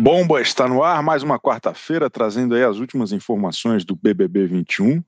Bomba 0.00 0.40
está 0.40 0.66
no 0.66 0.82
ar, 0.82 1.02
mais 1.02 1.22
uma 1.22 1.38
quarta-feira, 1.38 2.08
trazendo 2.08 2.54
aí 2.54 2.64
as 2.64 2.78
últimas 2.78 3.12
informações 3.12 3.84
do 3.84 3.94
BBB 3.94 4.46
21, 4.46 5.04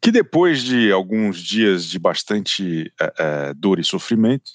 que 0.00 0.10
depois 0.10 0.60
de 0.60 0.90
alguns 0.90 1.38
dias 1.38 1.84
de 1.84 2.00
bastante 2.00 2.92
é, 3.00 3.14
é, 3.16 3.54
dor 3.54 3.78
e 3.78 3.84
sofrimento, 3.84 4.50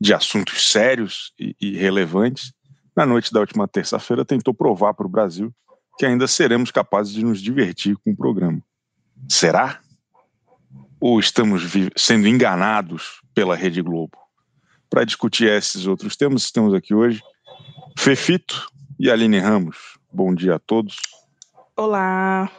de 0.00 0.12
assuntos 0.12 0.68
sérios 0.68 1.32
e, 1.38 1.54
e 1.60 1.76
relevantes, 1.76 2.52
na 2.96 3.06
noite 3.06 3.32
da 3.32 3.38
última 3.38 3.68
terça-feira 3.68 4.24
tentou 4.24 4.52
provar 4.52 4.94
para 4.94 5.06
o 5.06 5.08
Brasil 5.08 5.54
que 5.96 6.04
ainda 6.04 6.26
seremos 6.26 6.72
capazes 6.72 7.12
de 7.12 7.24
nos 7.24 7.40
divertir 7.40 7.96
com 7.98 8.10
o 8.10 8.16
programa. 8.16 8.60
Será? 9.28 9.78
Ou 11.00 11.20
estamos 11.20 11.62
sendo 11.96 12.26
enganados 12.26 13.20
pela 13.32 13.54
Rede 13.54 13.80
Globo? 13.80 14.18
Para 14.90 15.04
discutir 15.04 15.46
esses 15.46 15.86
outros 15.86 16.16
temas, 16.16 16.42
estamos 16.42 16.74
aqui 16.74 16.92
hoje 16.92 17.22
Fefito 17.96 18.68
e 18.98 19.10
Aline 19.10 19.38
Ramos. 19.38 19.98
Bom 20.12 20.34
dia 20.34 20.56
a 20.56 20.58
todos. 20.58 20.96
Olá. 21.76 22.50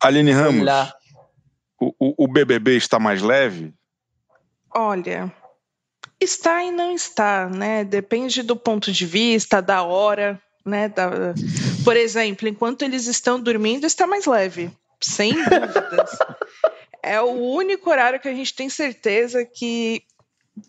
Aline 0.00 0.32
Ramos, 0.32 0.62
Olá. 0.62 0.92
O, 1.80 1.94
o, 1.98 2.24
o 2.24 2.28
BBB 2.28 2.76
está 2.76 2.98
mais 2.98 3.22
leve? 3.22 3.72
Olha, 4.74 5.32
está 6.20 6.64
e 6.64 6.70
não 6.70 6.92
está, 6.92 7.48
né? 7.48 7.84
Depende 7.84 8.42
do 8.42 8.56
ponto 8.56 8.92
de 8.92 9.06
vista, 9.06 9.62
da 9.62 9.82
hora, 9.82 10.40
né? 10.64 10.88
Da... 10.88 11.34
Por 11.84 11.96
exemplo, 11.96 12.48
enquanto 12.48 12.82
eles 12.82 13.06
estão 13.06 13.40
dormindo, 13.40 13.86
está 13.86 14.06
mais 14.06 14.26
leve, 14.26 14.70
sem 15.00 15.32
dúvidas. 15.32 16.10
é 17.02 17.20
o 17.20 17.32
único 17.32 17.88
horário 17.88 18.20
que 18.20 18.28
a 18.28 18.34
gente 18.34 18.54
tem 18.54 18.68
certeza 18.68 19.44
que 19.44 20.02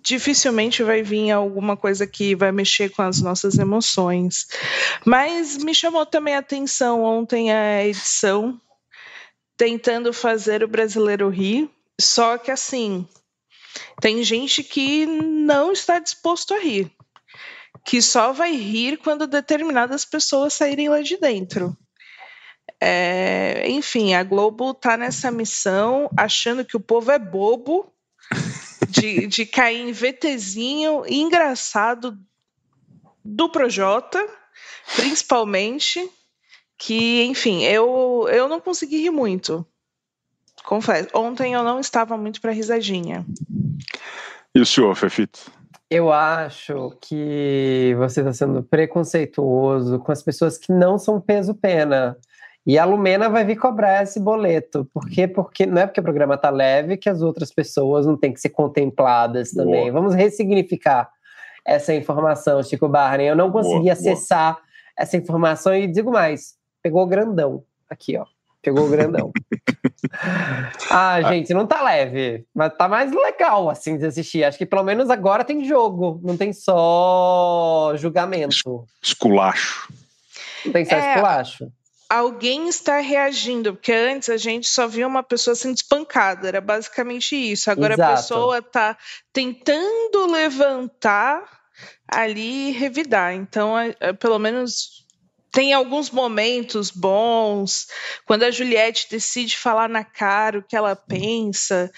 dificilmente 0.02 0.84
vai 0.84 1.04
vir 1.04 1.32
alguma 1.32 1.76
coisa 1.76 2.06
que 2.08 2.36
vai 2.36 2.52
mexer 2.52 2.90
com 2.90 3.02
as 3.02 3.22
nossas 3.22 3.58
emoções. 3.58 4.48
Mas 5.06 5.58
me 5.58 5.74
chamou 5.74 6.06
também 6.06 6.36
a 6.36 6.40
atenção 6.40 7.04
ontem 7.04 7.52
a 7.52 7.86
edição 7.86 8.60
tentando 9.58 10.12
fazer 10.12 10.64
o 10.64 10.68
brasileiro 10.68 11.30
rir, 11.30 11.70
só 12.00 12.38
que 12.38 12.50
assim, 12.50 13.08
tem 14.00 14.24
gente 14.24 14.64
que 14.64 15.06
não 15.06 15.72
está 15.72 16.00
disposto 16.00 16.54
a 16.54 16.60
rir, 16.60 16.92
que 17.86 18.02
só 18.02 18.34
vai 18.34 18.56
rir 18.56 18.98
quando 18.98 19.28
determinadas 19.28 20.04
pessoas 20.04 20.54
saírem 20.54 20.90
lá 20.90 21.02
de 21.02 21.18
dentro. 21.18 21.78
É, 22.82 23.70
enfim, 23.70 24.16
a 24.16 24.24
Globo 24.24 24.72
está 24.72 24.98
nessa 24.98 25.30
missão 25.30 26.10
achando 26.18 26.66
que 26.66 26.76
o 26.76 26.80
povo 26.80 27.12
é 27.12 27.20
bobo 27.20 27.94
de, 28.92 29.26
de 29.28 29.46
cair 29.46 29.80
em 29.80 29.92
VTzinho 29.92 31.04
engraçado 31.08 32.18
do 33.24 33.50
Projota, 33.50 34.24
principalmente, 34.96 36.08
que, 36.78 37.24
enfim, 37.24 37.64
eu, 37.64 38.28
eu 38.32 38.48
não 38.48 38.60
consegui 38.60 39.02
rir 39.02 39.12
muito. 39.12 39.66
Confesso. 40.64 41.10
Ontem 41.14 41.54
eu 41.54 41.64
não 41.64 41.80
estava 41.80 42.18
muito 42.18 42.42
para 42.42 42.52
risadinha. 42.52 43.26
E 44.54 44.60
o 44.60 44.66
senhor, 44.66 44.96
Fefito? 44.96 45.52
Eu 45.90 46.12
acho 46.12 46.96
que 47.02 47.94
você 47.98 48.22
está 48.22 48.34
sendo 48.34 48.64
preconceituoso 48.64 50.00
com 50.00 50.12
as 50.12 50.24
pessoas 50.24 50.58
que 50.58 50.72
não 50.72 50.98
são 50.98 51.20
peso-pena. 51.20 52.18
E 52.66 52.78
a 52.78 52.86
Lumena 52.86 53.28
vai 53.28 53.44
vir 53.44 53.56
cobrar 53.56 54.04
esse 54.04 54.20
boleto. 54.20 54.88
Por 54.94 55.10
quê? 55.10 55.28
Porque 55.28 55.66
não 55.66 55.82
é 55.82 55.88
porque 55.88 56.00
o 56.00 56.04
programa 56.04 56.38
tá 56.38 56.50
leve 56.52 56.96
que 56.96 57.10
as 57.10 57.22
outras 57.22 57.52
pessoas 57.52 58.06
não 58.06 58.16
têm 58.16 58.32
que 58.32 58.40
ser 58.40 58.50
contempladas 58.50 59.52
também. 59.52 59.90
Boa. 59.90 59.94
Vamos 59.94 60.14
ressignificar 60.14 61.10
essa 61.66 61.94
informação, 61.94 62.62
Chico 62.62 62.88
Barney. 62.88 63.28
Eu 63.28 63.36
não 63.36 63.52
consegui 63.52 63.82
boa, 63.82 63.94
acessar 63.94 64.54
boa. 64.54 64.64
essa 64.96 65.18
informação 65.18 65.74
e 65.76 65.88
digo 65.88 66.12
mais, 66.12 66.56
pegou 66.84 67.06
grandão 67.08 67.64
aqui, 67.90 68.16
ó. 68.16 68.26
Pegou 68.62 68.88
grandão. 68.88 69.32
ah, 70.92 71.20
gente, 71.24 71.52
não 71.52 71.66
tá 71.66 71.82
leve, 71.82 72.46
mas 72.54 72.72
tá 72.78 72.88
mais 72.88 73.12
legal 73.12 73.72
assim 73.72 73.98
de 73.98 74.06
assistir. 74.06 74.44
Acho 74.44 74.60
que 74.60 74.68
pelo 74.68 74.84
menos 74.84 75.10
agora 75.10 75.44
tem 75.44 75.66
jogo, 75.66 76.22
não 76.24 76.38
tem 76.38 76.54
só 76.54 77.94
julgamento. 77.96 78.86
Esculacho. 79.02 79.92
Não 80.64 80.74
tem 80.74 80.86
só 80.86 80.96
é, 80.96 81.16
esculacho 81.16 81.72
alguém 82.12 82.68
está 82.68 83.00
reagindo, 83.00 83.74
porque 83.74 83.94
antes 83.94 84.30
a 84.30 84.36
gente 84.36 84.68
só 84.68 84.86
via 84.86 85.08
uma 85.08 85.24
pessoa 85.24 85.56
sendo 85.56 85.78
espancada, 85.78 86.46
era 86.46 86.60
basicamente 86.60 87.38
isso. 87.38 87.72
Agora 87.72 87.94
Exato. 87.94 88.12
a 88.12 88.16
pessoa 88.16 88.58
está 88.58 88.98
tentando 89.32 90.26
levantar 90.30 91.62
ali 92.06 92.68
e 92.68 92.72
revidar. 92.72 93.34
Então, 93.34 93.80
é, 93.80 93.96
é, 94.02 94.12
pelo 94.12 94.38
menos 94.38 95.06
tem 95.54 95.72
alguns 95.72 96.10
momentos 96.10 96.92
bons, 96.92 97.88
quando 98.26 98.44
a 98.44 98.52
Juliette 98.52 99.08
decide 99.10 99.58
falar 99.58 99.88
na 99.88 100.04
cara 100.04 100.60
o 100.60 100.64
que 100.64 100.76
ela 100.76 100.98
pensa, 100.98 101.90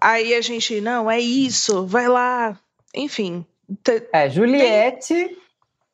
aí 0.00 0.32
a 0.32 0.40
gente, 0.40 0.80
não, 0.80 1.10
é 1.10 1.18
isso, 1.18 1.84
vai 1.88 2.06
lá. 2.06 2.56
Enfim. 2.94 3.44
É, 4.12 4.30
Juliette, 4.30 5.12
tem... 5.14 5.36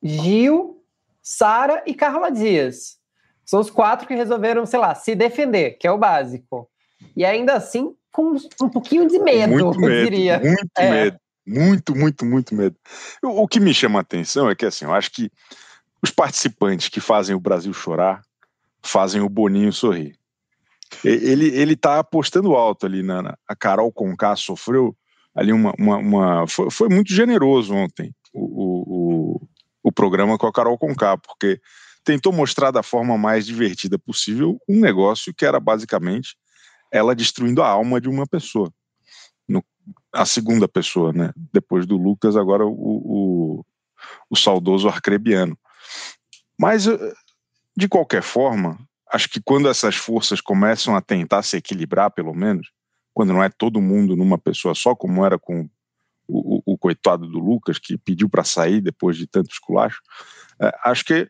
Gil, 0.03 0.85
Sara 1.23 1.83
e 1.87 1.95
Carla 1.95 2.31
Dias. 2.31 2.96
São 3.47 3.61
os 3.61 3.71
quatro 3.71 4.09
que 4.09 4.15
resolveram, 4.15 4.67
sei 4.67 4.81
lá, 4.81 4.95
se 4.95 5.15
defender, 5.15 5.79
que 5.79 5.87
é 5.87 5.91
o 5.91 5.97
básico. 5.97 6.69
E 7.17 7.25
ainda 7.25 7.55
assim, 7.55 7.95
com 8.11 8.37
um 8.61 8.69
pouquinho 8.69 9.07
de 9.07 9.19
medo, 9.21 9.53
muito 9.53 9.81
eu 9.81 9.89
medo, 9.89 10.11
diria. 10.11 10.41
Muito 10.41 10.71
é. 10.77 10.91
medo. 10.91 11.21
Muito, 11.47 11.95
muito, 11.95 12.27
muito 12.27 12.55
medo. 12.57 12.77
O, 13.23 13.43
o 13.43 13.49
que 13.49 13.61
me 13.61 13.73
chama 13.73 14.01
a 14.01 14.03
atenção 14.03 14.51
é 14.51 14.55
que, 14.57 14.67
assim, 14.67 14.85
eu 14.85 14.93
acho 14.93 15.13
que 15.13 15.31
os 16.03 16.11
participantes 16.11 16.89
que 16.89 17.01
fazem 17.01 17.37
o 17.37 17.41
Brasil 17.41 17.73
chorar 17.73 18.21
fazem 18.83 19.21
o 19.21 19.29
Boninho 19.29 19.73
sorrir. 19.73 20.17
Ele, 21.05 21.49
ele 21.49 21.77
tá 21.77 21.99
apostando 21.99 22.55
alto 22.55 22.87
ali 22.87 23.03
na, 23.03 23.23
na 23.23 23.39
a 23.47 23.55
Carol 23.55 23.93
Conká 23.93 24.37
sofreu 24.37 24.97
ali 25.35 25.53
uma, 25.53 25.73
uma, 25.79 25.97
uma 25.99 26.47
foi, 26.47 26.71
foi, 26.71 26.89
muito 26.89 27.13
generoso 27.13 27.75
ontem 27.75 28.15
o, 28.33 29.35
o, 29.35 29.49
o 29.83 29.93
programa 29.93 30.39
com 30.39 30.47
a 30.47 30.53
Carol 30.53 30.79
Conká, 30.79 31.19
porque 31.19 31.61
tentou 32.07 32.33
mostrar 32.33 32.71
da 32.71 32.85
forma 32.85 33.19
mais 33.19 33.45
divertida 33.45 33.99
possível 33.99 34.61
um 34.69 34.81
negócio 34.81 35.35
que 35.35 35.45
era 35.45 35.59
basicamente 35.59 36.37
ela 36.93 37.17
destruindo 37.17 37.61
a 37.63 37.69
alma 37.69 38.01
de 38.01 38.09
uma 38.09 38.25
pessoa. 38.29 38.73
No, 39.49 39.63
a 40.13 40.25
segunda 40.25 40.69
pessoa, 40.69 41.13
né? 41.13 41.33
Depois 41.53 41.85
do 41.85 41.97
Lucas, 41.97 42.37
agora 42.37 42.65
o, 42.65 42.71
o, 42.71 43.67
o 44.31 44.37
saudoso 44.37 44.87
arcrebiano. 44.87 45.59
Mas, 46.57 46.87
eh, 46.87 47.13
de 47.77 47.89
qualquer 47.89 48.23
forma, 48.23 48.79
acho 49.13 49.29
que 49.29 49.43
quando 49.43 49.69
essas 49.69 49.97
forças 49.97 50.41
começam 50.41 50.95
a 50.95 51.01
tentar 51.03 51.43
se 51.43 51.57
equilibrar, 51.57 52.13
pelo 52.13 52.33
menos, 52.33 52.71
quando 53.13 53.33
não 53.33 53.43
é 53.43 53.49
todo 53.49 53.81
mundo 53.81 54.15
numa 54.15 54.39
pessoa 54.39 54.77
só, 54.77 54.95
como 54.95 55.27
era 55.27 55.41
com 55.41 55.69
o, 56.29 56.59
o, 56.59 56.75
o 56.75 56.79
coitado 56.79 57.27
do 57.27 57.41
Lucas, 57.41 57.81
que 57.81 57.99
pediu 57.99 58.29
para 58.29 58.45
sair 58.45 58.81
depois 58.81 59.17
de 59.17 59.27
tanto 59.27 59.51
esculacho, 59.51 60.01
é, 60.63 60.73
acho 60.85 61.05
que 61.05 61.29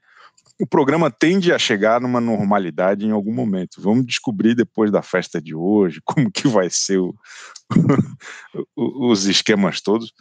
o 0.59 0.67
programa 0.67 1.11
tende 1.11 1.53
a 1.53 1.59
chegar 1.59 2.01
numa 2.01 2.21
normalidade 2.21 3.07
em 3.07 3.11
algum 3.11 3.33
momento. 3.33 3.81
Vamos 3.81 4.07
descobrir 4.07 4.55
depois 4.55 4.91
da 4.91 5.03
festa 5.03 5.41
de 5.41 5.55
hoje 5.55 6.01
como 6.05 6.31
que 6.31 6.49
vai 6.49 6.71
ser 6.71 6.99
o, 6.99 7.15
os 8.77 9.27
esquemas 9.27 9.81
todos. 9.81 10.13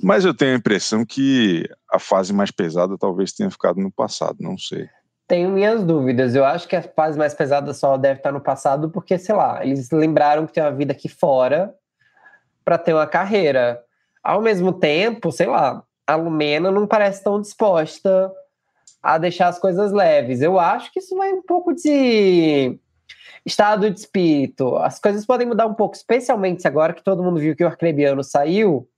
Mas 0.00 0.24
eu 0.24 0.34
tenho 0.34 0.52
a 0.52 0.58
impressão 0.58 1.04
que 1.04 1.68
a 1.90 1.98
fase 1.98 2.32
mais 2.32 2.50
pesada 2.50 2.96
talvez 2.96 3.32
tenha 3.32 3.50
ficado 3.50 3.80
no 3.80 3.90
passado, 3.90 4.36
não 4.40 4.56
sei. 4.56 4.88
Tenho 5.26 5.50
minhas 5.50 5.82
dúvidas. 5.82 6.34
Eu 6.34 6.44
acho 6.44 6.68
que 6.68 6.76
a 6.76 6.82
fase 6.82 7.18
mais 7.18 7.34
pesada 7.34 7.74
só 7.74 7.96
deve 7.96 8.20
estar 8.20 8.32
no 8.32 8.40
passado 8.40 8.90
porque, 8.90 9.18
sei 9.18 9.34
lá, 9.34 9.64
eles 9.64 9.90
lembraram 9.90 10.46
que 10.46 10.52
tem 10.52 10.62
uma 10.62 10.72
vida 10.72 10.92
aqui 10.92 11.08
fora 11.08 11.74
para 12.64 12.78
ter 12.78 12.94
uma 12.94 13.06
carreira. 13.06 13.82
Ao 14.22 14.40
mesmo 14.40 14.72
tempo, 14.72 15.32
sei 15.32 15.46
lá, 15.46 15.82
a 16.06 16.14
Lumena 16.14 16.70
não 16.70 16.86
parece 16.86 17.22
tão 17.22 17.40
disposta 17.40 18.32
a 19.02 19.18
deixar 19.18 19.48
as 19.48 19.58
coisas 19.58 19.92
leves. 19.92 20.40
Eu 20.40 20.58
acho 20.58 20.92
que 20.92 20.98
isso 20.98 21.16
vai 21.16 21.32
um 21.32 21.42
pouco 21.42 21.74
de 21.74 22.78
estado 23.44 23.90
de 23.90 24.00
espírito. 24.00 24.76
As 24.76 24.98
coisas 24.98 25.24
podem 25.24 25.46
mudar 25.46 25.66
um 25.66 25.74
pouco, 25.74 25.96
especialmente 25.96 26.66
agora 26.66 26.92
que 26.92 27.02
todo 27.02 27.22
mundo 27.22 27.40
viu 27.40 27.56
que 27.56 27.64
o 27.64 27.66
Arcrebiano 27.66 28.22
saiu. 28.22 28.88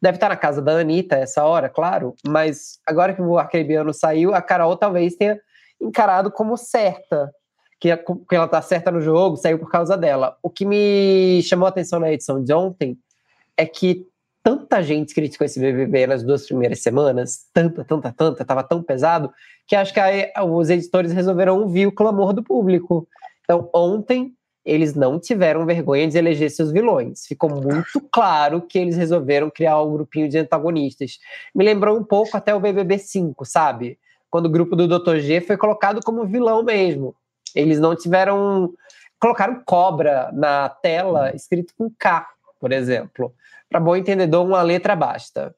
Deve 0.00 0.16
estar 0.16 0.28
na 0.28 0.36
casa 0.36 0.60
da 0.60 0.72
Anitta 0.72 1.16
essa 1.16 1.44
hora, 1.44 1.68
claro, 1.68 2.14
mas 2.26 2.78
agora 2.86 3.14
que 3.14 3.22
o 3.22 3.38
Arcrebiano 3.38 3.94
saiu, 3.94 4.34
a 4.34 4.42
Carol 4.42 4.76
talvez 4.76 5.14
tenha 5.14 5.40
encarado 5.80 6.30
como 6.30 6.56
certa, 6.58 7.32
que, 7.80 7.96
que 7.96 8.36
ela 8.36 8.48
tá 8.48 8.60
certa 8.60 8.90
no 8.90 9.00
jogo, 9.00 9.36
saiu 9.36 9.58
por 9.58 9.70
causa 9.70 9.96
dela. 9.96 10.36
O 10.42 10.50
que 10.50 10.66
me 10.66 11.40
chamou 11.42 11.66
a 11.66 11.70
atenção 11.70 11.98
na 12.00 12.12
edição 12.12 12.42
de 12.42 12.52
ontem 12.52 12.98
é 13.56 13.64
que 13.64 14.06
tanta 14.44 14.80
gente 14.80 15.12
criticou 15.12 15.44
esse 15.44 15.58
BBB 15.58 16.06
nas 16.06 16.22
duas 16.22 16.46
primeiras 16.46 16.80
semanas, 16.80 17.46
tanta, 17.52 17.84
tanta, 17.84 18.12
tanta, 18.12 18.44
tava 18.44 18.62
tão 18.62 18.80
pesado, 18.80 19.32
que 19.66 19.74
acho 19.74 19.92
que 19.92 19.98
aí, 19.98 20.30
os 20.46 20.70
editores 20.70 21.12
resolveram 21.12 21.58
ouvir 21.58 21.88
o 21.88 21.92
clamor 21.92 22.32
do 22.32 22.44
público. 22.44 23.08
Então, 23.42 23.68
ontem, 23.74 24.32
eles 24.64 24.94
não 24.94 25.18
tiveram 25.18 25.66
vergonha 25.66 26.06
de 26.06 26.16
eleger 26.16 26.50
seus 26.50 26.70
vilões. 26.70 27.26
Ficou 27.26 27.50
muito 27.50 28.00
claro 28.12 28.62
que 28.62 28.78
eles 28.78 28.96
resolveram 28.96 29.50
criar 29.50 29.82
um 29.82 29.92
grupinho 29.92 30.28
de 30.28 30.38
antagonistas. 30.38 31.18
Me 31.52 31.64
lembrou 31.64 31.98
um 31.98 32.04
pouco 32.04 32.36
até 32.36 32.54
o 32.54 32.60
BBB 32.60 32.98
5, 32.98 33.44
sabe? 33.44 33.98
quando 34.34 34.46
o 34.46 34.50
grupo 34.50 34.74
do 34.74 34.88
Dr. 34.88 35.18
G 35.18 35.40
foi 35.40 35.56
colocado 35.56 36.00
como 36.02 36.26
vilão 36.26 36.64
mesmo. 36.64 37.14
Eles 37.54 37.78
não 37.78 37.94
tiveram. 37.94 38.74
Colocaram 39.20 39.62
cobra 39.64 40.28
na 40.32 40.68
tela 40.68 41.32
escrito 41.36 41.72
com 41.78 41.88
K, 41.96 42.26
por 42.58 42.72
exemplo. 42.72 43.32
Para 43.74 43.80
bom 43.80 43.96
entendedor, 43.96 44.46
uma 44.46 44.62
letra 44.62 44.94
basta. 44.94 45.52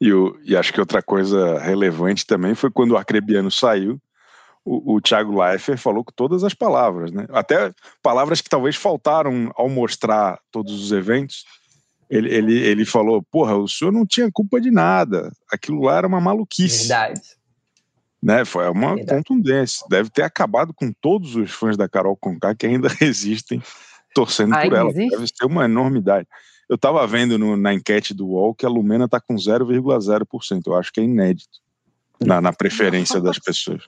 E, 0.00 0.12
o, 0.12 0.38
e 0.44 0.56
acho 0.56 0.72
que 0.72 0.78
outra 0.78 1.02
coisa 1.02 1.58
relevante 1.58 2.24
também 2.24 2.54
foi 2.54 2.70
quando 2.70 2.92
o 2.92 2.96
Arcrebiano 2.96 3.50
saiu, 3.50 4.00
o, 4.64 4.94
o 4.94 5.00
Thiago 5.00 5.36
Leifert 5.36 5.80
falou 5.80 6.04
com 6.04 6.12
todas 6.14 6.44
as 6.44 6.54
palavras, 6.54 7.10
né? 7.10 7.26
Até 7.30 7.72
palavras 8.00 8.40
que 8.40 8.48
talvez 8.48 8.76
faltaram 8.76 9.50
ao 9.56 9.68
mostrar 9.68 10.38
todos 10.52 10.72
os 10.80 10.92
eventos. 10.92 11.44
Ele, 12.08 12.32
ele, 12.32 12.56
ele 12.56 12.84
falou: 12.84 13.20
Porra, 13.20 13.56
o 13.56 13.66
senhor 13.66 13.90
não 13.90 14.06
tinha 14.06 14.30
culpa 14.30 14.60
de 14.60 14.70
nada. 14.70 15.32
Aquilo 15.50 15.82
lá 15.82 15.96
era 15.96 16.06
uma 16.06 16.20
maluquice. 16.20 16.86
Verdade. 16.86 17.20
Né? 18.22 18.44
Foi 18.44 18.70
uma 18.70 18.94
Verdade. 18.94 19.18
contundência. 19.18 19.84
Deve 19.90 20.08
ter 20.08 20.22
acabado 20.22 20.72
com 20.72 20.92
todos 20.92 21.34
os 21.34 21.50
fãs 21.50 21.76
da 21.76 21.88
Carol 21.88 22.16
Conká 22.16 22.54
que 22.54 22.64
ainda 22.64 22.86
resistem 23.00 23.60
torcendo 24.14 24.54
ainda 24.54 24.68
por 24.68 24.76
ela. 24.76 24.90
Existe? 24.90 25.10
Deve 25.10 25.26
ser 25.26 25.46
uma 25.46 25.64
enormidade. 25.64 26.28
Eu 26.68 26.76
estava 26.76 27.06
vendo 27.06 27.38
no, 27.38 27.56
na 27.56 27.72
enquete 27.72 28.12
do 28.12 28.26
UOL 28.28 28.54
que 28.54 28.66
a 28.66 28.68
Lumena 28.68 29.06
está 29.06 29.20
com 29.20 29.34
0,0%. 29.34 30.62
Eu 30.66 30.74
acho 30.74 30.92
que 30.92 31.00
é 31.00 31.04
inédito 31.04 31.58
na, 32.20 32.40
na 32.40 32.52
preferência 32.52 33.20
das 33.20 33.38
pessoas. 33.38 33.82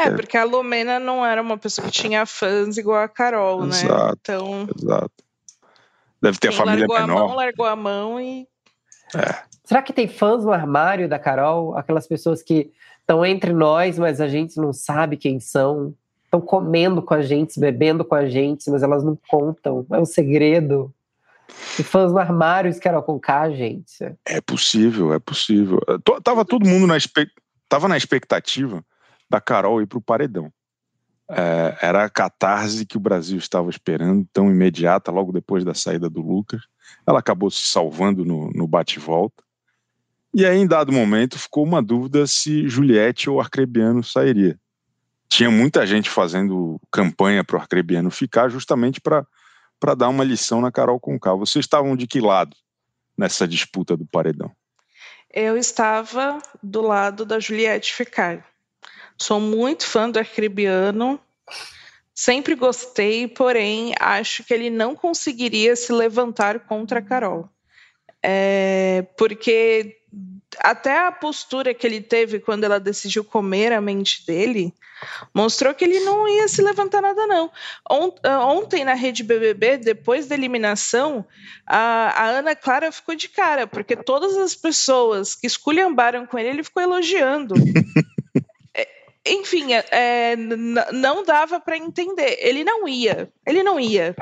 É, 0.00 0.08
é, 0.08 0.10
porque 0.10 0.36
a 0.36 0.44
Lumena 0.44 0.98
não 0.98 1.24
era 1.24 1.40
uma 1.40 1.56
pessoa 1.56 1.86
que 1.86 1.92
tinha 1.92 2.26
fãs 2.26 2.76
igual 2.76 3.02
a 3.02 3.08
Carol, 3.08 3.64
né? 3.64 3.76
exato, 3.76 4.06
né? 4.06 4.12
Então. 4.20 4.68
Exato. 4.76 5.12
Deve 6.20 6.38
ter 6.38 6.48
a 6.48 6.52
família 6.52 6.86
largou 6.88 7.00
menor. 7.00 7.24
A 7.24 7.26
mão, 7.26 7.36
largou 7.36 7.66
a 7.66 7.76
mão 7.76 8.20
e. 8.20 8.48
É. 9.14 9.42
Será 9.64 9.82
que 9.82 9.92
tem 9.92 10.08
fãs 10.08 10.44
no 10.44 10.52
armário 10.52 11.08
da 11.08 11.18
Carol? 11.18 11.76
Aquelas 11.76 12.06
pessoas 12.06 12.42
que 12.42 12.72
estão 13.00 13.24
entre 13.24 13.52
nós, 13.52 13.98
mas 13.98 14.20
a 14.20 14.28
gente 14.28 14.56
não 14.56 14.72
sabe 14.72 15.16
quem 15.16 15.38
são. 15.38 15.94
Estão 16.24 16.40
comendo 16.40 17.02
com 17.02 17.14
a 17.14 17.22
gente, 17.22 17.60
bebendo 17.60 18.04
com 18.04 18.14
a 18.14 18.26
gente, 18.26 18.70
mas 18.70 18.82
elas 18.82 19.04
não 19.04 19.16
contam. 19.28 19.86
É 19.90 19.98
um 19.98 20.04
segredo. 20.04 20.92
E 21.78 21.82
fãs 21.82 22.12
no 22.12 22.18
armário, 22.18 22.78
Carol 22.80 23.02
com 23.02 23.18
K, 23.18 23.50
gente. 23.50 24.14
É 24.26 24.40
possível, 24.40 25.12
é 25.12 25.18
possível. 25.18 25.80
Tava 26.22 26.44
todo 26.44 26.68
mundo 26.68 26.86
na, 26.86 26.96
espe... 26.96 27.26
Tava 27.68 27.88
na 27.88 27.96
expectativa 27.96 28.84
da 29.28 29.40
Carol 29.40 29.80
ir 29.80 29.86
para 29.86 29.98
o 29.98 30.02
paredão. 30.02 30.52
É, 31.30 31.78
era 31.80 32.04
a 32.04 32.10
catarse 32.10 32.84
que 32.84 32.96
o 32.96 33.00
Brasil 33.00 33.38
estava 33.38 33.70
esperando, 33.70 34.26
tão 34.32 34.50
imediata, 34.50 35.10
logo 35.10 35.32
depois 35.32 35.64
da 35.64 35.72
saída 35.72 36.10
do 36.10 36.20
Lucas. 36.20 36.60
Ela 37.06 37.20
acabou 37.20 37.50
se 37.50 37.62
salvando 37.62 38.24
no, 38.24 38.50
no 38.50 38.66
bate-volta. 38.66 39.42
E 40.34 40.44
aí, 40.44 40.58
em 40.58 40.66
dado 40.66 40.92
momento, 40.92 41.38
ficou 41.38 41.64
uma 41.64 41.82
dúvida 41.82 42.26
se 42.26 42.68
Juliette 42.68 43.30
ou 43.30 43.40
Arcrebiano 43.40 44.02
sairia. 44.02 44.58
Tinha 45.28 45.50
muita 45.50 45.86
gente 45.86 46.10
fazendo 46.10 46.78
campanha 46.90 47.42
para 47.42 47.56
o 47.56 47.60
Arcrebiano 47.60 48.10
ficar, 48.10 48.50
justamente 48.50 49.00
para 49.00 49.26
dar 49.94 50.08
uma 50.08 50.24
lição 50.24 50.60
na 50.60 50.70
Carol 50.70 51.00
Conká. 51.00 51.34
Vocês 51.34 51.64
estavam 51.64 51.96
de 51.96 52.06
que 52.06 52.20
lado 52.20 52.56
nessa 53.18 53.46
disputa 53.46 53.96
do 53.96 54.06
paredão? 54.06 54.50
Eu 55.32 55.56
estava 55.56 56.40
do 56.62 56.80
lado 56.80 57.24
da 57.24 57.40
Juliette 57.40 57.92
ficar. 57.92 58.46
Sou 59.18 59.40
muito 59.40 59.86
fã 59.86 60.10
do 60.10 60.18
Arcribiano. 60.18 61.18
Sempre 62.14 62.54
gostei, 62.54 63.26
porém 63.26 63.94
acho 63.98 64.44
que 64.44 64.52
ele 64.52 64.68
não 64.70 64.94
conseguiria 64.94 65.74
se 65.74 65.92
levantar 65.92 66.60
contra 66.60 66.98
a 66.98 67.02
Carol. 67.02 67.48
É, 68.22 69.06
porque 69.16 70.01
até 70.58 71.06
a 71.06 71.12
postura 71.12 71.74
que 71.74 71.86
ele 71.86 72.00
teve 72.00 72.38
quando 72.40 72.64
ela 72.64 72.78
decidiu 72.78 73.24
comer 73.24 73.72
a 73.72 73.80
mente 73.80 74.26
dele 74.26 74.74
mostrou 75.34 75.74
que 75.74 75.84
ele 75.84 76.00
não 76.00 76.28
ia 76.28 76.46
se 76.48 76.62
levantar 76.62 77.02
nada 77.02 77.26
não. 77.26 77.50
Ontem 78.46 78.84
na 78.84 78.94
rede 78.94 79.22
BBB, 79.22 79.78
depois 79.78 80.26
da 80.26 80.34
eliminação, 80.34 81.24
a, 81.66 82.22
a 82.22 82.26
Ana 82.28 82.54
Clara 82.54 82.92
ficou 82.92 83.14
de 83.14 83.28
cara 83.28 83.66
porque 83.66 83.96
todas 83.96 84.36
as 84.36 84.54
pessoas 84.54 85.34
que 85.34 85.46
esculhambaram 85.46 86.26
com 86.26 86.38
ele, 86.38 86.50
ele 86.50 86.62
ficou 86.62 86.82
elogiando. 86.82 87.54
enfim, 89.24 89.72
é, 89.72 89.84
é 89.90 90.36
não 90.36 91.24
dava 91.24 91.60
para 91.60 91.76
entender. 91.76 92.36
Ele 92.40 92.64
não 92.64 92.88
ia, 92.88 93.32
ele 93.46 93.62
não 93.62 93.78
ia 93.78 94.16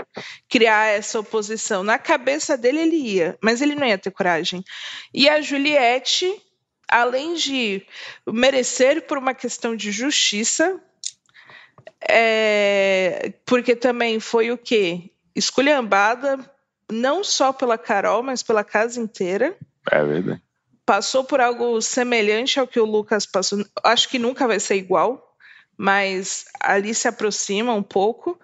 criar 0.49 0.87
essa 0.87 1.19
oposição. 1.19 1.83
Na 1.83 1.99
cabeça 1.99 2.57
dele 2.57 2.81
ele 2.81 2.97
ia, 2.97 3.39
mas 3.43 3.63
ele 3.63 3.75
não 3.75 3.87
ia 3.87 3.99
ter 3.99 4.11
coragem. 4.11 4.63
E 5.13 5.29
a 5.29 5.41
Juliette, 5.41 6.31
além 6.87 7.35
de 7.35 7.83
merecer 8.27 9.07
por 9.07 9.17
uma 9.17 9.35
questão 9.35 9.75
de 9.75 9.91
justiça, 9.91 10.79
é, 12.07 13.33
porque 13.47 13.75
também 13.75 14.21
foi 14.21 14.51
o 14.51 14.59
quê? 14.59 15.11
Esculhambada 15.35 16.39
não 16.91 17.25
só 17.25 17.53
pela 17.53 17.79
Carol, 17.79 18.23
mas 18.23 18.43
pela 18.43 18.65
casa 18.65 19.01
inteira. 19.01 19.57
É 19.91 20.05
verdade 20.05 20.43
passou 20.91 21.23
por 21.23 21.41
algo 21.41 21.81
semelhante 21.81 22.59
ao 22.59 22.67
que 22.67 22.81
o 22.81 22.85
Lucas 22.85 23.25
passou. 23.25 23.65
Acho 23.85 24.09
que 24.09 24.19
nunca 24.19 24.49
vai 24.49 24.59
ser 24.59 24.75
igual, 24.75 25.37
mas 25.79 26.47
ali 26.59 26.93
se 26.93 27.07
aproxima 27.07 27.73
um 27.73 27.83
pouco. 27.83 28.37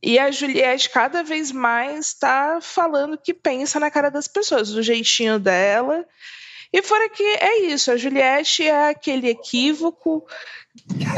E 0.00 0.16
a 0.16 0.30
Juliette 0.30 0.90
cada 0.90 1.24
vez 1.24 1.50
mais 1.50 2.06
está 2.06 2.60
falando 2.60 3.18
que 3.18 3.34
pensa 3.34 3.80
na 3.80 3.90
cara 3.90 4.12
das 4.12 4.28
pessoas, 4.28 4.70
do 4.70 4.80
jeitinho 4.80 5.40
dela. 5.40 6.06
E 6.72 6.80
fora 6.82 7.08
que 7.08 7.24
é 7.24 7.62
isso, 7.62 7.90
a 7.90 7.96
Juliette 7.96 8.64
é 8.64 8.90
aquele 8.90 9.30
equívoco 9.30 10.24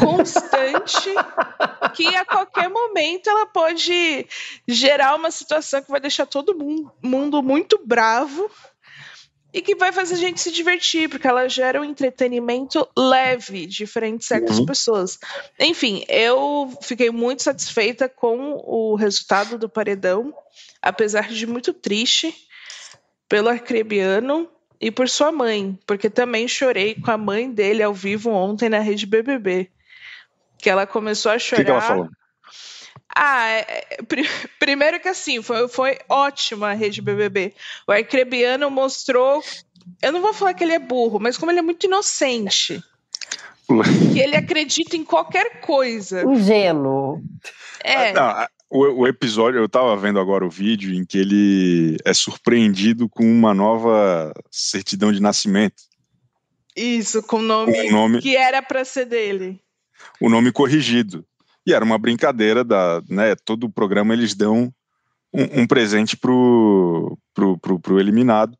constante 0.00 1.10
que 1.94 2.16
a 2.16 2.24
qualquer 2.24 2.70
momento 2.70 3.28
ela 3.28 3.44
pode 3.44 4.26
gerar 4.66 5.14
uma 5.14 5.30
situação 5.30 5.82
que 5.82 5.90
vai 5.90 6.00
deixar 6.00 6.24
todo 6.24 6.56
mundo 7.02 7.42
muito 7.42 7.78
bravo 7.84 8.50
e 9.54 9.62
que 9.62 9.76
vai 9.76 9.92
fazer 9.92 10.14
a 10.14 10.18
gente 10.18 10.40
se 10.40 10.50
divertir, 10.50 11.08
porque 11.08 11.28
ela 11.28 11.48
gera 11.48 11.80
um 11.80 11.84
entretenimento 11.84 12.86
leve, 12.98 13.66
diferente 13.66 14.18
de 14.18 14.24
certas 14.24 14.58
uhum. 14.58 14.66
pessoas. 14.66 15.16
Enfim, 15.60 16.04
eu 16.08 16.76
fiquei 16.82 17.08
muito 17.08 17.44
satisfeita 17.44 18.08
com 18.08 18.60
o 18.64 18.96
resultado 18.96 19.56
do 19.56 19.68
paredão, 19.68 20.34
apesar 20.82 21.28
de 21.28 21.46
muito 21.46 21.72
triste 21.72 22.34
pelo 23.28 23.48
Arcrebiano 23.48 24.50
e 24.80 24.90
por 24.90 25.08
sua 25.08 25.30
mãe, 25.30 25.78
porque 25.86 26.10
também 26.10 26.48
chorei 26.48 26.96
com 26.96 27.12
a 27.12 27.16
mãe 27.16 27.48
dele 27.48 27.80
ao 27.80 27.94
vivo 27.94 28.30
ontem 28.30 28.68
na 28.68 28.80
rede 28.80 29.06
BBB. 29.06 29.70
Que 30.58 30.68
ela 30.68 30.84
começou 30.84 31.30
a 31.30 31.38
chorar. 31.38 31.60
O 31.60 31.64
que, 31.64 31.64
que 31.64 31.70
ela 31.70 31.80
falou? 31.80 32.08
Ah, 33.14 33.48
é, 33.48 33.86
é 33.90 33.98
primeiro 34.58 35.00
que 35.00 35.08
assim, 35.08 35.42
foi, 35.42 35.68
foi 35.68 35.98
ótima 36.08 36.70
a 36.70 36.74
rede 36.74 37.02
BBB. 37.02 37.54
O 37.86 37.92
Arcrebiano 37.92 38.70
mostrou. 38.70 39.42
Eu 40.00 40.12
não 40.12 40.22
vou 40.22 40.32
falar 40.32 40.54
que 40.54 40.64
ele 40.64 40.72
é 40.72 40.78
burro, 40.78 41.18
mas 41.18 41.36
como 41.36 41.50
ele 41.50 41.58
é 41.58 41.62
muito 41.62 41.86
inocente. 41.86 42.82
que 44.12 44.18
ele 44.18 44.36
acredita 44.36 44.96
em 44.96 45.04
qualquer 45.04 45.60
coisa. 45.60 46.24
Ingênuo. 46.24 47.22
É. 47.82 48.10
Ah, 48.10 48.48
não, 48.70 48.80
o, 48.80 49.02
o, 49.02 49.06
episódio, 49.06 49.60
eu 49.60 49.68
tava 49.68 49.96
vendo 49.96 50.18
agora 50.18 50.44
o 50.44 50.50
vídeo 50.50 50.94
em 50.94 51.04
que 51.04 51.18
ele 51.18 51.96
é 52.04 52.14
surpreendido 52.14 53.08
com 53.08 53.24
uma 53.24 53.54
nova 53.54 54.32
certidão 54.50 55.12
de 55.12 55.20
nascimento. 55.20 55.82
Isso, 56.74 57.22
com 57.22 57.36
o 57.36 57.42
nome, 57.42 57.90
nome 57.90 58.20
que 58.20 58.36
era 58.36 58.60
para 58.60 58.84
ser 58.84 59.04
dele. 59.04 59.60
O 60.20 60.28
nome 60.28 60.50
corrigido. 60.50 61.24
E 61.66 61.72
era 61.72 61.84
uma 61.84 61.98
brincadeira 61.98 62.62
da, 62.62 63.02
né? 63.08 63.34
Todo 63.44 63.64
o 63.64 63.72
programa 63.72 64.12
eles 64.12 64.34
dão 64.34 64.72
um, 65.32 65.62
um 65.62 65.66
presente 65.66 66.16
pro, 66.16 67.18
pro, 67.34 67.58
pro, 67.58 67.80
pro 67.80 68.00
eliminado. 68.00 68.56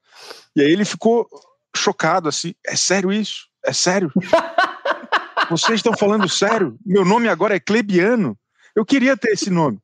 E 0.57 0.63
aí 0.63 0.73
ele 0.73 0.85
ficou 0.85 1.29
chocado, 1.77 2.29
assim, 2.29 2.55
é 2.67 2.77
sério 2.77 3.13
isso? 3.13 3.47
É 3.65 3.73
sério? 3.73 4.11
Vocês 5.51 5.77
estão 5.77 5.97
falando 5.97 6.29
sério? 6.29 6.77
Meu 6.85 7.05
nome 7.05 7.29
agora 7.29 7.55
é 7.55 7.61
Clebiano? 7.61 8.37
Eu 8.75 8.85
queria 8.85 9.17
ter 9.17 9.33
esse 9.33 9.51
nome. 9.51 9.79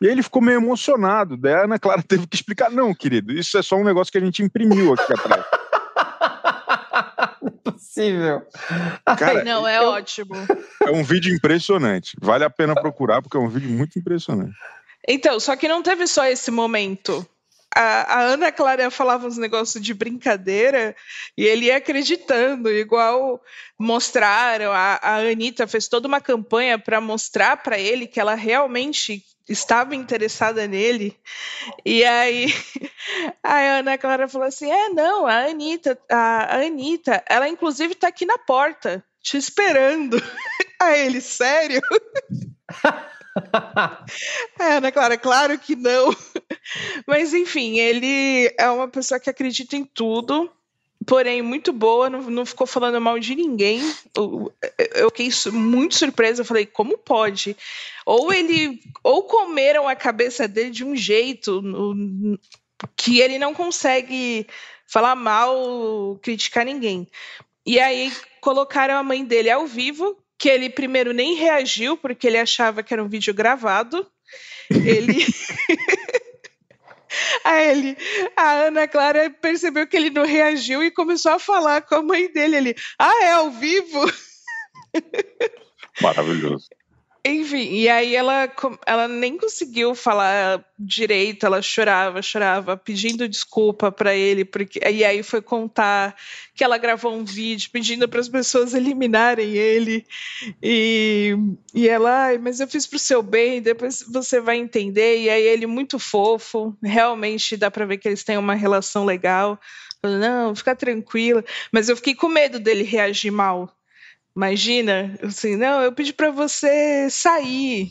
E 0.00 0.06
aí 0.06 0.12
ele 0.12 0.22
ficou 0.22 0.42
meio 0.42 0.58
emocionado. 0.58 1.36
Daí 1.36 1.54
a 1.54 1.64
Ana 1.64 1.78
Clara 1.78 2.02
teve 2.02 2.26
que 2.26 2.36
explicar: 2.36 2.70
não, 2.70 2.94
querido, 2.94 3.32
isso 3.32 3.56
é 3.56 3.62
só 3.62 3.76
um 3.76 3.84
negócio 3.84 4.10
que 4.10 4.18
a 4.18 4.24
gente 4.24 4.42
imprimiu 4.42 4.92
aqui 4.94 5.12
atrás. 5.12 5.44
Possível. 7.72 8.42
Cara, 9.18 9.44
não, 9.44 9.66
é 9.66 9.78
eu... 9.78 9.88
ótimo. 9.88 10.34
É 10.82 10.90
um 10.90 11.02
vídeo 11.02 11.34
impressionante. 11.34 12.16
Vale 12.20 12.44
a 12.44 12.50
pena 12.50 12.74
procurar, 12.74 13.22
porque 13.22 13.36
é 13.36 13.40
um 13.40 13.48
vídeo 13.48 13.70
muito 13.70 13.98
impressionante. 13.98 14.54
Então, 15.08 15.38
só 15.38 15.54
que 15.56 15.68
não 15.68 15.82
teve 15.82 16.06
só 16.06 16.26
esse 16.26 16.50
momento. 16.50 17.26
A, 17.74 18.20
a 18.20 18.20
Ana 18.22 18.50
Clara 18.50 18.90
falava 18.90 19.26
uns 19.26 19.36
negócios 19.36 19.84
de 19.84 19.92
brincadeira 19.92 20.96
e 21.36 21.44
ele 21.44 21.66
ia 21.66 21.76
acreditando, 21.76 22.70
igual 22.70 23.40
mostraram. 23.78 24.72
A, 24.72 24.98
a 25.02 25.16
Anitta 25.16 25.66
fez 25.66 25.86
toda 25.86 26.08
uma 26.08 26.20
campanha 26.20 26.78
para 26.78 27.00
mostrar 27.00 27.58
para 27.58 27.78
ele 27.78 28.06
que 28.06 28.18
ela 28.18 28.34
realmente 28.34 29.22
estava 29.48 29.94
interessada 29.94 30.66
nele. 30.66 31.16
E 31.84 32.04
aí 32.04 32.46
a 33.42 33.78
Ana 33.78 33.98
Clara 33.98 34.28
falou 34.28 34.46
assim: 34.46 34.70
é, 34.70 34.88
não, 34.90 35.26
a 35.26 35.46
Anitta, 35.46 35.98
a, 36.10 36.56
a 36.56 36.66
Anitta, 36.66 37.22
ela 37.28 37.48
inclusive 37.48 37.92
está 37.92 38.08
aqui 38.08 38.26
na 38.26 38.38
porta 38.38 39.04
te 39.22 39.36
esperando. 39.36 40.22
Aí 40.80 41.06
ele, 41.06 41.20
sério? 41.20 41.80
é, 44.60 44.76
Ana 44.76 44.92
Clara, 44.92 45.18
claro 45.18 45.58
que 45.58 45.74
não. 45.74 46.14
Mas 47.06 47.34
enfim, 47.34 47.78
ele 47.78 48.54
é 48.58 48.70
uma 48.70 48.86
pessoa 48.86 49.18
que 49.18 49.28
acredita 49.28 49.74
em 49.74 49.84
tudo, 49.84 50.48
porém 51.06 51.40
muito 51.40 51.72
boa, 51.72 52.10
não, 52.10 52.22
não 52.22 52.44
ficou 52.44 52.66
falando 52.66 53.00
mal 53.00 53.18
de 53.18 53.34
ninguém. 53.34 53.80
Eu, 54.14 54.52
eu 54.94 55.08
fiquei 55.10 55.30
muito 55.52 55.96
surpresa, 55.96 56.42
eu 56.42 56.44
falei, 56.44 56.66
como 56.66 56.98
pode? 56.98 57.56
Ou 58.04 58.32
ele, 58.32 58.80
ou 59.02 59.22
comeram 59.22 59.88
a 59.88 59.94
cabeça 59.94 60.48
dele 60.48 60.70
de 60.70 60.84
um 60.84 60.96
jeito 60.96 61.62
no, 61.62 62.38
que 62.96 63.20
ele 63.20 63.38
não 63.38 63.54
consegue 63.54 64.46
falar 64.86 65.14
mal, 65.14 66.18
criticar 66.22 66.64
ninguém. 66.64 67.06
E 67.64 67.78
aí 67.78 68.12
colocaram 68.40 68.96
a 68.96 69.02
mãe 69.02 69.24
dele 69.24 69.50
ao 69.50 69.66
vivo, 69.66 70.16
que 70.38 70.48
ele 70.48 70.70
primeiro 70.70 71.12
nem 71.12 71.34
reagiu, 71.34 71.96
porque 71.96 72.26
ele 72.26 72.38
achava 72.38 72.82
que 72.82 72.92
era 72.92 73.02
um 73.02 73.08
vídeo 73.08 73.32
gravado. 73.32 74.06
Ele. 74.70 75.24
A 77.44 77.60
ele, 77.60 77.96
a 78.36 78.66
Ana 78.66 78.88
Clara 78.88 79.30
percebeu 79.30 79.86
que 79.86 79.96
ele 79.96 80.10
não 80.10 80.24
reagiu 80.24 80.82
e 80.82 80.90
começou 80.90 81.32
a 81.32 81.38
falar 81.38 81.82
com 81.82 81.96
a 81.96 82.02
mãe 82.02 82.32
dele. 82.32 82.56
Ele, 82.56 82.74
ah, 82.98 83.24
é 83.24 83.32
ao 83.32 83.50
vivo? 83.50 84.04
Maravilhoso. 86.02 86.68
Enfim, 87.28 87.72
e 87.72 87.88
aí 87.88 88.14
ela, 88.14 88.48
ela 88.86 89.08
nem 89.08 89.36
conseguiu 89.36 89.96
falar 89.96 90.64
direito, 90.78 91.44
ela 91.44 91.60
chorava, 91.60 92.22
chorava, 92.22 92.76
pedindo 92.76 93.28
desculpa 93.28 93.90
para 93.90 94.14
ele, 94.14 94.44
porque 94.44 94.78
e 94.78 95.04
aí 95.04 95.24
foi 95.24 95.42
contar 95.42 96.14
que 96.54 96.62
ela 96.62 96.78
gravou 96.78 97.12
um 97.12 97.24
vídeo 97.24 97.68
pedindo 97.72 98.08
para 98.08 98.20
as 98.20 98.28
pessoas 98.28 98.74
eliminarem 98.74 99.54
ele. 99.56 100.06
E, 100.62 101.36
e 101.74 101.88
ela, 101.88 102.38
mas 102.38 102.60
eu 102.60 102.68
fiz 102.68 102.86
pro 102.86 102.98
seu 102.98 103.24
bem, 103.24 103.60
depois 103.60 104.04
você 104.08 104.40
vai 104.40 104.56
entender. 104.58 105.22
E 105.22 105.28
aí 105.28 105.42
ele 105.42 105.66
muito 105.66 105.98
fofo, 105.98 106.76
realmente 106.80 107.56
dá 107.56 107.72
para 107.72 107.86
ver 107.86 107.98
que 107.98 108.06
eles 108.06 108.22
têm 108.22 108.38
uma 108.38 108.54
relação 108.54 109.04
legal. 109.04 109.58
Não, 110.00 110.54
fica 110.54 110.76
tranquila. 110.76 111.44
Mas 111.72 111.88
eu 111.88 111.96
fiquei 111.96 112.14
com 112.14 112.28
medo 112.28 112.60
dele 112.60 112.84
reagir 112.84 113.32
mal 113.32 113.76
Imagina, 114.36 115.18
assim, 115.22 115.56
não, 115.56 115.80
eu 115.80 115.92
pedi 115.92 116.12
para 116.12 116.30
você 116.30 117.08
sair. 117.08 117.90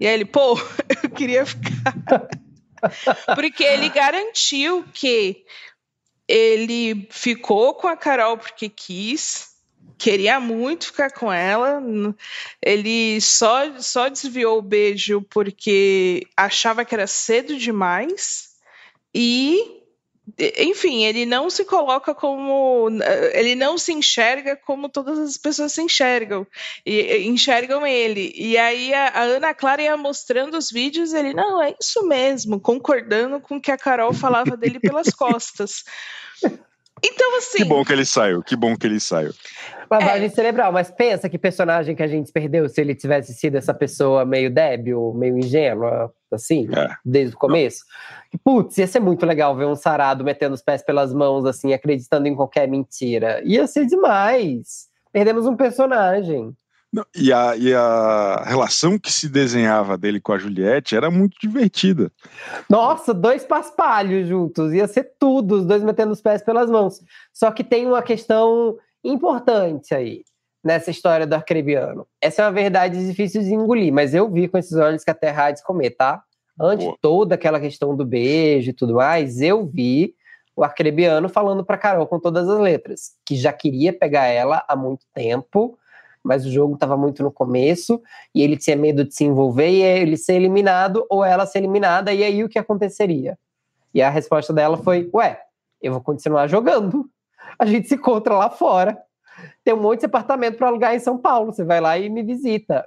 E 0.00 0.06
aí 0.06 0.14
ele, 0.14 0.24
pô, 0.24 0.58
eu 1.04 1.10
queria 1.10 1.46
ficar. 1.46 1.94
porque 3.36 3.62
ele 3.62 3.88
garantiu 3.88 4.84
que 4.92 5.44
ele 6.26 7.06
ficou 7.08 7.72
com 7.74 7.86
a 7.86 7.96
Carol 7.96 8.36
porque 8.36 8.68
quis, 8.68 9.50
queria 9.96 10.40
muito 10.40 10.86
ficar 10.86 11.12
com 11.12 11.32
ela. 11.32 11.80
Ele 12.60 13.20
só, 13.20 13.78
só 13.78 14.08
desviou 14.08 14.58
o 14.58 14.62
beijo 14.62 15.22
porque 15.30 16.26
achava 16.36 16.84
que 16.84 16.96
era 16.96 17.06
cedo 17.06 17.56
demais. 17.56 18.56
E 19.14 19.85
enfim, 20.38 21.04
ele 21.04 21.24
não 21.24 21.48
se 21.48 21.64
coloca 21.64 22.14
como. 22.14 22.88
Ele 23.32 23.54
não 23.54 23.78
se 23.78 23.92
enxerga 23.92 24.54
como 24.54 24.88
todas 24.88 25.18
as 25.18 25.38
pessoas 25.38 25.72
se 25.72 25.80
enxergam. 25.80 26.46
E 26.84 27.26
enxergam 27.26 27.86
ele. 27.86 28.32
E 28.36 28.58
aí 28.58 28.92
a, 28.92 29.08
a 29.08 29.22
Ana 29.22 29.54
Clara 29.54 29.82
ia 29.82 29.96
mostrando 29.96 30.58
os 30.58 30.70
vídeos, 30.70 31.14
ele, 31.14 31.32
não, 31.32 31.62
é 31.62 31.74
isso 31.80 32.06
mesmo, 32.06 32.60
concordando 32.60 33.40
com 33.40 33.56
o 33.56 33.60
que 33.60 33.70
a 33.72 33.78
Carol 33.78 34.12
falava 34.12 34.56
dele 34.56 34.78
pelas 34.78 35.08
costas. 35.08 35.84
Então, 37.04 37.36
assim. 37.36 37.58
Que 37.58 37.64
bom 37.64 37.84
que 37.84 37.92
ele 37.92 38.04
saiu, 38.04 38.42
que 38.42 38.56
bom 38.56 38.76
que 38.76 38.86
ele 38.86 39.00
saiu. 39.00 39.32
Lavagem 39.90 40.26
é. 40.26 40.30
cerebral, 40.30 40.72
mas 40.72 40.90
pensa 40.90 41.28
que 41.28 41.38
personagem 41.38 41.94
que 41.94 42.02
a 42.02 42.08
gente 42.08 42.32
perdeu 42.32 42.68
se 42.68 42.80
ele 42.80 42.94
tivesse 42.94 43.32
sido 43.34 43.56
essa 43.56 43.72
pessoa 43.72 44.24
meio 44.24 44.50
débil, 44.50 45.12
meio 45.14 45.38
ingênua, 45.38 46.12
assim, 46.32 46.68
é. 46.74 46.88
desde 47.04 47.36
o 47.36 47.38
começo. 47.38 47.84
Putz, 48.42 48.78
ia 48.78 48.86
ser 48.86 49.00
muito 49.00 49.24
legal 49.24 49.54
ver 49.56 49.66
um 49.66 49.76
sarado 49.76 50.24
metendo 50.24 50.54
os 50.54 50.62
pés 50.62 50.82
pelas 50.82 51.12
mãos, 51.12 51.44
assim, 51.44 51.72
acreditando 51.72 52.26
em 52.26 52.34
qualquer 52.34 52.66
mentira. 52.66 53.40
Ia 53.44 53.66
ser 53.66 53.86
demais. 53.86 54.88
Perdemos 55.12 55.46
um 55.46 55.56
personagem. 55.56 56.52
E, 57.14 57.32
a, 57.32 57.56
e 57.56 57.74
a 57.74 58.44
relação 58.46 58.98
que 58.98 59.12
se 59.12 59.28
desenhava 59.28 59.96
dele 59.96 60.20
com 60.20 60.32
a 60.32 60.38
Juliette 60.38 60.96
era 60.96 61.10
muito 61.10 61.36
divertida. 61.40 62.10
Nossa, 62.68 63.12
dois 63.12 63.44
paspalhos 63.44 64.28
juntos, 64.28 64.72
ia 64.72 64.86
ser 64.86 65.12
tudo, 65.18 65.56
os 65.56 65.66
dois 65.66 65.82
metendo 65.82 66.12
os 66.12 66.20
pés 66.20 66.42
pelas 66.42 66.70
mãos. 66.70 67.00
Só 67.32 67.50
que 67.50 67.64
tem 67.64 67.86
uma 67.86 68.02
questão 68.02 68.76
importante 69.04 69.94
aí 69.94 70.22
nessa 70.64 70.90
história 70.90 71.26
do 71.26 71.34
arcrebiano. 71.34 72.06
Essa 72.20 72.42
é 72.42 72.44
uma 72.46 72.52
verdade 72.52 73.06
difícil 73.06 73.42
de 73.42 73.54
engolir, 73.54 73.92
mas 73.92 74.14
eu 74.14 74.30
vi 74.30 74.48
com 74.48 74.58
esses 74.58 74.76
olhos 74.76 75.04
que 75.04 75.10
a 75.10 75.14
Terra 75.14 75.46
há 75.46 75.50
de 75.52 75.62
comer, 75.62 75.90
tá? 75.90 76.22
Antes 76.58 76.86
de 76.86 76.94
toda 77.00 77.34
aquela 77.34 77.60
questão 77.60 77.94
do 77.94 78.04
beijo 78.04 78.70
e 78.70 78.72
tudo 78.72 78.94
mais, 78.94 79.40
eu 79.40 79.64
vi 79.64 80.14
o 80.56 80.64
arcrebiano 80.64 81.28
falando 81.28 81.64
para 81.64 81.76
Carol 81.76 82.06
com 82.06 82.18
todas 82.18 82.48
as 82.48 82.58
letras, 82.58 83.12
que 83.24 83.36
já 83.36 83.52
queria 83.52 83.92
pegar 83.92 84.24
ela 84.24 84.64
há 84.66 84.74
muito 84.74 85.04
tempo, 85.14 85.78
mas 86.26 86.44
o 86.44 86.50
jogo 86.50 86.74
estava 86.74 86.96
muito 86.96 87.22
no 87.22 87.30
começo 87.30 88.02
e 88.34 88.42
ele 88.42 88.56
tinha 88.56 88.76
medo 88.76 89.04
de 89.04 89.14
se 89.14 89.24
envolver 89.24 89.70
e 89.70 89.80
ele 89.82 90.16
ser 90.16 90.34
eliminado 90.34 91.06
ou 91.08 91.24
ela 91.24 91.46
ser 91.46 91.58
eliminada, 91.58 92.12
e 92.12 92.24
aí 92.24 92.42
o 92.42 92.48
que 92.48 92.58
aconteceria? 92.58 93.38
E 93.94 94.02
a 94.02 94.10
resposta 94.10 94.52
dela 94.52 94.76
foi: 94.76 95.08
Ué, 95.14 95.40
eu 95.80 95.92
vou 95.92 96.00
continuar 96.00 96.48
jogando. 96.48 97.08
A 97.58 97.64
gente 97.64 97.88
se 97.88 97.94
encontra 97.94 98.34
lá 98.34 98.50
fora. 98.50 98.98
Tem 99.64 99.72
um 99.72 99.80
monte 99.80 100.00
de 100.00 100.06
apartamento 100.06 100.58
para 100.58 100.66
alugar 100.66 100.94
em 100.94 100.98
São 100.98 101.16
Paulo. 101.16 101.52
Você 101.52 101.64
vai 101.64 101.80
lá 101.80 101.96
e 101.96 102.08
me 102.08 102.22
visita. 102.22 102.86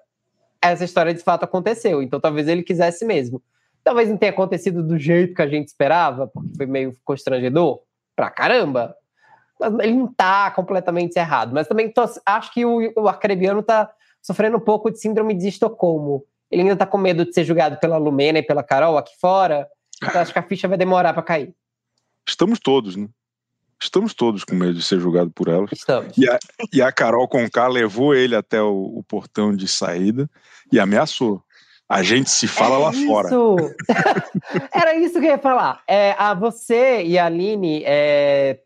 Essa 0.62 0.84
história 0.84 1.14
de 1.14 1.24
fato 1.24 1.46
aconteceu, 1.46 2.04
então 2.04 2.20
talvez 2.20 2.48
ele 2.48 2.62
quisesse 2.62 3.06
mesmo. 3.06 3.42
Talvez 3.82 4.10
não 4.10 4.18
tenha 4.18 4.34
acontecido 4.34 4.84
do 4.84 4.98
jeito 4.98 5.34
que 5.34 5.42
a 5.42 5.48
gente 5.48 5.70
esperava, 5.70 6.28
porque 6.28 6.50
foi 6.58 6.66
meio 6.66 6.94
constrangedor 7.06 7.80
pra 8.16 8.30
caramba 8.30 8.94
ele 9.82 9.94
não 9.94 10.06
está 10.06 10.52
completamente 10.52 11.18
errado, 11.18 11.54
mas 11.54 11.68
também 11.68 11.92
tô, 11.92 12.04
acho 12.26 12.54
que 12.54 12.66
o, 12.66 12.94
o 12.96 13.08
Arcrebiano 13.08 13.60
está 13.60 13.92
sofrendo 14.22 14.58
um 14.58 14.62
pouco 14.62 14.92
de 14.92 15.00
síndrome 15.00 15.34
de 15.34 15.48
Estocolmo. 15.48 16.24
Ele 16.52 16.64
ainda 16.64 16.74
está 16.74 16.86
com 16.86 16.98
medo 16.98 17.26
de 17.26 17.34
ser 17.34 17.44
julgado 17.44 17.78
pela 17.78 17.98
Lumena 17.98 18.40
e 18.40 18.44
pela 18.44 18.64
Carol 18.64 18.98
aqui 18.98 19.14
fora. 19.20 19.68
Então 20.02 20.22
acho 20.22 20.34
que 20.34 20.40
a 20.40 20.44
ficha 20.44 20.68
vai 20.68 20.78
demorar 20.78 21.14
para 21.14 21.22
cair. 21.22 21.54
Estamos 22.28 22.60
todos, 22.60 22.96
né? 22.96 23.08
Estamos 23.82 24.14
todos 24.14 24.44
com 24.44 24.56
medo 24.56 24.74
de 24.74 24.82
ser 24.82 25.00
julgado 25.00 25.32
por 25.32 25.48
elas. 25.48 25.70
Estamos. 25.72 26.18
E 26.18 26.30
a, 26.30 26.38
e 26.74 26.82
a 26.82 26.92
Carol 26.92 27.28
Conká 27.28 27.68
levou 27.68 28.14
ele 28.14 28.36
até 28.36 28.62
o, 28.62 28.98
o, 28.98 29.04
portão 29.04 29.56
de 29.56 29.68
saída 29.68 30.30
e 30.72 30.80
ameaçou. 30.80 31.42
A 31.88 32.04
gente 32.04 32.30
se 32.30 32.48
fala 32.48 32.76
é 32.76 32.78
lá 32.80 32.92
isso. 32.92 33.08
fora. 33.08 33.30
Era 34.74 34.96
isso 34.96 35.14
que 35.14 35.26
eu 35.26 35.32
ia 35.32 35.40
falar. 35.40 35.82
É, 35.88 36.14
a 36.18 36.34
você 36.34 37.04
e 37.04 37.18
a 37.18 37.26
Aline 37.26 37.84
é, 37.86 38.60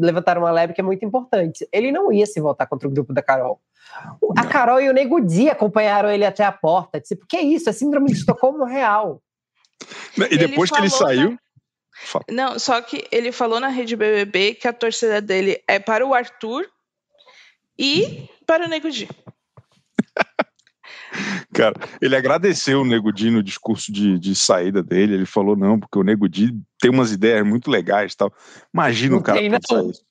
levantaram 0.00 0.42
uma 0.42 0.50
leve 0.50 0.72
que 0.72 0.80
é 0.80 0.84
muito 0.84 1.04
importante. 1.04 1.68
Ele 1.72 1.92
não 1.92 2.12
ia 2.12 2.26
se 2.26 2.40
voltar 2.40 2.66
contra 2.66 2.88
o 2.88 2.90
grupo 2.90 3.12
da 3.12 3.22
Carol. 3.22 3.60
A 4.36 4.46
Carol 4.46 4.80
e 4.80 4.88
o 4.88 4.92
Nego 4.92 5.20
Di 5.20 5.48
acompanharam 5.48 6.10
ele 6.10 6.24
até 6.24 6.44
a 6.44 6.52
porta. 6.52 7.00
Tipo, 7.00 7.26
que 7.26 7.36
é 7.36 7.42
isso? 7.42 7.68
É 7.68 7.72
síndrome 7.72 8.08
de 8.08 8.18
Estocolmo 8.18 8.64
real. 8.64 9.22
E 10.30 10.36
depois 10.36 10.70
ele 10.70 10.76
que 10.76 10.82
ele 10.82 10.90
saiu. 10.90 11.30
Na... 11.30 11.38
Não, 12.30 12.58
só 12.58 12.80
que 12.80 13.06
ele 13.10 13.30
falou 13.32 13.60
na 13.60 13.68
rede 13.68 13.96
BBB 13.96 14.54
que 14.54 14.68
a 14.68 14.72
torcida 14.72 15.20
dele 15.20 15.62
é 15.68 15.78
para 15.78 16.06
o 16.06 16.14
Arthur 16.14 16.66
e 17.78 18.28
para 18.46 18.64
o 18.64 18.68
Nego 18.68 18.90
Di. 18.90 19.08
Cara, 21.52 21.74
ele 22.00 22.14
agradeceu 22.14 22.82
o 22.82 22.84
Nego 22.84 23.12
Di 23.12 23.30
no 23.30 23.42
discurso 23.42 23.92
de, 23.92 24.18
de 24.18 24.34
saída 24.34 24.82
dele. 24.82 25.14
Ele 25.14 25.26
falou: 25.26 25.56
não, 25.56 25.78
porque 25.78 25.98
o 25.98 26.02
Nego 26.02 26.28
Di 26.28 26.56
tem 26.78 26.90
umas 26.90 27.12
ideias 27.12 27.44
muito 27.44 27.70
legais 27.70 28.14
tal. 28.14 28.32
Imagina 28.72 29.12
não 29.12 29.18
o 29.18 29.22
cara 29.22 29.40
pensar 29.40 29.84
isso. 29.84 30.02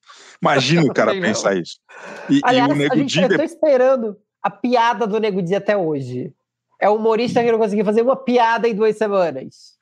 Imagina 0.41 0.83
o 0.83 0.93
cara 0.93 1.11
pensar 1.11 1.57
isso. 1.57 1.79
E, 2.29 2.41
Aliás, 2.43 2.69
e 2.69 2.73
o 2.73 2.75
Nego 2.75 2.93
a 2.93 2.97
gente, 2.97 3.13
Di. 3.13 3.21
Eu 3.21 3.37
tô 3.37 3.43
esperando 3.43 4.17
a 4.43 4.49
piada 4.49 5.07
do 5.07 5.19
Nego 5.19 5.41
Di 5.41 5.55
até 5.55 5.77
hoje. 5.77 6.33
É 6.81 6.89
o 6.89 6.95
humorista 6.95 7.43
que 7.43 7.51
não 7.51 7.59
conseguiu 7.59 7.85
fazer 7.85 8.01
uma 8.01 8.15
piada 8.15 8.67
em 8.67 8.75
duas 8.75 8.97
semanas. 8.97 9.77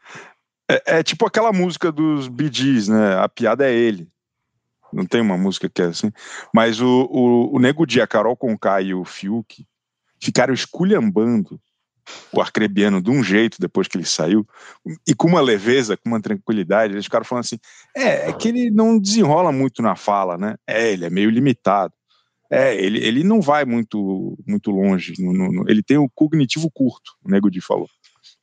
É, 0.70 1.00
é, 1.00 1.04
tipo 1.04 1.26
aquela 1.26 1.54
música 1.54 1.92
dos 1.92 2.28
Bee 2.28 2.52
Gees, 2.52 2.88
né? 2.88 3.18
A 3.18 3.30
piada 3.30 3.68
é 3.68 3.74
ele. 3.74 4.08
Não 4.92 5.06
tem 5.06 5.22
uma 5.22 5.38
música 5.38 5.70
que 5.70 5.82
é 5.82 5.86
assim. 5.86 6.12
Mas 6.54 6.80
o, 6.82 7.08
o, 7.12 7.56
o 7.56 7.60
Nego 7.60 7.86
Di, 7.86 8.02
a 8.02 8.08
Carol 8.08 8.36
Conká 8.36 8.82
e 8.82 8.94
o 8.94 9.04
Fiuk 9.04 9.66
ficaram 10.22 10.54
esculhambando 10.54 11.60
o 12.32 12.42
Arcrebiano 12.42 13.02
de 13.02 13.10
um 13.10 13.24
jeito 13.24 13.58
depois 13.60 13.88
que 13.88 13.98
ele 13.98 14.06
saiu, 14.06 14.46
e 15.08 15.14
com 15.14 15.28
uma 15.28 15.42
leveza, 15.42 15.98
com 15.98 16.10
uma 16.10 16.22
tranquilidade, 16.22 16.94
eles 16.94 17.06
ficaram 17.06 17.26
falando 17.26 17.44
assim: 17.46 17.60
é, 17.96 18.30
é 18.30 18.34
que 18.34 18.50
ele 18.50 18.72
não 18.72 19.00
desenrola 19.00 19.52
muito 19.52 19.82
na 19.82 19.96
fala, 19.96 20.38
né? 20.38 20.56
É, 20.66 20.92
ele 20.92 21.06
é 21.06 21.10
meio 21.10 21.30
limitado. 21.30 21.94
É, 22.50 22.74
ele, 22.76 23.06
ele 23.06 23.26
não 23.26 23.42
vai 23.42 23.66
muito 23.66 24.38
muito 24.48 24.72
longe, 24.72 25.14
no, 25.20 25.34
no, 25.34 25.70
ele 25.70 25.84
tem 25.84 25.98
o 25.98 26.10
cognitivo 26.10 26.72
curto, 26.74 27.12
o 27.24 27.30
Nego 27.30 27.52
Di 27.52 27.60
falou. 27.60 27.90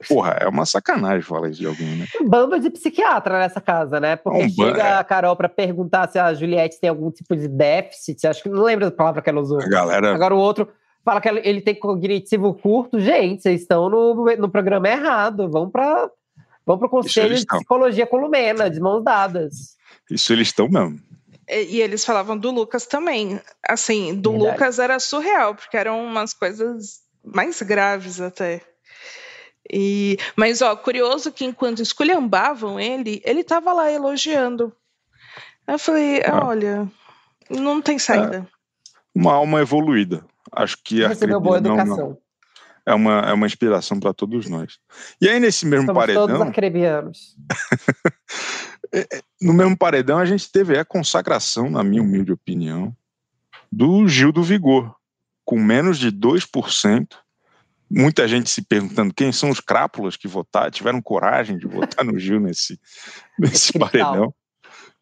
Porra, 0.07 0.37
é 0.41 0.49
uma 0.49 0.67
sacanagem 0.67 1.23
falar 1.23 1.49
isso 1.49 1.61
de 1.61 1.67
alguém, 1.67 1.97
né? 1.97 2.07
Um 2.21 2.29
bando 2.29 2.59
de 2.59 2.69
psiquiatra 2.69 3.39
nessa 3.39 3.61
casa, 3.61 3.99
né? 4.01 4.17
Porque 4.17 4.45
um 4.45 4.49
chega 4.51 4.83
é. 4.83 4.93
a 4.99 5.05
Carol 5.05 5.37
para 5.37 5.49
perguntar 5.49 6.11
se 6.11 6.19
a 6.19 6.35
Juliette 6.35 6.81
tem 6.81 6.91
algum 6.91 7.11
tipo 7.11 7.35
de 7.35 7.49
déficit. 7.49 8.27
Acho 8.27 8.43
que 8.43 8.49
não 8.49 8.63
lembro 8.63 8.85
da 8.85 8.91
palavra 8.91 9.23
que 9.23 9.31
ela 9.31 9.41
usou. 9.41 9.63
A 9.63 9.69
galera. 9.69 10.15
Agora 10.15 10.35
o 10.35 10.39
outro 10.39 10.69
fala 11.05 11.21
que 11.21 11.29
ele 11.29 11.61
tem 11.61 11.75
cognitivo 11.75 12.55
curto. 12.55 12.99
Gente, 12.99 13.43
vocês 13.43 13.61
estão 13.61 13.89
no, 13.89 14.15
no 14.37 14.49
programa 14.49 14.89
errado. 14.89 15.49
Vão 15.51 15.71
para 15.71 16.11
vão 16.67 16.79
pro 16.79 16.89
conselho 16.89 17.37
de 17.37 17.47
psicologia 17.47 18.07
com 18.07 18.17
Lumena, 18.17 18.71
de 18.71 18.81
mãos 18.81 19.05
dadas. 19.05 19.77
Isso 20.11 20.33
eles 20.33 20.49
estão 20.49 20.69
mesmo. 20.69 20.99
E, 21.49 21.77
e, 21.77 21.83
eles 21.83 22.05
falavam 22.05 22.39
do 22.39 22.51
Lucas 22.51 22.87
também. 22.87 23.41
Assim, 23.69 24.15
do 24.15 24.33
Verdade. 24.33 24.53
Lucas 24.53 24.79
era 24.79 24.99
surreal, 24.99 25.55
porque 25.55 25.77
eram 25.77 26.05
umas 26.05 26.33
coisas 26.33 27.01
mais 27.23 27.61
graves 27.61 28.21
até. 28.21 28.63
E, 29.71 30.19
mas, 30.37 30.63
ó, 30.63 30.75
curioso 30.77 31.33
que 31.33 31.45
enquanto 31.45 31.81
esculhambavam 31.81 32.79
ele, 32.79 33.21
ele 33.25 33.41
estava 33.41 33.73
lá 33.73 33.91
elogiando. 33.91 34.73
Eu 35.67 35.79
falei, 35.79 36.23
ah. 36.23 36.47
olha, 36.47 36.91
não 37.51 37.81
tem 37.81 37.99
saída. 37.99 38.47
É 39.15 39.19
uma 39.19 39.33
alma 39.33 39.61
evoluída. 39.61 40.25
Acho 40.53 40.77
que 40.83 41.05
a 41.05 41.09
Recebeu 41.09 41.41
boa 41.41 41.59
educação. 41.59 41.97
Não, 41.97 42.19
é 42.87 42.95
uma, 42.95 43.21
é 43.21 43.33
uma 43.33 43.47
inspiração 43.47 43.99
para 43.99 44.13
todos 44.13 44.49
nós. 44.49 44.79
E 45.21 45.29
aí, 45.29 45.41
nesse 45.41 45.65
mesmo 45.65 45.87
Somos 45.87 46.01
paredão. 46.01 46.27
Todos 46.27 46.43
acrebianos. 46.43 47.37
É, 48.93 49.01
é, 49.13 49.23
no 49.43 49.53
mesmo 49.53 49.77
paredão, 49.77 50.19
a 50.19 50.25
gente 50.25 50.53
teve 50.53 50.79
a 50.79 50.85
consagração, 50.85 51.69
na 51.69 51.83
minha 51.83 52.01
humilde 52.01 52.31
opinião, 52.31 52.97
do 53.73 54.07
Gil 54.07 54.31
do 54.31 54.41
Vigor, 54.41 54.95
com 55.45 55.59
menos 55.59 55.99
de 55.99 56.13
2%. 56.13 57.09
Muita 57.91 58.29
gente 58.29 58.49
se 58.49 58.63
perguntando 58.63 59.13
quem 59.13 59.33
são 59.33 59.51
os 59.51 59.59
crápulas 59.59 60.17
que 60.17 60.29
votaram, 60.29 60.71
tiveram 60.71 61.03
coragem 61.03 61.59
de 61.59 61.67
votar 61.67 62.05
no 62.05 62.17
Gil 62.17 62.39
nesse, 62.39 62.79
nesse 63.37 63.77
paredão, 63.77 64.33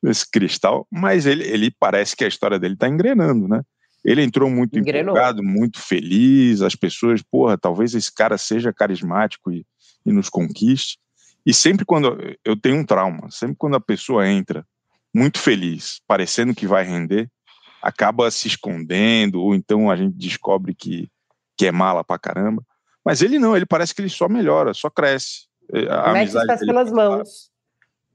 nesse 0.03 0.31
cristal, 0.31 0.87
mas 0.91 1.27
ele, 1.27 1.45
ele 1.45 1.71
parece 1.71 2.17
que 2.17 2.25
a 2.25 2.29
história 2.29 2.59
dele 2.59 2.75
está 2.75 2.89
engrenando, 2.89 3.47
né? 3.47 3.61
Ele 4.05 4.23
entrou 4.23 4.51
muito 4.51 4.79
Engrenou. 4.79 5.15
empolgado, 5.15 5.43
muito 5.43 5.81
feliz, 5.81 6.61
as 6.61 6.75
pessoas, 6.75 7.23
porra, 7.23 7.57
talvez 7.57 7.95
esse 7.95 8.13
cara 8.13 8.37
seja 8.37 8.73
carismático 8.73 9.53
e, 9.53 9.65
e 10.05 10.13
nos 10.13 10.29
conquiste. 10.29 10.99
E 11.45 11.53
sempre 11.55 11.85
quando 11.85 12.17
eu 12.45 12.57
tenho 12.57 12.77
um 12.77 12.85
trauma, 12.85 13.31
sempre 13.31 13.57
quando 13.57 13.77
a 13.77 13.81
pessoa 13.81 14.29
entra 14.29 14.67
muito 15.15 15.39
feliz, 15.39 16.01
parecendo 16.07 16.55
que 16.55 16.67
vai 16.67 16.85
render, 16.85 17.29
acaba 17.83 18.31
se 18.31 18.49
escondendo, 18.49 19.41
ou 19.41 19.55
então 19.55 19.91
a 19.91 19.97
gente 19.97 20.17
descobre 20.17 20.75
que, 20.75 21.09
que 21.57 21.67
é 21.67 21.73
mala 21.73 22.05
pra 22.05 22.19
caramba. 22.19 22.65
Mas 23.05 23.21
ele 23.21 23.39
não, 23.39 23.57
ele 23.57 23.67
parece 23.67 23.95
que 23.95 24.01
ele 24.01 24.09
só 24.09 24.29
melhora, 24.29 24.73
só 24.73 24.89
cresce. 24.89 25.47
É, 25.73 25.89
a 25.89 26.13
Mete 26.13 26.37
amizade 26.37 26.67
pelas 26.67 26.93
mãos. 26.93 27.52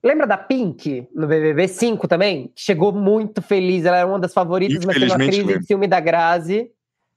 Lembra 0.03 0.27
da 0.27 0.37
Pink 0.37 1.07
no 1.13 1.27
BBB 1.27 1.67
5 1.67 2.07
também? 2.07 2.51
Chegou 2.55 2.91
muito 2.91 3.41
feliz, 3.41 3.85
ela 3.85 3.97
era 3.97 4.07
uma 4.07 4.19
das 4.19 4.33
favoritas, 4.33 4.85
mas 4.85 4.95
teve 4.95 5.11
uma 5.11 5.17
crise 5.17 5.59
de 5.59 5.65
ciúme 5.65 5.87
da 5.87 5.99
Grazi 5.99 6.71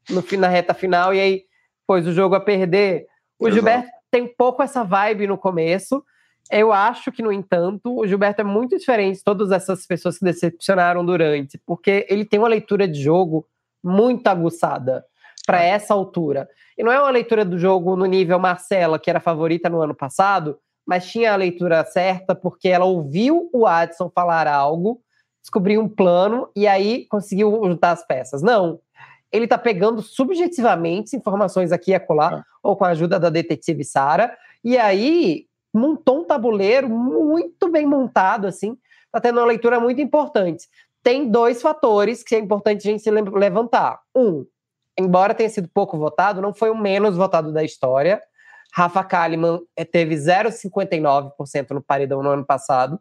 no, 0.08 0.24
na 0.38 0.48
reta 0.48 0.72
final, 0.72 1.14
e 1.14 1.20
aí 1.20 1.42
pôs 1.86 2.06
o 2.06 2.12
jogo 2.12 2.34
a 2.34 2.40
perder. 2.40 3.06
O 3.38 3.46
Exato. 3.46 3.54
Gilberto 3.54 3.90
tem 4.10 4.22
um 4.22 4.34
pouco 4.36 4.62
essa 4.62 4.82
vibe 4.82 5.26
no 5.26 5.36
começo. 5.36 6.02
Eu 6.50 6.72
acho 6.72 7.12
que, 7.12 7.22
no 7.22 7.30
entanto, 7.30 7.96
o 7.96 8.06
Gilberto 8.06 8.40
é 8.40 8.44
muito 8.44 8.76
diferente 8.76 9.18
de 9.18 9.24
todas 9.24 9.52
essas 9.52 9.86
pessoas 9.86 10.18
que 10.18 10.24
decepcionaram 10.24 11.04
durante, 11.04 11.58
porque 11.64 12.06
ele 12.08 12.24
tem 12.24 12.40
uma 12.40 12.48
leitura 12.48 12.88
de 12.88 13.00
jogo 13.00 13.46
muito 13.84 14.26
aguçada 14.26 15.04
para 15.46 15.62
essa 15.62 15.94
altura. 15.94 16.48
E 16.76 16.82
não 16.82 16.90
é 16.90 16.98
uma 16.98 17.10
leitura 17.10 17.44
do 17.44 17.58
jogo 17.58 17.94
no 17.94 18.06
nível 18.06 18.38
Marcela, 18.38 18.98
que 18.98 19.10
era 19.10 19.20
favorita 19.20 19.68
no 19.68 19.80
ano 19.80 19.94
passado, 19.94 20.58
mas 20.86 21.06
tinha 21.06 21.32
a 21.32 21.36
leitura 21.36 21.84
certa 21.84 22.34
porque 22.34 22.68
ela 22.68 22.84
ouviu 22.84 23.48
o 23.52 23.66
Adson 23.66 24.10
falar 24.14 24.46
algo, 24.46 25.00
descobriu 25.40 25.80
um 25.80 25.88
plano 25.88 26.48
e 26.54 26.66
aí 26.66 27.06
conseguiu 27.06 27.60
juntar 27.64 27.92
as 27.92 28.06
peças. 28.06 28.42
Não. 28.42 28.80
Ele 29.32 29.44
está 29.44 29.56
pegando 29.56 30.02
subjetivamente 30.02 31.16
informações 31.16 31.70
aqui 31.70 31.92
e 31.92 31.94
acolá, 31.94 32.34
ah. 32.34 32.44
ou 32.62 32.76
com 32.76 32.84
a 32.84 32.88
ajuda 32.88 33.18
da 33.18 33.30
detetive 33.30 33.84
Sara, 33.84 34.36
e 34.64 34.76
aí 34.76 35.46
montou 35.72 36.20
um 36.20 36.24
tabuleiro 36.24 36.88
muito 36.88 37.70
bem 37.70 37.86
montado, 37.86 38.46
assim, 38.46 38.76
está 39.06 39.20
tendo 39.20 39.38
uma 39.38 39.46
leitura 39.46 39.78
muito 39.78 40.00
importante. 40.00 40.66
Tem 41.02 41.30
dois 41.30 41.62
fatores 41.62 42.22
que 42.22 42.34
é 42.34 42.38
importante 42.38 42.86
a 42.86 42.90
gente 42.90 43.02
se 43.02 43.10
levantar. 43.10 44.00
Um, 44.14 44.44
embora 44.98 45.34
tenha 45.34 45.48
sido 45.48 45.68
pouco 45.72 45.96
votado, 45.96 46.42
não 46.42 46.52
foi 46.52 46.70
o 46.70 46.76
menos 46.76 47.16
votado 47.16 47.52
da 47.52 47.64
história. 47.64 48.20
Rafa 48.72 49.02
Kalimann 49.04 49.60
eh, 49.76 49.84
teve 49.84 50.14
0,59% 50.14 51.70
no 51.70 51.82
paredão 51.82 52.22
no 52.22 52.30
ano 52.30 52.44
passado 52.44 53.00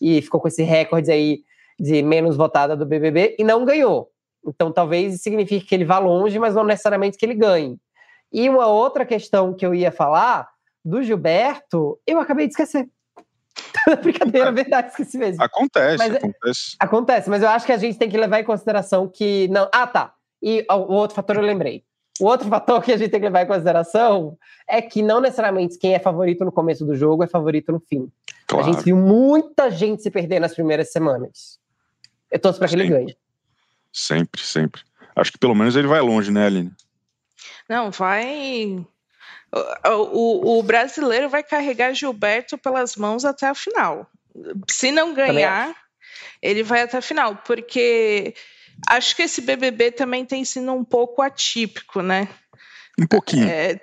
e 0.00 0.20
ficou 0.22 0.40
com 0.40 0.48
esse 0.48 0.62
recorde 0.62 1.10
aí 1.10 1.42
de 1.78 2.02
menos 2.02 2.36
votada 2.36 2.76
do 2.76 2.86
BBB 2.86 3.36
e 3.38 3.44
não 3.44 3.64
ganhou. 3.64 4.10
Então 4.46 4.72
talvez 4.72 5.20
signifique 5.20 5.66
que 5.66 5.74
ele 5.74 5.84
vá 5.84 5.98
longe, 5.98 6.38
mas 6.38 6.54
não 6.54 6.64
necessariamente 6.64 7.18
que 7.18 7.24
ele 7.24 7.34
ganhe. 7.34 7.78
E 8.32 8.48
uma 8.48 8.66
outra 8.66 9.04
questão 9.04 9.52
que 9.52 9.66
eu 9.66 9.74
ia 9.74 9.90
falar 9.90 10.48
do 10.84 11.02
Gilberto, 11.02 11.98
eu 12.06 12.20
acabei 12.20 12.46
de 12.46 12.52
esquecer. 12.52 12.88
Brincadeira, 14.02 14.48
é 14.48 14.52
verdade, 14.52 14.88
esqueci 14.88 15.18
mesmo. 15.18 15.42
Acontece, 15.42 15.98
mas, 15.98 16.14
acontece. 16.14 16.76
Acontece, 16.78 17.30
mas 17.30 17.42
eu 17.42 17.48
acho 17.48 17.66
que 17.66 17.72
a 17.72 17.76
gente 17.76 17.98
tem 17.98 18.08
que 18.08 18.16
levar 18.16 18.40
em 18.40 18.44
consideração 18.44 19.08
que 19.08 19.48
não. 19.48 19.68
Ah, 19.72 19.86
tá. 19.86 20.14
E 20.42 20.64
o 20.70 20.94
outro 20.94 21.14
fator 21.14 21.36
eu 21.36 21.42
lembrei. 21.42 21.84
O 22.20 22.26
outro 22.26 22.48
fator 22.48 22.82
que 22.82 22.92
a 22.92 22.96
gente 22.96 23.10
tem 23.10 23.20
que 23.20 23.26
levar 23.26 23.42
em 23.42 23.46
consideração 23.46 24.36
é 24.68 24.82
que 24.82 25.02
não 25.02 25.20
necessariamente 25.20 25.78
quem 25.78 25.94
é 25.94 25.98
favorito 25.98 26.44
no 26.44 26.52
começo 26.52 26.84
do 26.84 26.94
jogo 26.94 27.24
é 27.24 27.26
favorito 27.26 27.72
no 27.72 27.80
fim. 27.80 28.10
Claro. 28.46 28.66
A 28.66 28.72
gente 28.72 28.84
viu 28.84 28.96
muita 28.96 29.70
gente 29.70 30.02
se 30.02 30.10
perder 30.10 30.40
nas 30.40 30.54
primeiras 30.54 30.92
semanas. 30.92 31.58
Eu 32.30 32.38
torço 32.38 32.58
para 32.58 32.68
que 32.68 32.74
ele 32.74 32.88
ganhe. 32.88 33.16
Sempre, 33.92 34.42
sempre. 34.42 34.82
Acho 35.16 35.32
que 35.32 35.38
pelo 35.38 35.54
menos 35.54 35.74
ele 35.76 35.88
vai 35.88 36.00
longe, 36.00 36.30
né, 36.30 36.46
Aline? 36.46 36.72
Não, 37.68 37.90
vai. 37.90 38.84
O, 39.84 39.88
o, 39.88 40.58
o 40.58 40.62
brasileiro 40.62 41.28
vai 41.28 41.42
carregar 41.42 41.92
Gilberto 41.92 42.56
pelas 42.58 42.96
mãos 42.96 43.24
até 43.24 43.46
a 43.46 43.54
final. 43.54 44.06
Se 44.68 44.92
não 44.92 45.12
ganhar, 45.14 45.74
ele 46.40 46.62
vai 46.62 46.82
até 46.82 46.98
a 46.98 47.02
final, 47.02 47.36
porque 47.44 48.34
Acho 48.86 49.16
que 49.16 49.22
esse 49.22 49.40
BBB 49.40 49.92
também 49.92 50.24
tem 50.24 50.44
sido 50.44 50.72
um 50.72 50.84
pouco 50.84 51.22
atípico, 51.22 52.02
né? 52.02 52.28
Um 52.98 53.06
pouquinho. 53.06 53.48
É, 53.48 53.80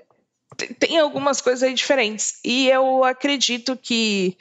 tem 0.79 0.97
algumas 0.97 1.41
coisas 1.41 1.63
aí 1.63 1.73
diferentes. 1.73 2.39
E 2.43 2.69
eu 2.69 3.03
acredito 3.03 3.77
que 3.77 4.38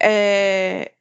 é, 0.00 0.92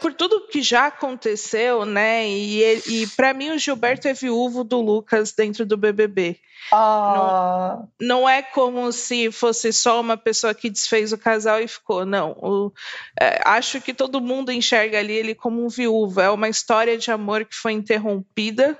por 0.00 0.14
tudo 0.14 0.46
que 0.48 0.62
já 0.62 0.86
aconteceu, 0.86 1.84
né? 1.84 2.26
E, 2.26 2.62
e 2.86 3.06
para 3.08 3.34
mim 3.34 3.50
o 3.50 3.58
Gilberto 3.58 4.08
é 4.08 4.14
viúvo 4.14 4.64
do 4.64 4.80
Lucas 4.80 5.32
dentro 5.32 5.66
do 5.66 5.76
BBB. 5.76 6.40
Ah. 6.72 7.82
Não, 8.00 8.20
não, 8.20 8.28
é 8.28 8.42
como 8.42 8.90
se 8.90 9.30
fosse 9.30 9.72
só 9.72 10.00
uma 10.00 10.16
pessoa 10.16 10.54
que 10.54 10.70
desfez 10.70 11.12
o 11.12 11.18
casal 11.18 11.60
e 11.60 11.68
ficou. 11.68 12.04
Não. 12.04 12.32
O, 12.32 12.72
é, 13.20 13.40
acho 13.44 13.80
que 13.80 13.92
todo 13.92 14.20
mundo 14.20 14.50
enxerga 14.50 14.98
ali 14.98 15.12
ele 15.12 15.34
como 15.34 15.64
um 15.64 15.68
viúvo. 15.68 16.20
É 16.20 16.30
uma 16.30 16.48
história 16.48 16.96
de 16.96 17.10
amor 17.10 17.44
que 17.44 17.54
foi 17.54 17.72
interrompida 17.72 18.78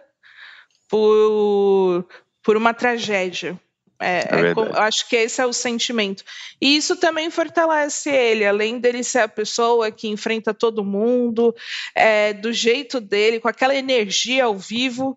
por, 0.89 2.07
por 2.43 2.57
uma 2.57 2.73
tragédia. 2.73 3.61
É, 3.99 4.19
é, 4.19 4.51
é 4.51 4.81
acho 4.81 5.09
que 5.09 5.17
esse 5.17 5.41
é 5.41 5.47
o 5.47 5.53
sentimento. 5.53 6.23
E 6.61 6.77
isso 6.77 6.97
também 6.97 7.31
fortalece 7.31 8.11
ele, 8.11 8.45
além 8.45 8.79
dele 8.79 9.03
ser 9.03 9.21
a 9.21 9.29
pessoa 9.29 9.91
que 9.91 10.09
enfrenta 10.09 10.53
todo 10.53 10.85
mundo, 10.85 11.55
é, 11.95 12.33
do 12.33 12.53
jeito 12.53 13.01
dele, 13.01 13.41
com 13.41 13.49
aquela 13.49 13.75
energia 13.75 14.45
ao 14.45 14.57
vivo, 14.57 15.17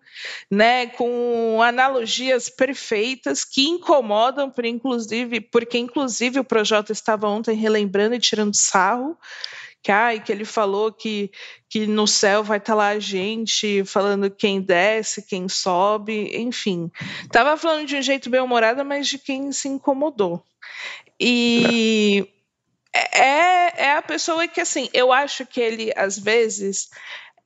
né, 0.50 0.86
com 0.86 1.60
analogias 1.62 2.48
perfeitas 2.48 3.44
que 3.44 3.68
incomodam, 3.68 4.50
por 4.50 4.64
inclusive, 4.64 5.40
porque 5.40 5.78
inclusive 5.78 6.40
o 6.40 6.44
Projota 6.44 6.92
estava 6.92 7.28
ontem 7.28 7.54
relembrando 7.56 8.14
e 8.14 8.20
tirando 8.20 8.54
sarro 8.54 9.16
que, 9.82 9.90
ai, 9.90 10.20
que 10.20 10.30
ele 10.30 10.44
falou 10.44 10.92
que, 10.92 11.30
que 11.68 11.86
no 11.86 12.06
céu 12.06 12.44
vai 12.44 12.58
estar 12.58 12.72
tá 12.72 12.76
lá 12.76 12.88
a 12.88 12.98
gente 12.98 13.84
falando 13.84 14.30
quem 14.30 14.60
desce, 14.60 15.26
quem 15.26 15.48
sobe, 15.48 16.36
enfim. 16.36 16.90
Tava 17.30 17.56
falando 17.56 17.86
de 17.86 17.96
um 17.96 18.02
jeito 18.02 18.28
bem 18.28 18.40
humorado, 18.40 18.84
mas 18.84 19.08
de 19.08 19.18
quem 19.18 19.50
se 19.52 19.68
incomodou. 19.68 20.42
E 21.18 22.28
é, 22.94 23.20
é, 23.20 23.72
é 23.86 23.92
a 23.96 24.02
pessoa 24.02 24.46
que, 24.46 24.60
assim, 24.60 24.88
eu 24.92 25.12
acho 25.12 25.46
que 25.46 25.60
ele, 25.60 25.92
às 25.96 26.18
vezes, 26.18 26.90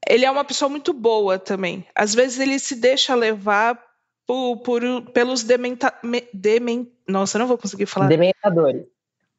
ele 0.09 0.25
é 0.25 0.31
uma 0.31 0.45
pessoa 0.45 0.69
muito 0.69 0.93
boa 0.93 1.39
também. 1.39 1.87
Às 1.95 2.15
vezes 2.15 2.41
ele 2.41 2.59
se 2.59 2.75
deixa 2.77 3.15
levar 3.15 3.81
por, 4.27 4.59
por 4.59 4.83
pelos 5.13 5.43
dementa, 5.43 5.93
demen, 6.33 6.91
nossa, 7.07 7.37
eu 7.37 7.41
não 7.41 7.47
vou 7.47 7.59
conseguir 7.59 7.87
falar. 7.87 8.09
Dementadores. 8.09 8.87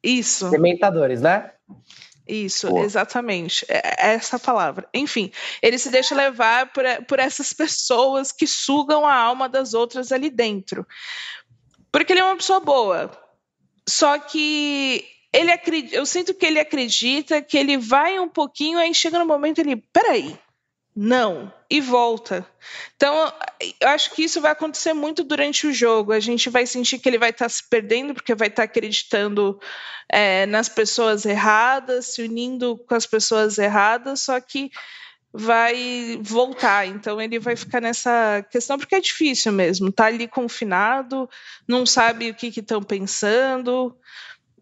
Isso. 0.02 0.50
Dementadores, 0.50 1.20
né? 1.20 1.50
Isso, 2.26 2.68
Pô. 2.68 2.82
exatamente. 2.82 3.64
É, 3.68 4.08
é 4.08 4.14
essa 4.14 4.38
palavra. 4.38 4.88
Enfim, 4.92 5.30
ele 5.62 5.78
se 5.78 5.90
deixa 5.90 6.14
levar 6.14 6.72
por, 6.72 6.84
por 7.06 7.18
essas 7.18 7.52
pessoas 7.52 8.32
que 8.32 8.46
sugam 8.46 9.06
a 9.06 9.14
alma 9.14 9.48
das 9.48 9.74
outras 9.74 10.10
ali 10.10 10.28
dentro. 10.28 10.86
Porque 11.92 12.12
ele 12.12 12.20
é 12.20 12.24
uma 12.24 12.36
pessoa 12.36 12.60
boa. 12.60 13.10
Só 13.88 14.18
que 14.18 15.06
ele 15.32 15.52
acredita, 15.52 15.94
eu 15.94 16.04
sinto 16.04 16.34
que 16.34 16.46
ele 16.46 16.58
acredita 16.58 17.40
que 17.40 17.56
ele 17.56 17.76
vai 17.76 18.18
um 18.18 18.28
pouquinho, 18.28 18.78
aí 18.78 18.92
chega 18.94 19.18
no 19.18 19.26
momento 19.26 19.58
ele, 19.60 19.76
peraí, 19.76 20.36
não, 20.98 21.52
e 21.68 21.78
volta. 21.78 22.46
Então, 22.96 23.30
eu 23.78 23.88
acho 23.88 24.14
que 24.14 24.24
isso 24.24 24.40
vai 24.40 24.52
acontecer 24.52 24.94
muito 24.94 25.22
durante 25.22 25.66
o 25.66 25.72
jogo. 25.72 26.10
A 26.10 26.20
gente 26.20 26.48
vai 26.48 26.64
sentir 26.64 26.98
que 26.98 27.06
ele 27.06 27.18
vai 27.18 27.28
estar 27.28 27.44
tá 27.44 27.48
se 27.50 27.68
perdendo, 27.68 28.14
porque 28.14 28.34
vai 28.34 28.48
estar 28.48 28.62
tá 28.62 28.64
acreditando 28.64 29.60
é, 30.10 30.46
nas 30.46 30.70
pessoas 30.70 31.26
erradas, 31.26 32.14
se 32.14 32.22
unindo 32.22 32.78
com 32.88 32.94
as 32.94 33.04
pessoas 33.04 33.58
erradas, 33.58 34.22
só 34.22 34.40
que 34.40 34.70
vai 35.30 36.18
voltar. 36.22 36.86
Então, 36.86 37.20
ele 37.20 37.38
vai 37.38 37.56
ficar 37.56 37.82
nessa 37.82 38.42
questão, 38.50 38.78
porque 38.78 38.94
é 38.94 39.00
difícil 39.00 39.52
mesmo. 39.52 39.92
Tá 39.92 40.06
ali 40.06 40.26
confinado, 40.26 41.28
não 41.68 41.84
sabe 41.84 42.30
o 42.30 42.34
que 42.34 42.46
estão 42.46 42.82
pensando. 42.82 43.94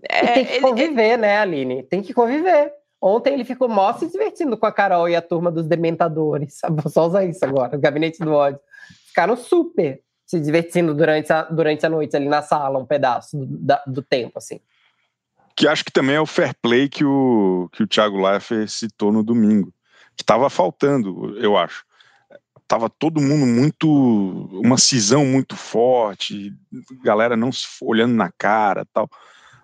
É, 0.03 0.35
tem 0.35 0.44
que 0.47 0.53
ele, 0.55 0.61
conviver, 0.62 1.12
ele... 1.12 1.16
né, 1.18 1.38
Aline? 1.38 1.83
Tem 1.85 2.03
que 2.03 2.12
conviver. 2.12 2.73
Ontem 3.06 3.34
ele 3.34 3.44
ficou 3.44 3.68
mó 3.68 3.92
se 3.92 4.10
divertindo 4.10 4.56
com 4.56 4.64
a 4.64 4.72
Carol 4.72 5.06
e 5.10 5.14
a 5.14 5.20
turma 5.20 5.52
dos 5.52 5.66
dementadores. 5.66 6.60
Vou 6.72 6.90
só 6.90 7.06
usar 7.06 7.26
isso 7.26 7.44
agora, 7.44 7.76
o 7.76 7.80
gabinete 7.80 8.18
do 8.20 8.32
ódio. 8.32 8.58
Ficaram 9.08 9.36
super 9.36 10.00
se 10.24 10.40
divertindo 10.40 10.94
durante 10.94 11.30
a, 11.30 11.42
durante 11.42 11.84
a 11.84 11.90
noite 11.90 12.16
ali 12.16 12.26
na 12.30 12.40
sala, 12.40 12.78
um 12.78 12.86
pedaço 12.86 13.36
do, 13.36 13.46
da, 13.46 13.82
do 13.86 14.00
tempo, 14.00 14.38
assim. 14.38 14.58
Que 15.54 15.68
acho 15.68 15.84
que 15.84 15.92
também 15.92 16.16
é 16.16 16.20
o 16.20 16.24
fair 16.24 16.54
play 16.62 16.88
que 16.88 17.04
o, 17.04 17.68
que 17.72 17.82
o 17.82 17.86
Thiago 17.86 18.16
Leifert 18.16 18.68
citou 18.68 19.12
no 19.12 19.22
domingo. 19.22 19.70
Que 20.16 20.22
estava 20.22 20.48
faltando, 20.48 21.38
eu 21.38 21.58
acho. 21.58 21.84
Tava 22.66 22.88
todo 22.88 23.20
mundo 23.20 23.44
muito. 23.44 23.86
uma 24.64 24.78
cisão 24.78 25.26
muito 25.26 25.56
forte, 25.56 26.54
galera 27.02 27.36
não 27.36 27.52
se 27.52 27.66
olhando 27.82 28.14
na 28.14 28.32
cara 28.32 28.86
tal. 28.94 29.10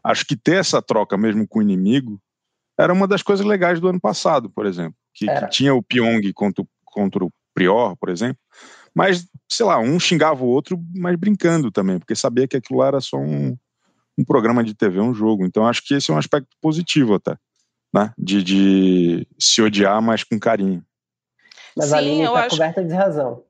Acho 0.04 0.26
que 0.26 0.36
ter 0.36 0.56
essa 0.56 0.82
troca 0.82 1.16
mesmo 1.16 1.48
com 1.48 1.60
o 1.60 1.62
inimigo 1.62 2.20
era 2.80 2.92
uma 2.92 3.06
das 3.06 3.22
coisas 3.22 3.44
legais 3.44 3.78
do 3.78 3.88
ano 3.88 4.00
passado, 4.00 4.48
por 4.50 4.66
exemplo. 4.66 4.94
Que, 5.14 5.26
que 5.26 5.48
tinha 5.48 5.74
o 5.74 5.82
Pyong 5.82 6.32
contra, 6.32 6.64
contra 6.84 7.24
o 7.24 7.30
Prior, 7.54 7.96
por 7.96 8.08
exemplo. 8.08 8.38
Mas, 8.94 9.26
sei 9.48 9.66
lá, 9.66 9.78
um 9.78 10.00
xingava 10.00 10.42
o 10.42 10.48
outro, 10.48 10.80
mas 10.94 11.16
brincando 11.16 11.70
também, 11.70 11.98
porque 11.98 12.14
sabia 12.14 12.48
que 12.48 12.56
aquilo 12.56 12.80
lá 12.80 12.88
era 12.88 13.00
só 13.00 13.16
um, 13.16 13.56
um 14.18 14.24
programa 14.24 14.64
de 14.64 14.74
TV, 14.74 15.00
um 15.00 15.14
jogo. 15.14 15.44
Então 15.44 15.66
acho 15.66 15.82
que 15.84 15.94
esse 15.94 16.10
é 16.10 16.14
um 16.14 16.18
aspecto 16.18 16.48
positivo 16.60 17.14
até, 17.14 17.36
né? 17.92 18.12
De, 18.18 18.42
de 18.42 19.26
se 19.38 19.62
odiar, 19.62 20.00
mas 20.00 20.24
com 20.24 20.38
carinho. 20.38 20.82
Mas 21.76 21.88
Sim, 21.88 21.94
a 21.94 21.98
Aline 21.98 22.22
está 22.22 22.40
acho... 22.40 22.50
coberta 22.50 22.84
de 22.84 22.94
razão. 22.94 23.44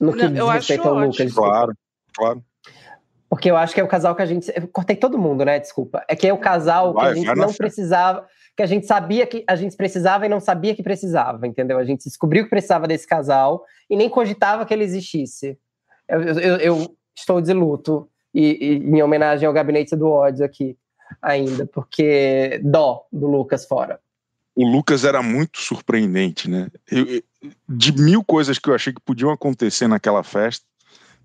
No 0.00 0.12
que 0.12 0.28
Não, 0.28 0.46
diz 0.46 0.54
respeito 0.54 0.88
ao 0.88 0.94
Lucas. 0.94 1.32
Claro, 1.32 1.72
claro. 2.14 2.44
Porque 3.28 3.50
eu 3.50 3.56
acho 3.56 3.74
que 3.74 3.80
é 3.80 3.84
o 3.84 3.88
casal 3.88 4.14
que 4.14 4.22
a 4.22 4.26
gente. 4.26 4.52
Eu 4.54 4.68
cortei 4.68 4.94
todo 4.94 5.18
mundo, 5.18 5.44
né? 5.44 5.58
Desculpa. 5.58 6.04
É 6.08 6.14
que 6.14 6.26
é 6.26 6.32
o 6.32 6.38
casal 6.38 6.92
vai, 6.92 7.06
que 7.06 7.10
a 7.10 7.22
gente 7.22 7.34
não 7.34 7.52
precisava 7.52 8.26
que 8.56 8.62
a 8.62 8.66
gente 8.66 8.86
sabia 8.86 9.26
que 9.26 9.44
a 9.46 9.54
gente 9.54 9.76
precisava 9.76 10.24
e 10.24 10.28
não 10.28 10.40
sabia 10.40 10.74
que 10.74 10.82
precisava, 10.82 11.46
entendeu? 11.46 11.78
A 11.78 11.84
gente 11.84 12.04
descobriu 12.04 12.44
que 12.44 12.50
precisava 12.50 12.88
desse 12.88 13.06
casal 13.06 13.64
e 13.88 13.96
nem 13.96 14.08
cogitava 14.08 14.64
que 14.64 14.72
ele 14.72 14.84
existisse. 14.84 15.58
Eu, 16.08 16.22
eu, 16.22 16.56
eu 16.56 16.96
estou 17.14 17.40
de 17.40 17.52
luto 17.52 18.08
e, 18.32 18.58
e, 18.60 18.74
em 18.78 19.02
homenagem 19.02 19.46
ao 19.46 19.52
gabinete 19.52 19.94
do 19.94 20.08
ódio 20.08 20.44
aqui 20.44 20.76
ainda, 21.20 21.66
porque 21.66 22.60
dó 22.64 23.04
do 23.12 23.26
Lucas 23.26 23.66
fora. 23.66 24.00
O 24.54 24.66
Lucas 24.66 25.04
era 25.04 25.22
muito 25.22 25.60
surpreendente, 25.60 26.48
né? 26.48 26.68
Eu, 26.90 27.22
de 27.68 27.92
mil 27.92 28.24
coisas 28.24 28.58
que 28.58 28.70
eu 28.70 28.74
achei 28.74 28.92
que 28.92 29.02
podiam 29.02 29.30
acontecer 29.30 29.86
naquela 29.86 30.22
festa, 30.22 30.64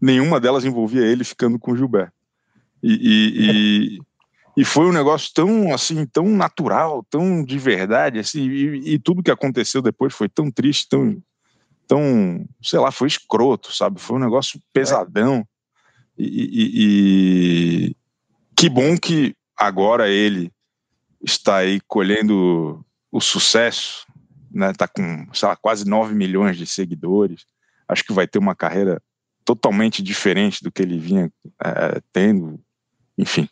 nenhuma 0.01 0.37
delas 0.37 0.65
envolvia 0.65 1.05
ele 1.05 1.23
ficando 1.23 1.57
com 1.57 1.71
o 1.71 1.77
Gilberto. 1.77 2.13
E, 2.83 2.91
e, 2.91 3.95
e, 3.97 4.01
e 4.55 4.65
foi 4.65 4.85
um 4.85 4.91
negócio 4.91 5.31
tão 5.33 5.73
assim, 5.73 6.05
tão 6.05 6.27
natural, 6.27 7.05
tão 7.09 7.43
de 7.43 7.57
verdade, 7.57 8.19
assim, 8.19 8.49
e, 8.49 8.93
e, 8.93 8.99
tudo 8.99 9.23
que 9.23 9.31
aconteceu 9.31 9.81
depois 9.81 10.13
foi 10.13 10.27
tão 10.27 10.51
triste, 10.51 10.89
tão, 10.89 11.21
tão, 11.87 12.45
sei 12.61 12.79
lá, 12.79 12.91
foi 12.91 13.07
escroto, 13.07 13.73
sabe? 13.73 13.99
Foi 13.99 14.17
um 14.17 14.21
negócio 14.21 14.61
pesadão. 14.73 15.45
E, 16.17 17.89
e 17.89 17.95
que 18.55 18.69
bom 18.69 18.97
que 18.97 19.35
agora 19.57 20.09
ele 20.09 20.51
está 21.23 21.57
aí 21.57 21.79
colhendo 21.87 22.85
o 23.11 23.21
sucesso, 23.21 24.05
né? 24.51 24.73
Tá 24.73 24.87
com, 24.87 25.27
sei 25.33 25.47
lá, 25.47 25.55
quase 25.55 25.87
9 25.87 26.13
milhões 26.13 26.57
de 26.57 26.65
seguidores. 26.65 27.45
Acho 27.87 28.03
que 28.03 28.13
vai 28.13 28.27
ter 28.27 28.39
uma 28.39 28.55
carreira 28.55 29.01
totalmente 29.45 30.03
diferente 30.03 30.63
do 30.63 30.71
que 30.71 30.81
ele 30.81 30.97
vinha 30.97 31.31
é, 31.63 32.01
tendo. 32.13 32.59
Enfim, 33.17 33.49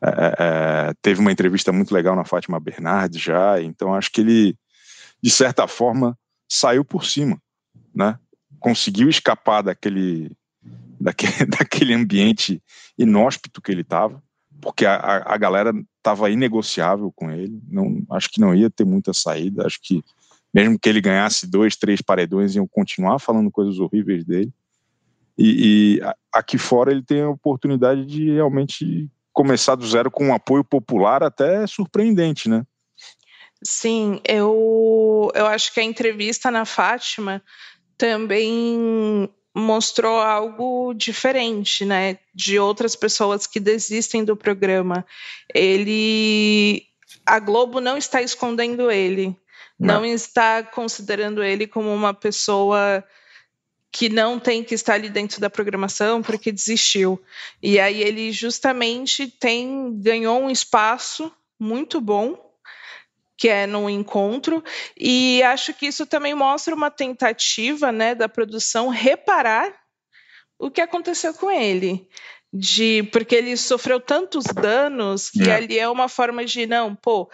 é, 0.00 0.08
é, 0.08 0.34
é, 0.38 0.94
teve 1.00 1.20
uma 1.20 1.32
entrevista 1.32 1.72
muito 1.72 1.94
legal 1.94 2.16
na 2.16 2.24
Fátima 2.24 2.60
Bernardes 2.60 3.20
já, 3.20 3.60
então 3.62 3.94
acho 3.94 4.10
que 4.10 4.20
ele, 4.20 4.56
de 5.22 5.30
certa 5.30 5.66
forma, 5.66 6.18
saiu 6.48 6.84
por 6.84 7.04
cima, 7.04 7.40
né? 7.94 8.18
Conseguiu 8.58 9.08
escapar 9.08 9.62
daquele, 9.62 10.30
daquele, 11.00 11.46
daquele 11.46 11.94
ambiente 11.94 12.62
inóspito 12.98 13.60
que 13.60 13.72
ele 13.72 13.82
estava, 13.82 14.22
porque 14.60 14.86
a, 14.86 15.22
a, 15.26 15.36
galera 15.36 15.72
estava 15.98 16.30
inegociável 16.30 17.12
com 17.14 17.30
ele, 17.30 17.60
não, 17.68 18.04
acho 18.10 18.28
que 18.30 18.40
não 18.40 18.54
ia 18.54 18.70
ter 18.70 18.84
muita 18.84 19.12
saída, 19.12 19.66
acho 19.66 19.78
que 19.82 20.02
mesmo 20.54 20.78
que 20.78 20.88
ele 20.88 21.00
ganhasse 21.00 21.46
dois, 21.46 21.76
três 21.76 22.02
paredões, 22.02 22.54
iam 22.54 22.66
continuar 22.66 23.18
falando 23.18 23.50
coisas 23.50 23.78
horríveis 23.78 24.24
dele. 24.24 24.52
E, 25.38 25.98
e, 25.98 26.00
aqui 26.30 26.58
fora 26.58 26.92
ele 26.92 27.02
tem 27.02 27.22
a 27.22 27.30
oportunidade 27.30 28.04
de 28.04 28.32
realmente 28.32 29.10
começar 29.32 29.74
do 29.74 29.86
zero 29.86 30.10
com 30.10 30.28
um 30.28 30.34
apoio 30.34 30.64
popular 30.64 31.22
até 31.22 31.66
surpreendente, 31.66 32.48
né? 32.48 32.64
Sim, 33.64 34.20
eu, 34.24 35.30
eu 35.34 35.46
acho 35.46 35.72
que 35.72 35.80
a 35.80 35.84
entrevista 35.84 36.50
na 36.50 36.64
Fátima 36.64 37.42
também 37.96 39.28
mostrou 39.54 40.18
algo 40.18 40.94
diferente, 40.94 41.84
né, 41.84 42.18
de 42.34 42.58
outras 42.58 42.96
pessoas 42.96 43.46
que 43.46 43.60
desistem 43.60 44.24
do 44.24 44.36
programa. 44.36 45.06
Ele, 45.54 46.82
a 47.24 47.38
Globo 47.38 47.80
não 47.80 47.96
está 47.96 48.22
escondendo 48.22 48.90
ele, 48.90 49.36
não, 49.78 50.00
não 50.00 50.04
está 50.04 50.62
considerando 50.62 51.42
ele 51.42 51.66
como 51.66 51.92
uma 51.92 52.14
pessoa 52.14 53.04
que 53.92 54.08
não 54.08 54.40
tem 54.40 54.64
que 54.64 54.74
estar 54.74 54.94
ali 54.94 55.10
dentro 55.10 55.38
da 55.38 55.50
programação 55.50 56.22
porque 56.22 56.50
desistiu. 56.50 57.22
E 57.62 57.78
aí 57.78 58.00
ele 58.00 58.32
justamente 58.32 59.28
tem 59.28 59.92
ganhou 60.00 60.40
um 60.40 60.50
espaço 60.50 61.30
muito 61.60 62.00
bom 62.00 62.50
que 63.36 63.48
é 63.48 63.66
no 63.66 63.90
encontro 63.90 64.62
e 64.96 65.42
acho 65.42 65.74
que 65.74 65.86
isso 65.86 66.06
também 66.06 66.32
mostra 66.34 66.74
uma 66.74 66.90
tentativa, 66.90 67.90
né, 67.90 68.14
da 68.14 68.28
produção 68.28 68.88
reparar 68.88 69.74
o 70.58 70.70
que 70.70 70.80
aconteceu 70.80 71.34
com 71.34 71.50
ele. 71.50 72.08
De 72.54 73.02
porque 73.10 73.34
ele 73.34 73.56
sofreu 73.56 73.98
tantos 73.98 74.44
danos 74.44 75.30
que 75.30 75.48
é. 75.50 75.54
ali 75.54 75.78
é 75.78 75.88
uma 75.88 76.08
forma 76.08 76.44
de 76.44 76.66
não, 76.66 76.94
pô, 76.94 77.30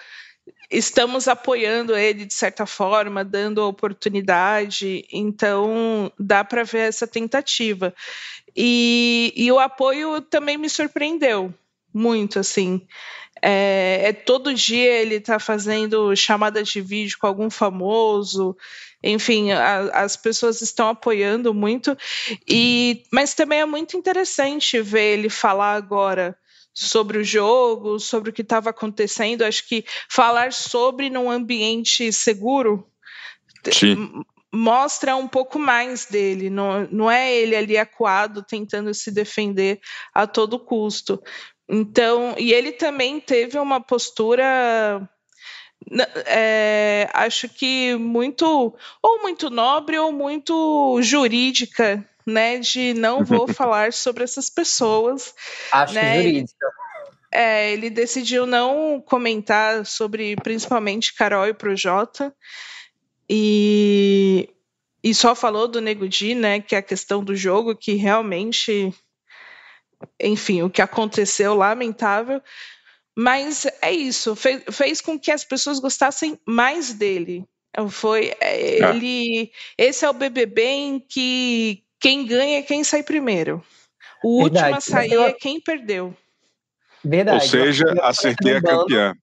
estamos 0.70 1.28
apoiando 1.28 1.96
ele 1.96 2.24
de 2.24 2.34
certa 2.34 2.66
forma, 2.66 3.24
dando 3.24 3.66
oportunidade, 3.66 5.06
então 5.12 6.12
dá 6.18 6.44
para 6.44 6.64
ver 6.64 6.88
essa 6.88 7.06
tentativa. 7.06 7.94
E, 8.56 9.32
e, 9.36 9.50
o 9.52 9.58
apoio 9.58 10.20
também 10.20 10.58
me 10.58 10.68
surpreendeu 10.68 11.54
muito, 11.92 12.38
assim. 12.38 12.86
É, 13.40 14.00
é 14.04 14.12
todo 14.12 14.54
dia 14.54 14.92
ele 14.98 15.16
está 15.16 15.38
fazendo 15.38 16.14
chamada 16.16 16.62
de 16.62 16.80
vídeo 16.80 17.16
com 17.20 17.26
algum 17.26 17.48
famoso, 17.48 18.56
enfim, 19.02 19.52
a, 19.52 20.02
as 20.02 20.16
pessoas 20.16 20.60
estão 20.60 20.88
apoiando 20.88 21.54
muito, 21.54 21.96
e 22.48 23.04
mas 23.12 23.34
também 23.34 23.60
é 23.60 23.66
muito 23.66 23.96
interessante 23.96 24.80
ver 24.80 25.18
ele 25.18 25.30
falar 25.30 25.74
agora 25.74 26.36
sobre 26.78 27.18
o 27.18 27.24
jogo, 27.24 27.98
sobre 27.98 28.30
o 28.30 28.32
que 28.32 28.42
estava 28.42 28.70
acontecendo. 28.70 29.42
Acho 29.42 29.66
que 29.66 29.84
falar 30.08 30.52
sobre 30.52 31.10
num 31.10 31.28
ambiente 31.28 32.12
seguro 32.12 32.86
Sim. 33.72 34.22
mostra 34.52 35.16
um 35.16 35.26
pouco 35.26 35.58
mais 35.58 36.06
dele. 36.06 36.48
Não, 36.48 36.86
não 36.90 37.10
é 37.10 37.34
ele 37.34 37.56
ali 37.56 37.76
acuado 37.76 38.44
tentando 38.44 38.94
se 38.94 39.10
defender 39.10 39.80
a 40.14 40.26
todo 40.26 40.58
custo. 40.58 41.20
Então, 41.68 42.34
e 42.38 42.52
ele 42.52 42.70
também 42.70 43.20
teve 43.20 43.58
uma 43.58 43.80
postura 43.80 45.08
é, 46.26 47.08
acho 47.12 47.48
que 47.48 47.96
muito 47.96 48.74
ou 49.02 49.22
muito 49.22 49.50
nobre 49.50 49.98
ou 49.98 50.12
muito 50.12 51.00
jurídica 51.02 52.08
né, 52.28 52.58
de 52.58 52.94
não 52.94 53.24
vou 53.24 53.48
falar 53.52 53.92
sobre 53.92 54.24
essas 54.24 54.48
pessoas. 54.50 55.34
Acho 55.72 55.94
né? 55.94 56.16
que 56.16 56.22
jurídica. 56.22 56.66
É, 57.30 57.72
ele 57.72 57.90
decidiu 57.90 58.46
não 58.46 59.02
comentar 59.04 59.84
sobre 59.84 60.34
principalmente 60.36 61.14
Carol 61.14 61.46
e 61.46 61.52
Projota 61.52 62.34
e, 63.28 64.48
e 65.04 65.14
só 65.14 65.34
falou 65.34 65.68
do 65.68 65.80
Nego 65.80 66.08
Di, 66.08 66.34
né, 66.34 66.60
que 66.60 66.74
é 66.74 66.78
a 66.78 66.82
questão 66.82 67.22
do 67.22 67.36
jogo, 67.36 67.76
que 67.76 67.94
realmente, 67.94 68.94
enfim, 70.18 70.62
o 70.62 70.70
que 70.70 70.80
aconteceu, 70.80 71.54
lamentável, 71.54 72.40
Mas 73.14 73.66
é 73.82 73.92
isso, 73.92 74.34
fez, 74.34 74.62
fez 74.70 75.00
com 75.00 75.18
que 75.18 75.30
as 75.30 75.44
pessoas 75.44 75.80
gostassem 75.80 76.38
mais 76.46 76.94
dele. 76.94 77.44
Foi 77.90 78.34
é, 78.40 78.82
ah. 78.82 78.94
ele. 78.94 79.52
Esse 79.76 80.04
é 80.04 80.10
o 80.10 80.14
BBB 80.14 80.62
em 80.62 81.00
que 81.00 81.84
quem 82.00 82.26
ganha 82.26 82.58
é 82.58 82.62
quem 82.62 82.84
sai 82.84 83.02
primeiro. 83.02 83.62
O 84.22 84.42
Verdade. 84.42 84.74
último 84.74 84.76
a 84.76 84.80
sair 84.80 85.12
eu... 85.12 85.22
é 85.22 85.32
quem 85.32 85.60
perdeu. 85.60 86.14
Verdade. 87.04 87.44
Ou 87.44 87.50
seja, 87.50 87.84
acertei 88.02 88.56
a 88.56 88.62
campeã. 88.62 89.14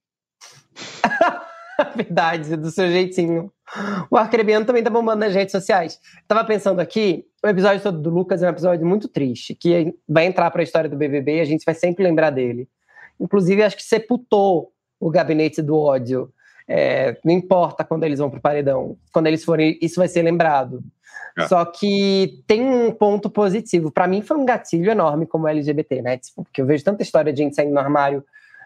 Verdade, 1.96 2.56
do 2.56 2.72
seu 2.72 2.90
jeitinho. 2.90 3.52
O 4.10 4.18
Arcrebiano 4.18 4.66
também 4.66 4.84
tá 4.84 4.90
bombando 4.90 5.20
nas 5.20 5.34
redes 5.34 5.52
sociais. 5.52 6.00
Tava 6.28 6.46
pensando 6.46 6.80
aqui, 6.80 7.26
o 7.44 7.48
episódio 7.48 7.84
todo 7.84 8.00
do 8.00 8.10
Lucas 8.10 8.42
é 8.42 8.48
um 8.48 8.52
episódio 8.52 8.86
muito 8.86 9.08
triste, 9.08 9.54
que 9.54 9.94
vai 10.08 10.26
entrar 10.26 10.50
para 10.52 10.62
a 10.62 10.64
história 10.64 10.90
do 10.90 10.96
BBB 10.96 11.38
e 11.38 11.42
a 11.42 11.46
gente 11.46 11.66
vai 11.66 11.76
sempre 11.76 12.04
lembrar 12.04 12.30
dele. 12.30 12.70
Inclusive, 13.20 13.64
acho 13.64 13.76
que 13.76 13.84
sepultou 13.84 14.72
o 15.00 15.10
gabinete 15.10 15.62
do 15.62 15.78
ódio. 15.78 16.32
É, 16.68 17.18
não 17.24 17.34
importa 17.34 17.84
quando 17.84 18.04
eles 18.04 18.20
vão 18.20 18.30
pro 18.30 18.42
paredão, 18.42 18.98
quando 19.12 19.28
eles 19.28 19.44
forem, 19.44 19.78
isso 19.82 19.98
vai 19.98 20.08
ser 20.08 20.22
lembrado. 20.22 20.84
É. 21.38 21.48
Só 21.48 21.66
que 21.66 22.44
tem 22.48 22.64
um 22.64 22.92
ponto 22.92 23.30
positivo. 23.30 23.92
Para 23.92 24.08
mim, 24.08 24.22
foi 24.22 24.38
um 24.38 24.46
gatilho 24.46 24.90
enorme 24.90 25.26
como 25.26 25.48
LGBT, 25.48 26.02
né? 26.02 26.18
Tipo, 26.18 26.44
porque 26.44 26.62
eu 26.62 26.66
vejo 26.66 26.84
tanta 26.84 27.04
história 27.04 27.34
de 27.34 27.40
gente 27.44 27.56
saindo 27.56 27.74
no 27.74 27.80
armário 27.80 28.24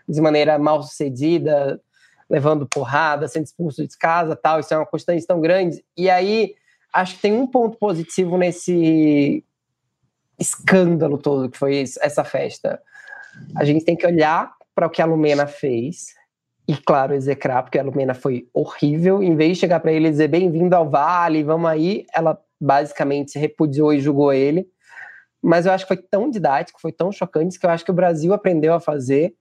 de 0.08 0.22
maneira 0.22 0.58
mal 0.60 0.82
sucedida, 0.84 1.82
levando 2.30 2.68
porrada, 2.68 3.28
sendo 3.28 3.46
expulso 3.46 3.86
de 3.88 3.98
casa 3.98 4.36
tal. 4.36 4.60
Isso 4.60 4.74
é 4.74 4.78
uma 4.78 4.86
constante 4.86 5.26
tão 5.26 5.42
grande. 5.42 5.84
E 5.98 6.10
aí, 6.10 6.54
acho 6.94 7.16
que 7.16 7.22
tem 7.22 7.34
um 7.34 7.48
ponto 7.48 7.78
positivo 7.78 8.38
nesse 8.38 9.44
escândalo 10.38 11.18
todo 11.18 11.50
que 11.50 11.58
foi 11.58 11.84
essa 12.02 12.24
festa. 12.24 12.82
A 13.56 13.66
gente 13.66 13.84
tem 13.84 13.96
que 13.96 14.06
olhar 14.06 14.54
para 14.76 14.88
o 14.88 14.90
que 14.90 15.02
a 15.02 15.06
Lumena 15.06 15.48
fez 15.48 16.14
e, 16.68 16.78
claro, 16.78 17.16
execrar, 17.16 17.64
porque 17.64 17.80
a 17.80 17.84
Lumena 17.84 18.14
foi 18.14 18.48
horrível. 18.54 19.24
Em 19.24 19.36
vez 19.36 19.54
de 19.54 19.62
chegar 19.62 19.80
para 19.80 19.92
ele 19.92 20.08
e 20.08 20.12
dizer 20.12 20.28
bem-vindo 20.28 20.76
ao 20.76 20.88
Vale, 20.88 21.44
vamos 21.44 21.70
aí, 21.70 22.06
ela 22.14 22.40
basicamente 22.60 23.40
repudiou 23.40 23.94
e 23.94 24.02
julgou 24.02 24.34
ele. 24.34 24.70
Mas 25.42 25.66
eu 25.66 25.72
acho 25.72 25.86
que 25.86 25.96
foi 25.96 26.04
tão 26.04 26.30
didático, 26.30 26.82
foi 26.82 26.92
tão 26.92 27.12
chocante, 27.12 27.58
que 27.58 27.66
eu 27.66 27.70
acho 27.70 27.86
que 27.86 27.92
o 27.92 27.94
Brasil 27.94 28.34
aprendeu 28.34 28.74
a 28.74 28.80
fazer 28.80 29.36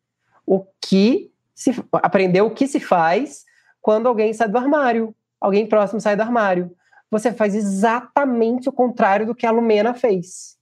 o 0.46 0.64
que 0.80 1.32
se 1.54 1.72
aprendeu 1.92 2.46
o 2.46 2.54
que 2.54 2.68
se 2.68 2.78
faz 2.78 3.44
quando 3.80 4.06
alguém 4.06 4.32
sai 4.32 4.48
do 4.48 4.56
armário, 4.56 5.14
alguém 5.40 5.66
próximo 5.66 6.00
sai 6.00 6.14
do 6.14 6.22
armário. 6.22 6.74
Você 7.10 7.32
faz 7.32 7.54
exatamente 7.54 8.68
o 8.68 8.72
contrário 8.72 9.26
do 9.26 9.34
que 9.34 9.46
a 9.46 9.50
Lumena 9.50 9.92
fez. 9.94 10.56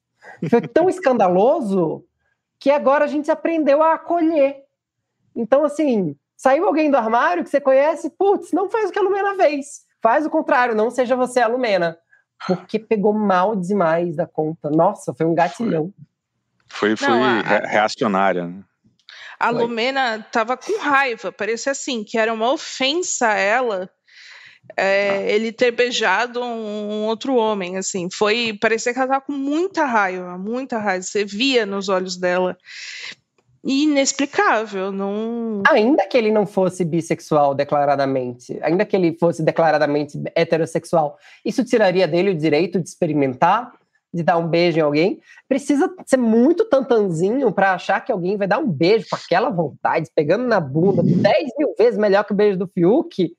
Foi 0.48 0.62
tão 0.62 0.88
escandaloso 0.90 2.04
que 2.58 2.70
agora 2.70 3.04
a 3.04 3.08
gente 3.08 3.30
aprendeu 3.30 3.82
a 3.82 3.94
acolher. 3.94 4.64
Então, 5.34 5.64
assim, 5.64 6.16
saiu 6.34 6.66
alguém 6.66 6.90
do 6.90 6.96
armário 6.96 7.44
que 7.44 7.50
você 7.50 7.60
conhece, 7.60 8.08
putz, 8.10 8.52
não 8.52 8.70
faz 8.70 8.88
o 8.88 8.92
que 8.92 8.98
a 8.98 9.02
Lumena 9.02 9.34
fez. 9.34 9.84
Faz 10.00 10.24
o 10.24 10.30
contrário, 10.30 10.74
não 10.74 10.90
seja 10.90 11.14
você 11.14 11.40
a 11.40 11.46
Lumena 11.46 11.98
porque 12.46 12.78
pegou 12.78 13.12
mal 13.12 13.56
demais 13.56 14.16
da 14.16 14.26
conta. 14.26 14.70
Nossa, 14.70 15.14
foi 15.14 15.26
um 15.26 15.34
gatilhão. 15.34 15.92
Foi, 16.68 16.96
foi 16.96 17.08
Não, 17.08 17.22
a, 17.22 17.40
reacionária. 17.40 18.46
Né? 18.46 18.64
A 19.38 19.50
foi. 19.50 19.62
Lumena 19.62 20.26
tava 20.32 20.56
com 20.56 20.78
raiva, 20.78 21.30
parecia 21.30 21.72
assim, 21.72 22.02
que 22.02 22.18
era 22.18 22.32
uma 22.32 22.50
ofensa 22.50 23.28
a 23.28 23.34
ela 23.34 23.90
é, 24.76 25.10
ah. 25.10 25.30
ele 25.30 25.52
ter 25.52 25.70
beijado 25.70 26.42
um, 26.42 27.04
outro 27.04 27.36
homem, 27.36 27.76
assim, 27.76 28.08
foi, 28.10 28.56
parecia 28.60 28.92
que 28.92 28.98
ela 28.98 29.08
tava 29.08 29.20
com 29.20 29.32
muita 29.32 29.84
raiva, 29.84 30.36
muita 30.38 30.78
raiva, 30.78 31.02
você 31.02 31.24
via 31.24 31.64
nos 31.64 31.88
olhos 31.88 32.16
dela 32.16 32.56
inexplicável. 33.66 34.92
Não... 34.92 35.62
Ainda 35.68 36.06
que 36.06 36.16
ele 36.16 36.30
não 36.30 36.46
fosse 36.46 36.84
bissexual 36.84 37.54
declaradamente, 37.54 38.58
ainda 38.62 38.84
que 38.84 38.94
ele 38.94 39.16
fosse 39.18 39.42
declaradamente 39.42 40.18
heterossexual, 40.34 41.18
isso 41.44 41.64
tiraria 41.64 42.06
dele 42.06 42.30
o 42.30 42.36
direito 42.36 42.80
de 42.80 42.88
experimentar, 42.88 43.72
de 44.14 44.22
dar 44.22 44.38
um 44.38 44.46
beijo 44.46 44.78
em 44.78 44.82
alguém? 44.82 45.20
Precisa 45.48 45.92
ser 46.06 46.16
muito 46.16 46.64
tantanzinho 46.64 47.52
para 47.52 47.72
achar 47.72 48.00
que 48.00 48.12
alguém 48.12 48.36
vai 48.36 48.46
dar 48.46 48.58
um 48.58 48.70
beijo 48.70 49.06
com 49.10 49.16
aquela 49.16 49.50
vontade, 49.50 50.08
pegando 50.14 50.46
na 50.46 50.60
bunda, 50.60 51.02
10 51.02 51.50
mil 51.58 51.74
vezes 51.76 51.98
melhor 51.98 52.24
que 52.24 52.32
o 52.32 52.36
beijo 52.36 52.56
do 52.56 52.68
Fiuk, 52.68 53.32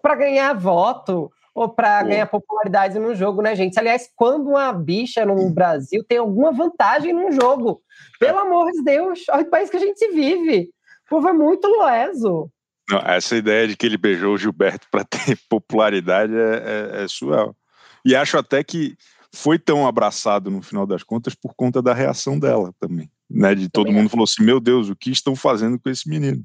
para 0.00 0.14
ganhar 0.14 0.54
voto 0.54 1.30
ou 1.56 1.70
para 1.70 2.02
ganhar 2.02 2.26
popularidade 2.26 2.98
no 2.98 3.14
jogo, 3.14 3.40
né, 3.40 3.56
gente? 3.56 3.78
Aliás, 3.78 4.10
quando 4.14 4.50
uma 4.50 4.70
bicha 4.74 5.24
no 5.24 5.48
Brasil 5.48 6.04
tem 6.04 6.18
alguma 6.18 6.52
vantagem 6.52 7.14
no 7.14 7.32
jogo, 7.32 7.80
pelo 8.20 8.38
amor 8.38 8.70
de 8.70 8.84
Deus, 8.84 9.20
olha 9.30 9.42
o 9.42 9.48
país 9.50 9.70
que 9.70 9.78
a 9.78 9.80
gente 9.80 10.06
vive. 10.12 10.68
O 11.06 11.08
povo 11.08 11.28
é 11.28 11.32
muito 11.32 11.66
loeso. 11.66 12.50
Não, 12.90 12.98
essa 12.98 13.34
ideia 13.34 13.66
de 13.66 13.74
que 13.74 13.86
ele 13.86 13.96
beijou 13.96 14.34
o 14.34 14.38
Gilberto 14.38 14.86
para 14.90 15.02
ter 15.08 15.38
popularidade 15.48 16.34
é, 16.36 16.98
é, 16.98 17.04
é 17.04 17.08
surreal. 17.08 17.56
E 18.04 18.14
acho 18.14 18.36
até 18.36 18.62
que 18.62 18.94
foi 19.34 19.58
tão 19.58 19.86
abraçado 19.86 20.50
no 20.50 20.60
final 20.60 20.86
das 20.86 21.02
contas 21.02 21.34
por 21.34 21.54
conta 21.54 21.80
da 21.80 21.94
reação 21.94 22.38
dela 22.38 22.70
também. 22.78 23.10
Né, 23.30 23.54
de 23.54 23.70
todo 23.70 23.86
também 23.86 24.02
mundo 24.02 24.08
é. 24.08 24.10
falou 24.10 24.24
assim: 24.24 24.44
meu 24.44 24.60
Deus, 24.60 24.90
o 24.90 24.94
que 24.94 25.10
estão 25.10 25.34
fazendo 25.34 25.80
com 25.80 25.88
esse 25.88 26.06
menino? 26.06 26.44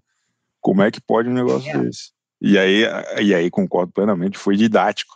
Como 0.61 0.81
é 0.81 0.89
que 0.89 1.01
pode 1.01 1.27
um 1.27 1.33
negócio 1.33 1.69
é. 1.69 1.77
desse? 1.79 2.11
E 2.41 2.57
aí, 2.57 2.83
e 3.21 3.35
aí 3.35 3.51
concordo 3.51 3.93
plenamente, 3.93 4.37
foi 4.37 4.55
didático 4.55 5.15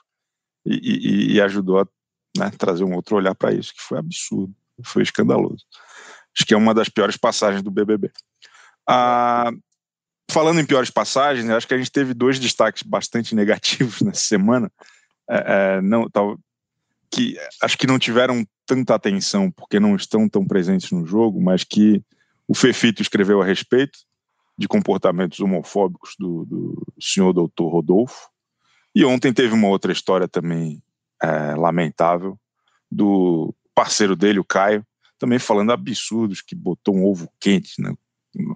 e, 0.64 0.76
e, 0.76 1.34
e 1.34 1.42
ajudou 1.42 1.80
a 1.80 1.88
né, 2.38 2.52
trazer 2.58 2.84
um 2.84 2.94
outro 2.94 3.16
olhar 3.16 3.34
para 3.34 3.54
isso, 3.54 3.74
que 3.74 3.82
foi 3.82 3.98
absurdo, 3.98 4.54
foi 4.84 5.02
escandaloso. 5.02 5.66
Acho 6.36 6.46
que 6.46 6.54
é 6.54 6.58
uma 6.58 6.74
das 6.74 6.88
piores 6.88 7.18
passagens 7.18 7.64
do 7.64 7.72
BBB. 7.72 8.12
Ah, 8.88 9.52
falando 10.30 10.60
em 10.60 10.66
piores 10.66 10.92
passagens, 10.92 11.50
acho 11.50 11.68
que 11.68 11.74
a 11.74 11.78
gente 11.78 11.92
teve 11.92 12.14
dois 12.14 12.38
destaques 12.38 12.84
bastante 12.84 13.34
negativos 13.36 14.02
nessa 14.02 14.22
semana. 14.22 14.72
É, 15.28 15.78
é, 15.78 15.82
não, 15.82 16.08
tal, 16.10 16.38
que 17.10 17.38
acho 17.64 17.78
que 17.78 17.88
não 17.88 17.98
tiveram 17.98 18.46
tanta 18.66 18.94
atenção 18.94 19.50
porque 19.50 19.80
não 19.80 19.96
estão 19.96 20.30
tão 20.30 20.46
presentes 20.46 20.92
no 20.92 21.06
jogo, 21.06 21.42
mas 21.42 21.64
que 21.64 22.04
o 22.48 22.54
Fefito 22.54 23.02
escreveu 23.02 23.42
a 23.42 23.46
respeito 23.46 23.98
de 24.58 24.68
comportamentos 24.68 25.39
homofóbicos 25.39 26.15
do, 26.18 26.46
do 26.46 26.94
senhor 27.00 27.34
doutor 27.34 27.70
Rodolfo. 27.70 28.30
E 28.94 29.04
ontem 29.04 29.34
teve 29.34 29.54
uma 29.54 29.68
outra 29.68 29.91
história 29.91 30.28
também 30.28 30.82
é, 31.22 31.56
lamentável 31.56 32.39
do 32.89 33.54
parceiro 33.74 34.15
dele, 34.15 34.39
o 34.39 34.46
Caio, 34.46 34.86
também 35.20 35.39
falando 35.39 35.72
absurdos 35.72 36.41
que 36.41 36.56
botou 36.56 36.96
um 36.96 37.06
ovo 37.06 37.30
quente 37.39 37.82
na, 37.82 37.94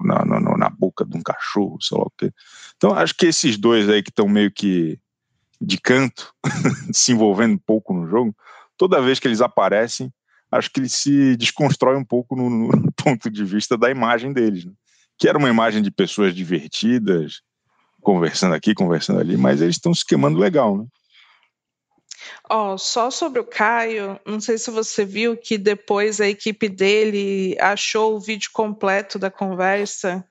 na, 0.01 0.25
na, 0.25 0.57
na 0.57 0.69
boca 0.69 1.05
de 1.05 1.17
um 1.17 1.21
cachorro, 1.21 1.81
sei 1.81 1.97
lá 1.97 2.05
o 2.05 2.13
quê. 2.17 2.31
Então 2.77 2.93
acho 2.93 3.15
que 3.15 3.25
esses 3.27 3.57
dois 3.57 3.89
aí 3.89 4.01
que 4.01 4.09
estão 4.09 4.27
meio 4.27 4.51
que 4.51 4.99
de 5.62 5.77
canto, 5.77 6.33
se 6.93 7.12
envolvendo 7.12 7.55
um 7.55 7.59
pouco 7.59 7.93
no 7.93 8.07
jogo, 8.07 8.33
toda 8.77 9.01
vez 9.01 9.19
que 9.19 9.27
eles 9.27 9.41
aparecem, 9.41 10.13
acho 10.51 10.71
que 10.71 10.79
eles 10.79 10.93
se 10.93 11.35
desconstroem 11.35 11.97
um 11.97 12.05
pouco 12.05 12.35
no, 12.35 12.49
no 12.49 12.91
ponto 12.95 13.29
de 13.29 13.43
vista 13.43 13.77
da 13.77 13.91
imagem 13.91 14.31
deles. 14.31 14.65
Né? 14.65 14.71
Que 15.19 15.27
era 15.27 15.38
uma 15.38 15.49
imagem 15.49 15.82
de 15.82 15.91
pessoas 15.91 16.34
divertidas, 16.34 17.41
conversando 18.01 18.55
aqui, 18.55 18.73
conversando 18.73 19.19
ali, 19.19 19.36
mas 19.36 19.62
eles 19.62 19.75
estão 19.75 19.93
se 19.93 20.05
queimando 20.05 20.39
legal, 20.39 20.77
né? 20.77 20.86
Ó, 22.49 22.73
oh, 22.73 22.77
só 22.77 23.12
sobre 23.12 23.39
o 23.39 23.43
Caio, 23.43 24.19
não 24.25 24.39
sei 24.39 24.58
se 24.58 24.71
você 24.71 25.05
viu 25.05 25.38
que 25.38 25.58
depois 25.58 26.19
a 26.19 26.27
equipe 26.27 26.67
dele 26.67 27.55
achou 27.60 28.15
o 28.15 28.19
vídeo 28.19 28.49
completo 28.51 29.19
da 29.19 29.29
conversa 29.29 30.25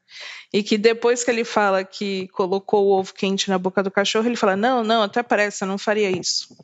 e 0.52 0.62
que 0.62 0.76
depois 0.76 1.22
que 1.22 1.30
ele 1.30 1.44
fala 1.44 1.84
que 1.84 2.26
colocou 2.28 2.86
o 2.86 2.98
ovo 2.98 3.14
quente 3.14 3.48
na 3.48 3.58
boca 3.58 3.82
do 3.82 3.90
cachorro, 3.90 4.26
ele 4.26 4.36
fala: 4.36 4.56
Não, 4.56 4.82
não, 4.82 5.02
até 5.02 5.22
parece, 5.22 5.62
eu 5.62 5.68
não 5.68 5.78
faria 5.78 6.10
isso. 6.10 6.56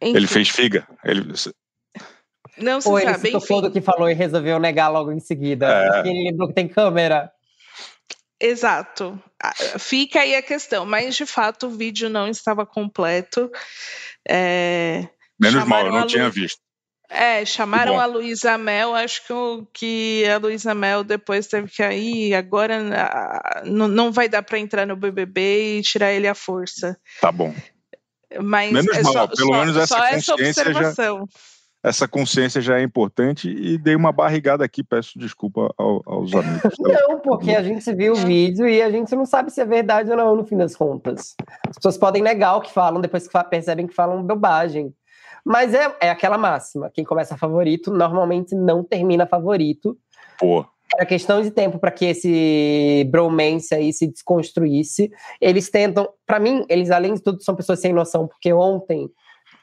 Enfim. 0.00 0.16
Ele 0.16 0.26
fez 0.26 0.48
figa. 0.48 0.88
Ele, 1.04 1.32
não 2.58 2.80
se 2.80 2.88
Ou 2.88 2.98
ele 2.98 3.12
sabe, 3.12 3.26
se 3.26 3.32
tocou 3.32 3.62
do 3.62 3.70
que 3.70 3.80
falou 3.80 4.10
e 4.10 4.14
resolveu 4.14 4.58
negar 4.58 4.88
logo 4.88 5.12
em 5.12 5.20
seguida. 5.20 5.66
É... 5.66 5.90
Porque 5.90 6.08
ele 6.08 6.30
lembrou 6.30 6.48
que 6.48 6.54
tem 6.54 6.68
câmera. 6.68 7.32
Exato. 8.38 9.22
Fica 9.78 10.20
aí 10.20 10.34
a 10.34 10.42
questão. 10.42 10.84
Mas, 10.84 11.14
de 11.14 11.24
fato, 11.24 11.68
o 11.68 11.70
vídeo 11.70 12.10
não 12.10 12.28
estava 12.28 12.66
completo. 12.66 13.50
É... 14.28 15.08
Menos 15.38 15.64
mal, 15.64 15.86
eu 15.86 15.92
não 15.92 16.06
tinha 16.06 16.24
Lu... 16.24 16.32
visto. 16.32 16.60
É, 17.14 17.44
chamaram 17.44 18.00
a 18.00 18.06
Luísa 18.06 18.56
Mel, 18.56 18.94
acho 18.94 19.26
que, 19.26 19.32
o, 19.34 19.66
que 19.70 20.24
a 20.26 20.38
Luísa 20.38 20.74
Mel 20.74 21.04
depois 21.04 21.46
teve 21.46 21.68
que 21.68 21.82
ir, 21.82 22.34
agora 22.34 22.78
não, 23.66 23.86
não 23.86 24.10
vai 24.10 24.30
dar 24.30 24.42
para 24.42 24.58
entrar 24.58 24.86
no 24.86 24.96
BBB 24.96 25.78
e 25.78 25.82
tirar 25.82 26.10
ele 26.10 26.26
à 26.26 26.34
força. 26.34 26.98
Tá 27.20 27.30
bom. 27.30 27.54
Mas 28.42 28.72
Menos 28.72 28.96
é 28.96 29.02
mal, 29.02 29.12
só, 29.12 29.26
pelo 29.26 29.52
só, 29.52 29.60
menos 29.60 29.76
essa 29.76 29.86
só 29.98 30.04
essa 30.06 30.32
observação. 30.32 31.28
Já 31.30 31.51
essa 31.82 32.06
consciência 32.06 32.60
já 32.60 32.78
é 32.78 32.82
importante 32.82 33.48
e 33.48 33.76
dei 33.76 33.96
uma 33.96 34.12
barrigada 34.12 34.64
aqui, 34.64 34.84
peço 34.84 35.18
desculpa 35.18 35.74
ao, 35.76 36.00
aos 36.06 36.32
amigos. 36.32 36.74
Não, 36.78 37.18
porque 37.18 37.50
a 37.50 37.62
gente 37.62 37.92
viu 37.92 38.12
o 38.12 38.16
vídeo 38.16 38.68
e 38.68 38.80
a 38.80 38.90
gente 38.90 39.14
não 39.16 39.26
sabe 39.26 39.50
se 39.50 39.60
é 39.60 39.64
verdade 39.64 40.10
ou 40.10 40.16
não, 40.16 40.36
no 40.36 40.44
fim 40.44 40.56
das 40.56 40.76
contas. 40.76 41.34
As 41.68 41.76
pessoas 41.76 41.98
podem 41.98 42.22
negar 42.22 42.56
o 42.56 42.60
que 42.60 42.72
falam 42.72 43.00
depois 43.00 43.26
que 43.26 43.44
percebem 43.44 43.86
que 43.86 43.94
falam 43.94 44.22
bobagem. 44.22 44.94
Mas 45.44 45.74
é, 45.74 45.92
é 46.00 46.10
aquela 46.10 46.38
máxima: 46.38 46.90
quem 46.92 47.04
começa 47.04 47.36
favorito 47.36 47.92
normalmente 47.92 48.54
não 48.54 48.84
termina 48.84 49.26
favorito. 49.26 49.96
Pô. 50.38 50.64
Era 50.94 51.06
questão 51.06 51.40
de 51.42 51.50
tempo 51.50 51.78
para 51.78 51.90
que 51.90 52.04
esse 52.04 53.08
bromance 53.10 53.74
aí 53.74 53.92
se 53.92 54.06
desconstruísse. 54.06 55.10
Eles 55.40 55.70
tentam, 55.70 56.08
para 56.26 56.38
mim, 56.38 56.66
eles 56.68 56.90
além 56.90 57.14
de 57.14 57.22
tudo 57.22 57.42
são 57.42 57.56
pessoas 57.56 57.80
sem 57.80 57.92
noção, 57.92 58.28
porque 58.28 58.52
ontem 58.52 59.08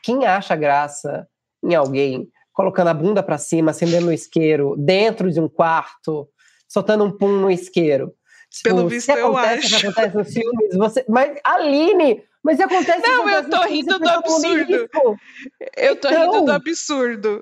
quem 0.01 0.25
acha 0.25 0.55
graça 0.55 1.27
em 1.63 1.75
alguém 1.75 2.29
colocando 2.59 2.89
a 2.89 2.93
bunda 2.93 3.23
para 3.23 3.37
cima, 3.37 3.71
acendendo 3.71 4.07
um 4.07 4.11
isqueiro 4.11 4.75
dentro 4.77 5.31
de 5.31 5.39
um 5.39 5.47
quarto, 5.47 6.27
soltando 6.67 7.05
um 7.05 7.11
pum 7.17 7.39
no 7.39 7.49
isqueiro. 7.49 8.13
Tipo, 8.49 8.75
Pelo 8.75 8.89
visto, 8.89 9.09
eu 9.11 9.37
acontece, 9.37 9.75
acho. 9.75 9.87
acontece 9.87 10.17
nos 10.17 10.33
filmes, 10.33 10.75
você... 10.75 11.05
Mas, 11.07 11.39
Aline, 11.45 12.21
mas 12.43 12.59
acontece... 12.59 12.99
Não, 12.99 13.21
acontece 13.21 13.45
eu 13.45 13.49
tô 13.49 13.63
rindo 13.65 13.99
do 13.99 14.09
absurdo. 14.09 14.89
Eu 15.77 15.95
tô 15.95 16.09
então, 16.09 16.31
rindo 16.33 16.45
do 16.45 16.51
absurdo. 16.51 17.41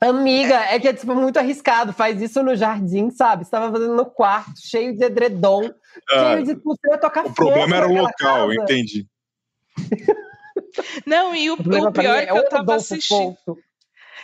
Amiga, 0.00 0.56
é 0.64 0.80
que 0.80 0.88
é 0.88 0.92
tipo 0.92 1.14
muito 1.14 1.38
arriscado. 1.38 1.92
Faz 1.92 2.20
isso 2.20 2.42
no 2.42 2.56
jardim, 2.56 3.10
sabe? 3.10 3.44
Você 3.44 3.52
tava 3.52 3.70
fazendo 3.70 3.94
no 3.94 4.06
quarto, 4.06 4.60
cheio 4.60 4.96
de 4.96 5.04
edredom, 5.04 5.70
ah, 6.10 6.32
cheio 6.32 6.44
de 6.44 6.56
pulseira, 6.56 6.98
tocar 6.98 7.26
O 7.26 7.32
problema 7.32 7.76
era 7.76 7.86
o 7.86 7.94
local, 7.94 8.48
casa. 8.48 8.54
entendi. 8.54 9.06
Não, 11.06 11.34
e 11.34 11.50
o, 11.50 11.54
o, 11.54 11.56
o 11.56 11.92
pior 11.92 12.16
é 12.16 12.26
que 12.26 12.32
eu 12.32 12.48
tava 12.48 12.74
assistindo. 12.74 13.36
Ponto. 13.44 13.58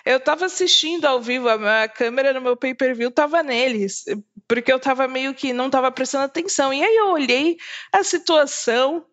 Eu 0.05 0.19
tava 0.19 0.47
assistindo 0.47 1.05
ao 1.05 1.21
vivo, 1.21 1.49
a, 1.49 1.83
a 1.83 1.89
câmera 1.89 2.33
no 2.33 2.41
meu 2.41 2.57
pay-per-view 2.57 3.11
tava 3.11 3.43
neles, 3.43 4.05
porque 4.49 4.73
eu 4.73 4.81
tava 4.81 5.07
meio 5.07 5.35
que 5.35 5.53
não 5.53 5.69
tava 5.69 5.93
prestando 5.93 6.25
atenção. 6.25 6.73
E 6.73 6.83
aí 6.83 6.97
eu 6.97 7.11
olhei 7.11 7.59
a 7.93 8.03
situação, 8.03 9.05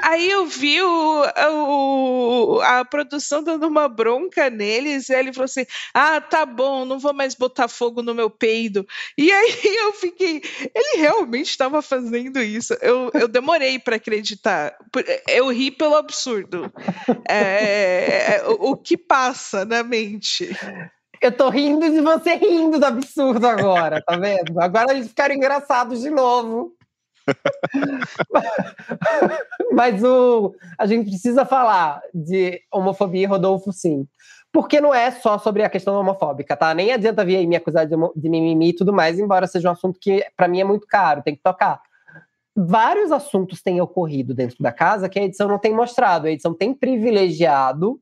Aí 0.00 0.30
eu 0.30 0.46
vi 0.46 0.80
o, 0.80 1.24
o, 1.50 2.60
a 2.60 2.84
produção 2.84 3.42
dando 3.42 3.66
uma 3.66 3.88
bronca 3.88 4.48
neles, 4.48 5.08
e 5.08 5.14
ele 5.14 5.32
falou 5.32 5.46
assim: 5.46 5.66
Ah, 5.92 6.20
tá 6.20 6.46
bom, 6.46 6.84
não 6.84 7.00
vou 7.00 7.12
mais 7.12 7.34
botar 7.34 7.66
fogo 7.66 8.00
no 8.00 8.14
meu 8.14 8.30
peido. 8.30 8.86
E 9.18 9.32
aí 9.32 9.52
eu 9.82 9.92
fiquei, 9.94 10.40
ele 10.74 11.00
realmente 11.00 11.50
estava 11.50 11.82
fazendo 11.82 12.40
isso. 12.40 12.74
Eu, 12.80 13.10
eu 13.12 13.26
demorei 13.26 13.78
para 13.78 13.96
acreditar. 13.96 14.76
Eu 15.28 15.48
ri 15.48 15.70
pelo 15.70 15.96
absurdo. 15.96 16.72
É, 17.28 18.36
é, 18.36 18.44
o, 18.46 18.70
o 18.70 18.76
que 18.76 18.96
passa 18.96 19.64
na 19.64 19.82
mente. 19.82 20.56
Eu 21.20 21.32
tô 21.32 21.48
rindo 21.48 21.88
de 21.90 22.00
você 22.00 22.34
rindo 22.34 22.78
do 22.78 22.86
absurdo 22.86 23.46
agora, 23.46 24.02
tá 24.02 24.16
vendo? 24.16 24.60
Agora 24.60 24.92
eles 24.92 25.08
ficaram 25.08 25.34
engraçados 25.34 26.00
de 26.00 26.10
novo. 26.10 26.76
Mas 29.72 30.02
o, 30.02 30.54
a 30.78 30.86
gente 30.86 31.08
precisa 31.08 31.44
falar 31.44 32.00
de 32.12 32.60
homofobia 32.72 33.22
e 33.22 33.26
Rodolfo, 33.26 33.72
sim. 33.72 34.06
Porque 34.52 34.80
não 34.80 34.94
é 34.94 35.10
só 35.10 35.38
sobre 35.38 35.62
a 35.62 35.70
questão 35.70 35.98
homofóbica, 35.98 36.56
tá? 36.56 36.74
Nem 36.74 36.92
adianta 36.92 37.24
vir 37.24 37.36
aí 37.36 37.46
me 37.46 37.56
acusar 37.56 37.86
de, 37.86 37.94
de 38.14 38.28
mimimi 38.28 38.70
e 38.70 38.74
tudo 38.74 38.92
mais, 38.92 39.18
embora 39.18 39.46
seja 39.46 39.68
um 39.68 39.72
assunto 39.72 39.98
que 39.98 40.24
para 40.36 40.48
mim 40.48 40.60
é 40.60 40.64
muito 40.64 40.86
caro, 40.86 41.22
tem 41.22 41.34
que 41.34 41.42
tocar. 41.42 41.80
Vários 42.54 43.10
assuntos 43.10 43.62
têm 43.62 43.80
ocorrido 43.80 44.34
dentro 44.34 44.56
da 44.60 44.70
casa 44.70 45.08
que 45.08 45.18
a 45.18 45.24
edição 45.24 45.48
não 45.48 45.58
tem 45.58 45.74
mostrado. 45.74 46.26
A 46.26 46.30
edição 46.30 46.52
tem 46.52 46.74
privilegiado 46.74 47.98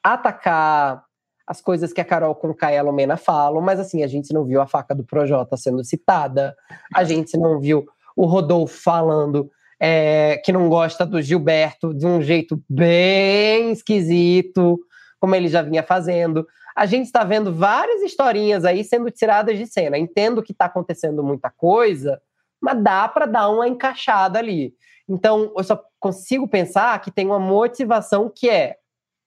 atacar 0.00 1.08
as 1.48 1.62
coisas 1.62 1.94
que 1.94 2.00
a 2.00 2.04
Carol 2.04 2.34
com 2.34 2.54
e 2.60 2.76
a 2.76 2.82
Lumena 2.82 3.16
falam, 3.16 3.62
mas 3.62 3.80
assim, 3.80 4.02
a 4.02 4.06
gente 4.06 4.34
não 4.34 4.44
viu 4.44 4.60
a 4.60 4.66
faca 4.66 4.94
do 4.94 5.02
Projota 5.02 5.56
sendo 5.56 5.82
citada, 5.82 6.54
a 6.94 7.02
gente 7.04 7.38
não 7.38 7.58
viu 7.58 7.86
o 8.18 8.26
Rodolfo 8.26 8.82
falando 8.82 9.48
é, 9.78 10.38
que 10.44 10.52
não 10.52 10.68
gosta 10.68 11.06
do 11.06 11.22
Gilberto 11.22 11.94
de 11.94 12.04
um 12.04 12.20
jeito 12.20 12.60
bem 12.68 13.70
esquisito, 13.70 14.76
como 15.20 15.36
ele 15.36 15.46
já 15.46 15.62
vinha 15.62 15.84
fazendo. 15.84 16.44
A 16.74 16.84
gente 16.84 17.06
está 17.06 17.22
vendo 17.22 17.54
várias 17.54 18.02
historinhas 18.02 18.64
aí 18.64 18.82
sendo 18.82 19.08
tiradas 19.08 19.56
de 19.56 19.68
cena. 19.68 19.96
Entendo 19.96 20.42
que 20.42 20.50
está 20.50 20.64
acontecendo 20.64 21.22
muita 21.22 21.48
coisa, 21.48 22.20
mas 22.60 22.82
dá 22.82 23.06
para 23.06 23.24
dar 23.24 23.50
uma 23.50 23.68
encaixada 23.68 24.40
ali. 24.40 24.74
Então, 25.08 25.52
eu 25.56 25.62
só 25.62 25.80
consigo 26.00 26.48
pensar 26.48 27.00
que 27.00 27.12
tem 27.12 27.24
uma 27.24 27.38
motivação 27.38 28.28
que 28.34 28.50
é, 28.50 28.78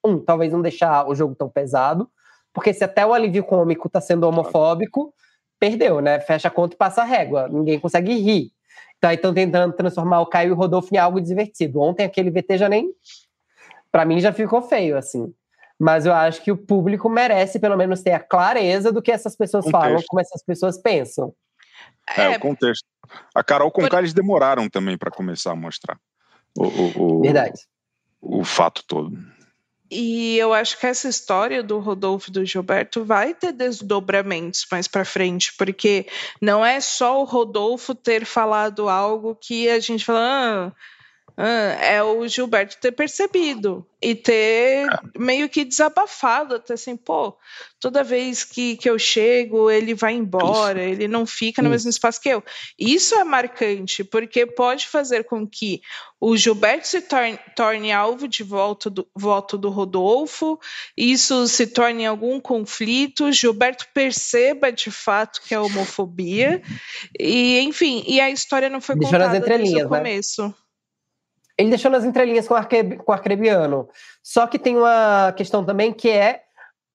um, 0.05 0.19
talvez 0.19 0.51
não 0.51 0.61
deixar 0.61 1.07
o 1.07 1.15
jogo 1.15 1.33
tão 1.33 1.47
pesado, 1.47 2.09
porque 2.53 2.73
se 2.73 2.83
até 2.83 3.05
o 3.05 3.13
alívio 3.13 3.45
cômico 3.45 3.87
está 3.87 4.01
sendo 4.01 4.27
homofóbico, 4.27 5.13
perdeu, 5.57 6.01
né? 6.01 6.19
Fecha 6.19 6.49
conta 6.49 6.75
e 6.75 6.77
passa 6.77 7.03
a 7.03 7.05
régua. 7.05 7.47
Ninguém 7.47 7.79
consegue 7.79 8.13
rir. 8.15 8.51
Tá, 9.01 9.15
então 9.15 9.33
tentando 9.33 9.73
transformar 9.73 10.21
o 10.21 10.27
Caio 10.27 10.49
e 10.49 10.51
o 10.51 10.55
Rodolfo 10.55 10.93
em 10.93 10.97
algo 10.99 11.19
divertido. 11.19 11.81
Ontem 11.81 12.05
aquele 12.05 12.29
VT 12.29 12.59
já 12.59 12.69
nem. 12.69 12.93
Para 13.91 14.05
mim 14.05 14.19
já 14.19 14.31
ficou 14.31 14.61
feio, 14.61 14.95
assim. 14.95 15.33
Mas 15.79 16.05
eu 16.05 16.13
acho 16.13 16.43
que 16.43 16.51
o 16.51 16.57
público 16.57 17.09
merece 17.09 17.59
pelo 17.59 17.75
menos 17.75 18.03
ter 18.03 18.11
a 18.11 18.19
clareza 18.19 18.91
do 18.91 19.01
que 19.01 19.11
essas 19.11 19.35
pessoas 19.35 19.65
contexto. 19.65 19.83
falam, 19.83 20.03
como 20.07 20.21
essas 20.21 20.43
pessoas 20.43 20.77
pensam. 20.77 21.33
É, 22.15 22.33
é 22.33 22.37
o 22.37 22.39
contexto. 22.39 22.85
A 23.33 23.43
Carol 23.43 23.71
com 23.71 23.81
Por... 23.81 23.97
eles 23.97 24.13
demoraram 24.13 24.69
também 24.69 24.95
para 24.95 25.09
começar 25.09 25.51
a 25.51 25.55
mostrar 25.55 25.97
o, 26.55 26.67
o, 26.67 27.17
o, 27.17 27.21
Verdade. 27.21 27.59
o 28.21 28.43
fato 28.43 28.83
todo. 28.87 29.17
E 29.91 30.37
eu 30.37 30.53
acho 30.53 30.79
que 30.79 30.87
essa 30.87 31.09
história 31.09 31.61
do 31.61 31.77
Rodolfo 31.77 32.29
e 32.29 32.31
do 32.31 32.45
Gilberto 32.45 33.03
vai 33.03 33.33
ter 33.33 33.51
desdobramentos 33.51 34.65
mais 34.71 34.87
para 34.87 35.03
frente, 35.03 35.53
porque 35.57 36.07
não 36.39 36.65
é 36.65 36.79
só 36.79 37.19
o 37.21 37.25
Rodolfo 37.25 37.93
ter 37.93 38.25
falado 38.25 38.87
algo 38.87 39.35
que 39.35 39.67
a 39.69 39.79
gente 39.81 40.05
fala, 40.05 40.19
ah, 40.21 40.71
é 41.37 42.03
o 42.03 42.27
Gilberto 42.27 42.77
ter 42.77 42.91
percebido 42.91 43.85
e 44.01 44.15
ter 44.15 44.87
meio 45.17 45.47
que 45.47 45.63
desabafado, 45.63 46.55
até 46.55 46.73
assim, 46.73 46.97
pô, 46.97 47.37
toda 47.79 48.03
vez 48.03 48.43
que, 48.43 48.75
que 48.75 48.89
eu 48.89 48.97
chego, 48.97 49.69
ele 49.69 49.93
vai 49.93 50.13
embora, 50.13 50.83
Isso. 50.83 50.93
ele 50.93 51.07
não 51.07 51.25
fica 51.25 51.61
no 51.61 51.67
Isso. 51.67 51.71
mesmo 51.71 51.89
espaço 51.91 52.19
que 52.19 52.29
eu. 52.29 52.43
Isso 52.79 53.13
é 53.15 53.23
marcante, 53.23 54.03
porque 54.03 54.45
pode 54.45 54.87
fazer 54.87 55.23
com 55.25 55.47
que 55.47 55.81
o 56.19 56.35
Gilberto 56.35 56.87
se 56.87 57.01
torne, 57.01 57.39
torne 57.55 57.91
alvo 57.91 58.27
de 58.27 58.43
voto 58.43 58.89
do, 58.89 59.07
voto 59.15 59.57
do 59.57 59.69
Rodolfo, 59.69 60.59
isso 60.97 61.47
se 61.47 61.67
torne 61.67 62.05
algum 62.05 62.39
conflito, 62.39 63.31
Gilberto 63.31 63.87
perceba 63.93 64.71
de 64.71 64.89
fato 64.89 65.41
que 65.41 65.53
é 65.53 65.59
homofobia, 65.59 66.61
e 67.19 67.59
enfim, 67.59 68.03
e 68.07 68.19
a 68.19 68.31
história 68.31 68.69
não 68.69 68.81
foi 68.81 68.95
Deixou 68.95 69.19
contada 69.19 69.39
desde 69.39 69.75
o 69.75 69.83
né? 69.83 69.85
começo. 69.85 70.47
Né? 70.47 70.53
Ele 71.61 71.69
deixou 71.69 71.91
nas 71.91 72.03
entrelinhas 72.03 72.47
com, 72.47 72.55
arque, 72.55 72.97
com 72.97 73.11
o 73.11 73.13
Arcrebiano. 73.13 73.87
Só 74.23 74.47
que 74.47 74.57
tem 74.57 74.75
uma 74.75 75.31
questão 75.33 75.63
também 75.63 75.93
que 75.93 76.09
é. 76.09 76.41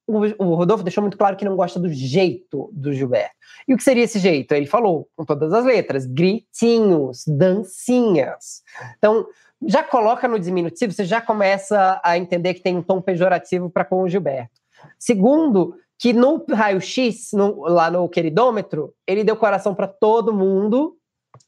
O, 0.08 0.18
o, 0.44 0.54
Rodolfo 0.54 0.84
deixou 0.84 1.02
muito 1.02 1.16
claro 1.16 1.36
que 1.36 1.44
não 1.44 1.56
gosta 1.56 1.80
do 1.80 1.88
jeito 1.88 2.70
do 2.72 2.92
Gilberto. 2.92 3.34
E 3.66 3.74
o 3.74 3.76
que 3.76 3.82
seria 3.82 4.04
esse 4.04 4.18
jeito? 4.18 4.52
Ele 4.52 4.66
falou 4.66 5.08
com 5.16 5.24
todas 5.24 5.52
as 5.52 5.64
letras: 5.64 6.04
gritinhos, 6.04 7.24
dancinhas. 7.26 8.62
Então, 8.98 9.26
já 9.64 9.82
coloca 9.82 10.26
no 10.26 10.38
diminutivo, 10.38 10.92
você 10.92 11.04
já 11.04 11.20
começa 11.20 12.00
a 12.04 12.18
entender 12.18 12.54
que 12.54 12.60
tem 12.60 12.76
um 12.76 12.82
tom 12.82 13.00
pejorativo 13.00 13.70
para 13.70 13.84
com 13.84 14.02
o 14.02 14.08
Gilberto. 14.08 14.60
Segundo, 14.98 15.76
que 15.98 16.12
no 16.12 16.44
raio-x, 16.50 17.30
lá 17.32 17.90
no 17.90 18.08
queridômetro, 18.08 18.92
ele 19.06 19.24
deu 19.24 19.36
coração 19.36 19.74
para 19.74 19.86
todo 19.86 20.34
mundo, 20.34 20.96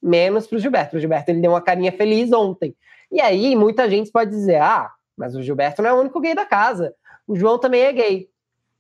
menos 0.00 0.46
para 0.46 0.57
o 0.57 0.61
Gilberto. 0.61 0.96
O 0.96 1.00
Gilberto 1.00 1.31
ele 1.31 1.40
deu 1.40 1.50
uma 1.50 1.61
carinha 1.61 1.92
feliz 1.92 2.33
ontem. 2.33 2.74
E 3.10 3.20
aí, 3.20 3.56
muita 3.56 3.88
gente 3.88 4.10
pode 4.10 4.30
dizer: 4.30 4.60
ah, 4.60 4.90
mas 5.16 5.34
o 5.34 5.42
Gilberto 5.42 5.82
não 5.82 5.90
é 5.90 5.92
o 5.92 6.00
único 6.00 6.20
gay 6.20 6.34
da 6.34 6.46
casa. 6.46 6.94
O 7.26 7.36
João 7.36 7.58
também 7.58 7.82
é 7.82 7.92
gay. 7.92 8.28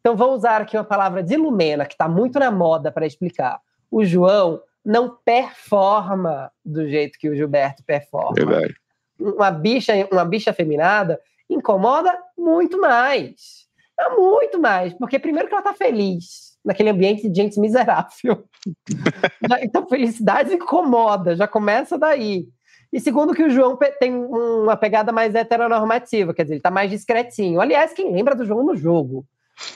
Então, 0.00 0.16
vou 0.16 0.32
usar 0.32 0.60
aqui 0.62 0.76
uma 0.76 0.84
palavra 0.84 1.22
de 1.22 1.36
Lumena, 1.36 1.84
que 1.84 1.94
está 1.94 2.08
muito 2.08 2.38
na 2.38 2.50
moda 2.50 2.90
para 2.90 3.06
explicar. 3.06 3.60
O 3.90 4.04
João 4.04 4.62
não 4.84 5.18
performa 5.24 6.50
do 6.64 6.88
jeito 6.88 7.18
que 7.18 7.28
o 7.28 7.34
Gilberto 7.34 7.82
performa. 7.84 8.32
Verdade. 8.34 8.74
Uma 9.18 9.50
bicha, 9.50 9.92
uma 10.12 10.24
bicha 10.24 10.52
feminada 10.52 11.20
incomoda 11.50 12.16
muito 12.36 12.80
mais. 12.80 13.66
É 13.98 14.10
muito 14.10 14.60
mais. 14.60 14.94
Porque, 14.94 15.18
primeiro, 15.18 15.48
que 15.48 15.54
ela 15.54 15.60
está 15.60 15.74
feliz 15.74 16.56
naquele 16.64 16.90
ambiente 16.90 17.28
de 17.28 17.34
gente 17.34 17.58
miserável. 17.58 18.44
então, 19.62 19.88
felicidade 19.88 20.54
incomoda, 20.54 21.34
já 21.34 21.48
começa 21.48 21.98
daí. 21.98 22.48
E 22.92 23.00
segundo 23.00 23.34
que 23.34 23.42
o 23.42 23.50
João 23.50 23.78
tem 23.98 24.14
uma 24.14 24.76
pegada 24.76 25.12
mais 25.12 25.34
heteronormativa, 25.34 26.32
quer 26.32 26.44
dizer, 26.44 26.54
ele 26.54 26.62
tá 26.62 26.70
mais 26.70 26.90
discretinho. 26.90 27.60
Aliás, 27.60 27.92
quem 27.92 28.12
lembra 28.12 28.34
do 28.34 28.46
João 28.46 28.64
no 28.64 28.76
jogo? 28.76 29.26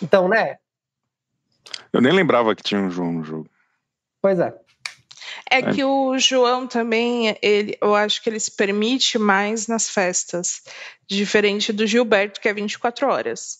Então, 0.03 0.29
né? 0.29 0.57
Eu 1.93 2.01
nem 2.01 2.13
lembrava 2.13 2.55
que 2.55 2.63
tinha 2.63 2.81
um 2.81 2.91
João 2.91 3.13
no 3.13 3.25
jogo. 3.25 3.49
Pois 4.21 4.39
é. 4.39 4.55
É, 5.51 5.59
é 5.59 5.73
que 5.73 5.85
o 5.85 6.19
João 6.19 6.67
também, 6.67 7.37
ele, 7.43 7.77
eu 7.81 7.95
acho 7.95 8.23
que 8.23 8.31
ele 8.31 8.41
se 8.41 8.51
permite 8.51 9.19
mais 9.19 9.67
nas 9.67 9.91
festas, 9.91 10.63
diferente 11.07 11.73
do 11.73 11.87
Gilberto, 11.87 12.41
que 12.41 12.49
é 12.49 12.55
24 12.55 13.07
horas. 13.07 13.59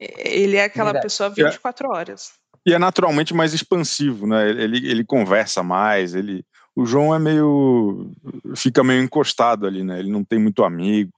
Ele 0.00 0.56
é 0.56 0.64
aquela 0.64 0.92
Verdade. 0.92 1.04
pessoa 1.04 1.30
24 1.30 1.88
horas. 1.88 2.32
E 2.66 2.72
é 2.72 2.78
naturalmente 2.78 3.34
mais 3.34 3.52
expansivo, 3.52 4.26
né? 4.26 4.48
Ele, 4.48 4.88
ele 4.88 5.04
conversa 5.04 5.62
mais, 5.62 6.14
ele, 6.14 6.44
o 6.76 6.84
João 6.86 7.14
é 7.14 7.18
meio. 7.18 8.10
fica 8.56 8.82
meio 8.82 9.02
encostado 9.02 9.66
ali, 9.66 9.84
né? 9.84 9.98
Ele 9.98 10.10
não 10.10 10.24
tem 10.24 10.38
muito 10.38 10.64
amigo, 10.64 11.12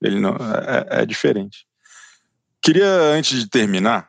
ele 0.00 0.18
não. 0.18 0.36
É, 0.36 1.02
é 1.02 1.06
diferente. 1.06 1.66
Queria, 2.62 2.88
antes 2.88 3.38
de 3.38 3.48
terminar, 3.48 4.08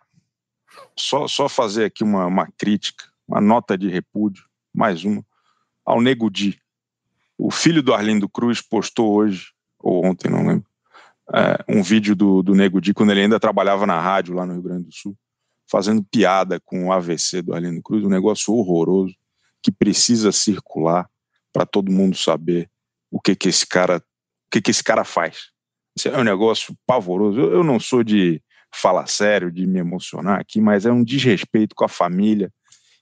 só, 0.98 1.28
só 1.28 1.50
fazer 1.50 1.86
aqui 1.86 2.04
uma, 2.04 2.26
uma 2.26 2.48
crítica 2.58 3.06
uma 3.28 3.41
nota 3.41 3.78
de 3.78 3.89
repúdio, 3.89 4.46
mais 4.74 5.04
uma, 5.04 5.26
ao 5.84 6.02
Nego 6.02 6.30
Di. 6.30 6.60
O 7.38 7.52
filho 7.52 7.82
do 7.82 7.93
Arlindo 7.93 8.30
Cruz 8.30 8.62
postou 8.62 9.14
hoje, 9.14 9.52
ou 9.80 10.06
ontem, 10.06 10.30
não 10.30 10.46
lembro, 10.46 10.66
é, 11.34 11.64
um 11.68 11.82
vídeo 11.82 12.16
do, 12.16 12.43
do 12.43 12.54
Nego 12.54 12.80
Di 12.80 12.93
quando 12.93 13.12
ele 13.12 13.22
ainda 13.22 13.39
trabalhava 13.39 13.86
na 13.86 14.00
rádio 14.00 14.36
lá 14.36 14.46
no 14.46 14.54
Rio 14.54 14.62
Grande 14.62 14.86
do 14.86 14.93
Sul, 14.93 15.18
fazendo 15.70 16.04
piada 16.04 16.60
com 16.60 16.86
o 16.86 16.91
AVC 16.91 17.41
do 17.41 17.54
Arlindo 17.54 17.82
Cruz, 17.82 18.04
um 18.04 18.10
negócio 18.10 18.54
horroroso 18.54 19.16
que 19.66 19.72
precisa 19.72 20.32
circular 20.32 21.09
para 21.51 21.66
todo 21.66 21.91
mundo 21.91 22.16
saber 22.16 22.70
o 23.09 23.20
que 23.20 23.36
que 23.36 23.49
esse 23.49 23.66
cara, 23.66 23.97
o 23.97 24.51
que 24.51 24.61
que 24.61 24.70
esse 24.70 24.84
cara 24.84 25.03
faz. 25.03 25.49
Isso 25.97 26.07
é 26.07 26.20
um 26.20 26.24
negócio 26.24 26.78
pavoroso. 26.86 27.39
Eu, 27.39 27.51
eu 27.51 27.63
não 27.63 27.80
sou 27.80 28.03
de 28.03 28.39
falar 28.72 29.07
sério, 29.07 29.51
de 29.51 29.66
me 29.66 29.80
emocionar 29.80 30.39
aqui, 30.39 30.61
mas 30.61 30.86
é 30.86 30.91
um 30.91 31.03
desrespeito 31.03 31.74
com 31.74 31.84
a 31.84 31.88
família 31.88 32.53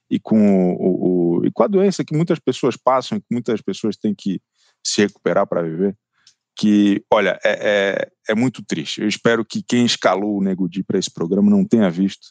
e 0.09 0.21
com, 0.21 0.73
o, 0.75 1.39
o, 1.41 1.45
e 1.45 1.51
com 1.51 1.63
a 1.63 1.67
doença 1.67 2.05
que 2.05 2.15
muitas 2.15 2.39
pessoas 2.39 2.77
passam, 2.77 3.19
que 3.19 3.27
muitas 3.29 3.59
pessoas 3.59 3.97
têm 3.97 4.15
que 4.15 4.39
se 4.81 5.01
recuperar 5.01 5.45
para 5.45 5.63
viver. 5.63 5.97
Que, 6.55 7.03
olha, 7.11 7.37
é, 7.43 7.51
é, 7.51 8.11
é, 8.29 8.35
muito 8.35 8.63
triste. 8.63 9.01
Eu 9.01 9.07
espero 9.09 9.43
que 9.43 9.61
quem 9.61 9.85
escalou 9.85 10.37
o 10.37 10.41
Nego 10.41 10.69
Di 10.69 10.81
para 10.81 10.97
esse 10.97 11.11
programa 11.11 11.51
não 11.51 11.65
tenha 11.65 11.89
visto 11.89 12.29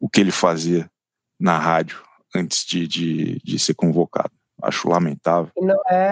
o 0.00 0.08
que 0.08 0.20
ele 0.20 0.30
fazia 0.30 0.90
na 1.38 1.58
rádio 1.58 2.07
antes 2.34 2.64
de, 2.64 2.86
de, 2.86 3.38
de 3.42 3.58
ser 3.58 3.74
convocado. 3.74 4.30
Acho 4.62 4.88
lamentável. 4.88 5.52
E 5.56 5.64
não 5.64 5.80
é 5.90 6.10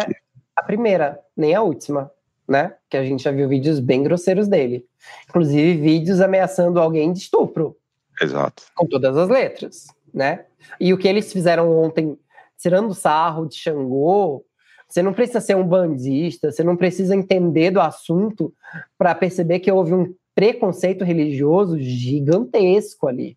a 0.54 0.62
primeira, 0.62 1.20
nem 1.36 1.54
a 1.54 1.62
última 1.62 2.10
né? 2.48 2.74
Que 2.88 2.96
a 2.96 3.04
gente 3.04 3.22
já 3.22 3.30
viu 3.30 3.48
vídeos 3.48 3.80
bem 3.80 4.02
grosseiros 4.02 4.48
dele. 4.48 4.86
Inclusive 5.28 5.80
vídeos 5.80 6.20
ameaçando 6.20 6.80
alguém 6.80 7.12
de 7.12 7.20
estupro. 7.20 7.76
Exato. 8.20 8.64
Com 8.74 8.86
todas 8.86 9.16
as 9.16 9.28
letras, 9.28 9.86
né? 10.14 10.46
E 10.80 10.92
o 10.92 10.98
que 10.98 11.08
eles 11.08 11.32
fizeram 11.32 11.70
ontem, 11.70 12.18
tirando 12.58 12.94
sarro 12.94 13.46
de 13.46 13.56
Xangô, 13.56 14.44
você 14.88 15.02
não 15.02 15.12
precisa 15.12 15.40
ser 15.40 15.56
um 15.56 15.66
bandista, 15.66 16.50
você 16.52 16.62
não 16.62 16.76
precisa 16.76 17.14
entender 17.14 17.72
do 17.72 17.80
assunto 17.80 18.54
para 18.96 19.14
perceber 19.14 19.58
que 19.58 19.70
houve 19.70 19.92
um 19.92 20.14
preconceito 20.34 21.04
religioso 21.04 21.78
gigantesco 21.78 23.08
ali. 23.08 23.36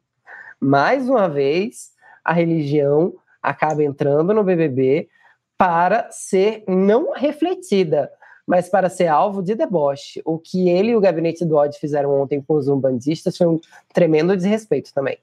Mais 0.62 1.10
uma 1.10 1.28
vez, 1.28 1.92
a 2.30 2.34
religião 2.34 3.16
acaba 3.42 3.84
entrando 3.84 4.36
no 4.36 4.44
BBB 4.44 5.10
para 5.58 6.12
ser 6.12 6.64
não 6.68 7.12
refletida, 7.12 8.12
mas 8.46 8.70
para 8.70 8.88
ser 8.88 9.08
alvo 9.08 9.42
de 9.42 9.56
deboche. 9.56 10.22
O 10.24 10.38
que 10.38 10.70
ele 10.70 10.92
e 10.92 10.96
o 10.96 11.02
gabinete 11.02 11.44
do 11.44 11.56
ódio 11.56 11.80
fizeram 11.80 12.22
ontem 12.22 12.40
com 12.40 12.54
os 12.54 12.68
umbandistas 12.68 13.36
foi 13.36 13.48
um 13.48 13.60
tremendo 13.92 14.38
desrespeito 14.38 14.94
também. 14.94 15.18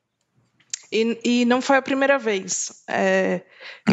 E, 0.90 1.20
e 1.24 1.44
não 1.44 1.62
foi 1.62 1.76
a 1.76 1.82
primeira 1.82 2.18
vez. 2.18 2.82
É, 2.88 3.42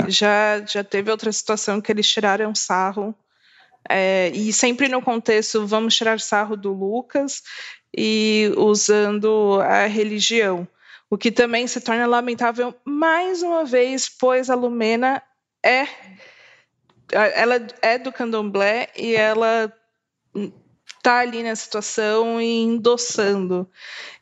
já, 0.08 0.66
já 0.66 0.84
teve 0.84 1.12
outra 1.12 1.32
situação 1.32 1.80
que 1.80 1.92
eles 1.92 2.10
tiraram 2.10 2.56
sarro, 2.56 3.14
é, 3.88 4.32
e 4.34 4.52
sempre 4.52 4.88
no 4.88 5.04
contexto 5.04 5.68
vamos 5.68 5.96
tirar 5.96 6.20
sarro 6.20 6.58
do 6.58 6.74
Lucas 6.74 7.44
e 7.96 8.52
usando 8.58 9.60
a 9.62 9.86
religião. 9.86 10.68
O 11.14 11.18
que 11.18 11.32
também 11.32 11.68
se 11.68 11.80
torna 11.80 12.08
lamentável 12.08 12.74
mais 12.84 13.44
uma 13.44 13.64
vez, 13.64 14.10
pois 14.10 14.50
a 14.50 14.56
Lumena 14.56 15.22
é 15.64 15.88
ela 17.12 17.68
é 17.84 18.00
do 18.00 18.12
candomblé 18.12 18.90
e 18.98 19.14
ela 19.14 19.72
tá 21.04 21.20
ali 21.20 21.44
na 21.44 21.56
situação 21.56 22.42
e 22.42 22.64
endossando. 22.64 23.70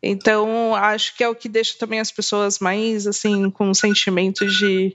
Então, 0.03 0.75
acho 0.75 1.15
que 1.15 1.23
é 1.23 1.29
o 1.29 1.33
que 1.33 1.47
deixa 1.47 1.77
também 1.77 2.01
as 2.01 2.11
pessoas 2.11 2.59
mais 2.59 3.07
assim 3.07 3.49
com 3.49 3.69
um 3.69 3.73
sentimento 3.73 4.45
de 4.45 4.93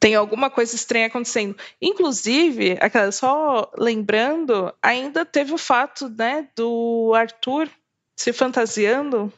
tem 0.00 0.16
alguma 0.16 0.50
coisa 0.50 0.74
estranha 0.74 1.06
acontecendo. 1.06 1.56
Inclusive, 1.80 2.76
aquela 2.80 3.12
só 3.12 3.70
lembrando, 3.78 4.74
ainda 4.82 5.24
teve 5.24 5.54
o 5.54 5.58
fato, 5.58 6.08
né, 6.08 6.48
do 6.56 7.12
Arthur 7.14 7.68
se 8.16 8.32
fantasiando, 8.32 9.32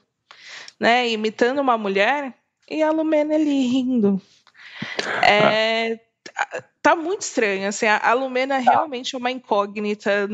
né, 0.78 1.08
imitando 1.08 1.60
uma 1.60 1.78
mulher 1.78 2.34
e 2.68 2.82
a 2.82 2.90
Lumena 2.90 3.34
ali 3.34 3.66
rindo. 3.66 4.20
É, 5.22 5.98
tá 6.82 6.94
muito 6.94 7.22
estranho. 7.22 7.68
Assim, 7.68 7.86
a, 7.86 8.12
Lumena 8.12 8.62
tá. 8.62 8.70
realmente 8.70 9.14
é 9.14 9.18
uma 9.18 9.30
incógnita 9.30 10.28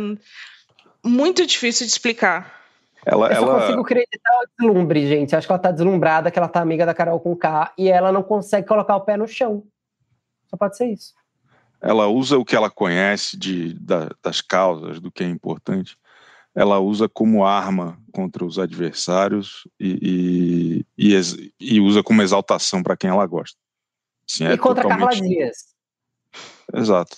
muito 1.05 1.47
difícil 1.47 1.87
de 1.87 1.93
explicar. 1.93 2.61
Ela, 3.05 3.29
eu 3.29 3.37
ela... 3.37 3.61
consigo 3.61 3.81
acreditar 3.81 4.33
o 4.43 4.47
deslumbre, 4.59 5.07
gente. 5.07 5.35
Acho 5.35 5.47
que 5.47 5.53
ela 5.53 5.59
tá 5.59 5.73
deslumbrada, 5.73 6.31
que 6.31 6.39
ela 6.39 6.49
tá 6.49 6.61
amiga 6.61 6.87
da 6.87 6.95
Carol 6.95 7.19
com 7.21 7.37
K 7.37 7.73
e 7.77 7.89
ela 7.89 8.13
não 8.13 8.23
consegue 8.23 8.67
colocar 8.67 8.97
o 8.97 9.01
pé 9.01 9.17
no 9.17 9.27
chão. 9.27 9.65
Só 10.49 10.57
pode 10.57 10.77
ser 10.77 10.87
isso. 10.87 11.15
Ela 11.81 12.07
usa 12.07 12.39
o 12.39 12.45
que 12.45 12.55
ela 12.55 12.71
conhece 12.71 13.37
de, 13.37 13.75
da, 13.75 14.09
das 14.23 14.41
causas, 14.41 15.01
do 15.01 15.11
que 15.11 15.25
é 15.25 15.27
importante. 15.27 15.99
Ela 16.55 16.79
usa 16.79 17.09
como 17.09 17.45
arma 17.45 17.99
contra 18.13 18.45
os 18.45 18.59
adversários 18.59 19.67
e, 19.81 20.85
e, 20.99 21.15
e, 21.15 21.53
e 21.59 21.81
usa 21.81 22.03
como 22.03 22.23
exaltação 22.23 22.83
para 22.83 22.97
quem 22.97 23.11
ela 23.11 23.27
gosta. 23.27 23.59
Sim, 24.27 24.45
e 24.45 24.53
é 24.53 24.57
contra 24.57 24.83
totalmente... 24.83 25.19
Carla 25.19 25.29
Dias. 25.29 25.57
Exato. 26.75 27.17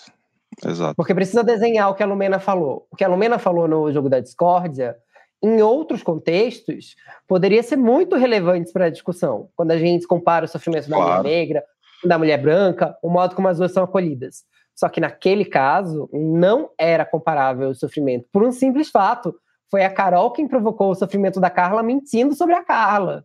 Exato. 0.64 0.94
Porque 0.94 1.14
precisa 1.14 1.42
desenhar 1.42 1.90
o 1.90 1.94
que 1.94 2.02
a 2.02 2.06
Lumena 2.06 2.38
falou. 2.38 2.86
O 2.90 2.96
que 2.96 3.04
a 3.04 3.08
Lumena 3.08 3.38
falou 3.38 3.66
no 3.66 3.92
jogo 3.92 4.08
da 4.08 4.20
discórdia, 4.20 4.96
em 5.42 5.60
outros 5.60 6.02
contextos, 6.02 6.94
poderia 7.26 7.62
ser 7.62 7.76
muito 7.76 8.16
relevante 8.16 8.72
para 8.72 8.86
a 8.86 8.90
discussão. 8.90 9.48
Quando 9.56 9.72
a 9.72 9.78
gente 9.78 10.06
compara 10.06 10.44
o 10.44 10.48
sofrimento 10.48 10.88
da 10.88 10.96
mulher 10.96 11.22
negra, 11.22 11.64
da 12.04 12.18
mulher 12.18 12.40
branca, 12.40 12.96
o 13.02 13.10
modo 13.10 13.34
como 13.34 13.48
as 13.48 13.58
duas 13.58 13.72
são 13.72 13.84
acolhidas. 13.84 14.44
Só 14.74 14.88
que 14.88 15.00
naquele 15.00 15.44
caso, 15.44 16.08
não 16.12 16.70
era 16.78 17.04
comparável 17.04 17.70
o 17.70 17.74
sofrimento. 17.74 18.28
Por 18.32 18.42
um 18.42 18.52
simples 18.52 18.90
fato. 18.90 19.34
Foi 19.70 19.82
a 19.84 19.90
Carol 19.90 20.30
quem 20.30 20.46
provocou 20.46 20.90
o 20.90 20.94
sofrimento 20.94 21.40
da 21.40 21.50
Carla 21.50 21.82
mentindo 21.82 22.34
sobre 22.34 22.54
a 22.54 22.62
Carla. 22.62 23.24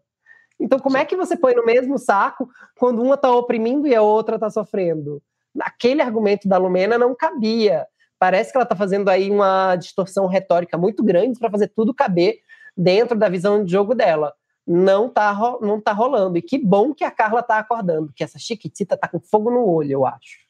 Então, 0.60 0.80
como 0.80 0.98
é 0.98 1.06
que 1.06 1.16
você 1.16 1.38
põe 1.38 1.54
no 1.54 1.66
mesmo 1.66 1.98
saco 2.00 2.50
quando 2.78 3.02
uma 3.02 3.16
está 3.16 3.32
oprimindo 3.32 3.88
e 3.88 3.96
a 3.96 4.02
outra 4.02 4.36
está 4.36 4.50
sofrendo? 4.50 5.22
aquele 5.62 6.02
argumento 6.02 6.48
da 6.48 6.58
Lumena 6.58 6.98
não 6.98 7.16
cabia. 7.16 7.88
Parece 8.18 8.52
que 8.52 8.58
ela 8.58 8.64
está 8.64 8.76
fazendo 8.76 9.10
aí 9.10 9.30
uma 9.30 9.76
distorção 9.76 10.28
retórica 10.28 10.78
muito 10.78 11.04
grande 11.04 11.40
para 11.40 11.50
fazer 11.50 11.70
tudo 11.70 11.94
caber 11.94 12.40
dentro 12.76 13.18
da 13.18 13.30
visão 13.30 13.64
de 13.64 13.72
jogo 13.72 13.96
dela. 13.96 14.34
Não 14.68 15.08
está 15.08 15.34
não 15.62 15.82
tá 15.82 15.94
rolando. 15.94 16.38
E 16.38 16.42
que 16.42 16.58
bom 16.58 16.94
que 16.94 17.04
a 17.04 17.12
Carla 17.12 17.40
está 17.40 17.58
acordando, 17.58 18.12
que 18.14 18.24
essa 18.24 18.38
Chiquitita 18.38 18.98
tá 18.98 19.08
com 19.08 19.20
fogo 19.20 19.50
no 19.50 19.66
olho, 19.66 19.92
eu 19.92 20.06
acho. 20.06 20.49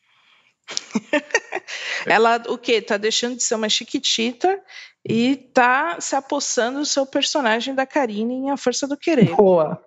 ela 2.06 2.42
o 2.48 2.58
que 2.58 2.82
tá 2.82 2.98
deixando 2.98 3.36
de 3.36 3.44
ser 3.44 3.56
uma 3.56 3.70
chiquitita 3.70 4.62
e 5.08 5.36
tá 5.36 6.00
se 6.00 6.16
apossando 6.16 6.80
do 6.80 6.86
seu 6.86 7.06
personagem 7.06 7.74
da 7.74 7.86
Karine 7.86 8.34
em 8.36 8.52
A 8.52 8.58
Força 8.58 8.88
do 8.88 8.98
Querer. 8.98 9.36
Boa. 9.36 9.82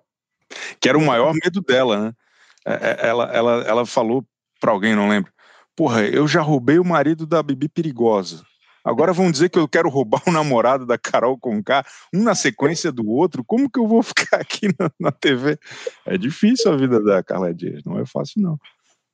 Que 0.79 0.89
era 0.89 0.97
o 0.97 1.05
maior 1.05 1.33
medo 1.33 1.61
dela, 1.61 2.05
né? 2.05 2.13
É, 2.65 2.73
é, 2.73 3.07
ela, 3.09 3.25
ela, 3.33 3.63
ela 3.63 3.85
falou 3.85 4.25
para 4.59 4.71
alguém, 4.71 4.95
não 4.95 5.09
lembro. 5.09 5.31
Porra, 5.75 6.03
eu 6.03 6.27
já 6.27 6.41
roubei 6.41 6.79
o 6.79 6.85
marido 6.85 7.25
da 7.25 7.41
Bibi 7.41 7.67
Perigosa. 7.67 8.43
Agora 8.83 9.13
vão 9.13 9.31
dizer 9.31 9.49
que 9.49 9.57
eu 9.57 9.67
quero 9.67 9.89
roubar 9.89 10.21
o 10.27 10.31
namorado 10.31 10.85
da 10.85 10.97
Carol 10.97 11.37
Conká, 11.37 11.85
um 12.13 12.21
na 12.21 12.35
sequência 12.35 12.91
do 12.91 13.07
outro. 13.07 13.43
Como 13.43 13.69
que 13.69 13.79
eu 13.79 13.87
vou 13.87 14.03
ficar 14.03 14.37
aqui 14.37 14.67
na, 14.77 14.91
na 14.99 15.11
TV? 15.11 15.57
É 16.05 16.17
difícil 16.17 16.71
a 16.71 16.75
vida 16.75 17.01
da 17.01 17.23
Carla 17.23 17.53
Dias, 17.53 17.81
não 17.85 17.97
é 17.97 18.05
fácil, 18.05 18.41
não. 18.41 18.59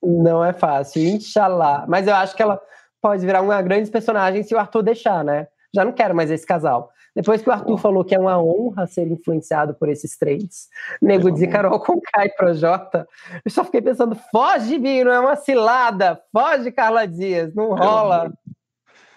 Não 0.02 0.44
é 0.44 0.52
fácil, 0.52 1.02
inshallah. 1.02 1.84
Mas 1.88 2.06
eu 2.06 2.14
acho 2.14 2.34
que 2.34 2.42
ela 2.42 2.60
pode 3.00 3.24
virar 3.24 3.42
uma 3.42 3.60
grande 3.62 3.90
personagem 3.90 4.42
se 4.42 4.54
o 4.54 4.58
Arthur 4.58 4.82
deixar, 4.82 5.24
né? 5.24 5.48
Já 5.74 5.84
não 5.84 5.92
quero 5.92 6.14
mais 6.14 6.30
esse 6.30 6.46
casal. 6.46 6.90
Depois 7.14 7.42
que 7.42 7.48
o 7.48 7.52
Arthur 7.52 7.76
falou 7.76 8.04
que 8.04 8.14
é 8.14 8.18
uma 8.18 8.40
honra 8.40 8.86
ser 8.86 9.06
influenciado 9.06 9.74
por 9.74 9.88
esses 9.88 10.16
três, 10.16 10.68
Nego 11.02 11.28
é 11.28 11.32
de 11.32 11.46
Carol 11.48 11.80
com 11.80 12.00
Kai 12.00 12.28
Projota, 12.30 13.06
eu 13.44 13.50
só 13.50 13.64
fiquei 13.64 13.82
pensando, 13.82 14.16
foge, 14.30 14.78
Bino, 14.78 15.10
é 15.10 15.18
uma 15.18 15.36
cilada, 15.36 16.20
foge, 16.32 16.70
Carla 16.70 17.06
Dias, 17.06 17.52
não 17.54 17.74
rola. 17.74 18.32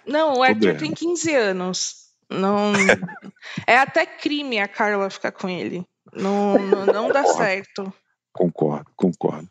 Não, 0.06 0.38
o 0.38 0.44
Arthur 0.44 0.76
tem 0.78 0.92
15 0.92 1.36
anos. 1.36 2.04
Não, 2.30 2.74
é 3.68 3.78
até 3.78 4.06
crime 4.06 4.60
a 4.60 4.68
Carla 4.68 5.10
ficar 5.10 5.32
com 5.32 5.48
ele. 5.48 5.86
Não, 6.12 6.58
não, 6.58 6.86
não 6.86 7.10
dá 7.10 7.26
certo. 7.26 7.94
Concordo, 8.34 8.90
concordo. 8.96 9.48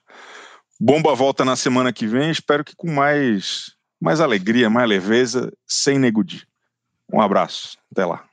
Bomba 0.85 1.15
volta 1.15 1.45
na 1.45 1.55
semana 1.55 1.93
que 1.93 2.09
vem, 2.09 2.33
espero 2.33 2.65
que 2.65 2.75
com 2.75 2.91
mais, 2.91 3.71
mais 4.01 4.21
alegria, 4.21 4.69
mais 4.69 4.89
leveza, 4.89 5.53
sem 5.65 5.97
negudi. 5.97 6.45
Um 7.13 7.21
abraço, 7.21 7.79
até 7.93 8.05
lá. 8.05 8.25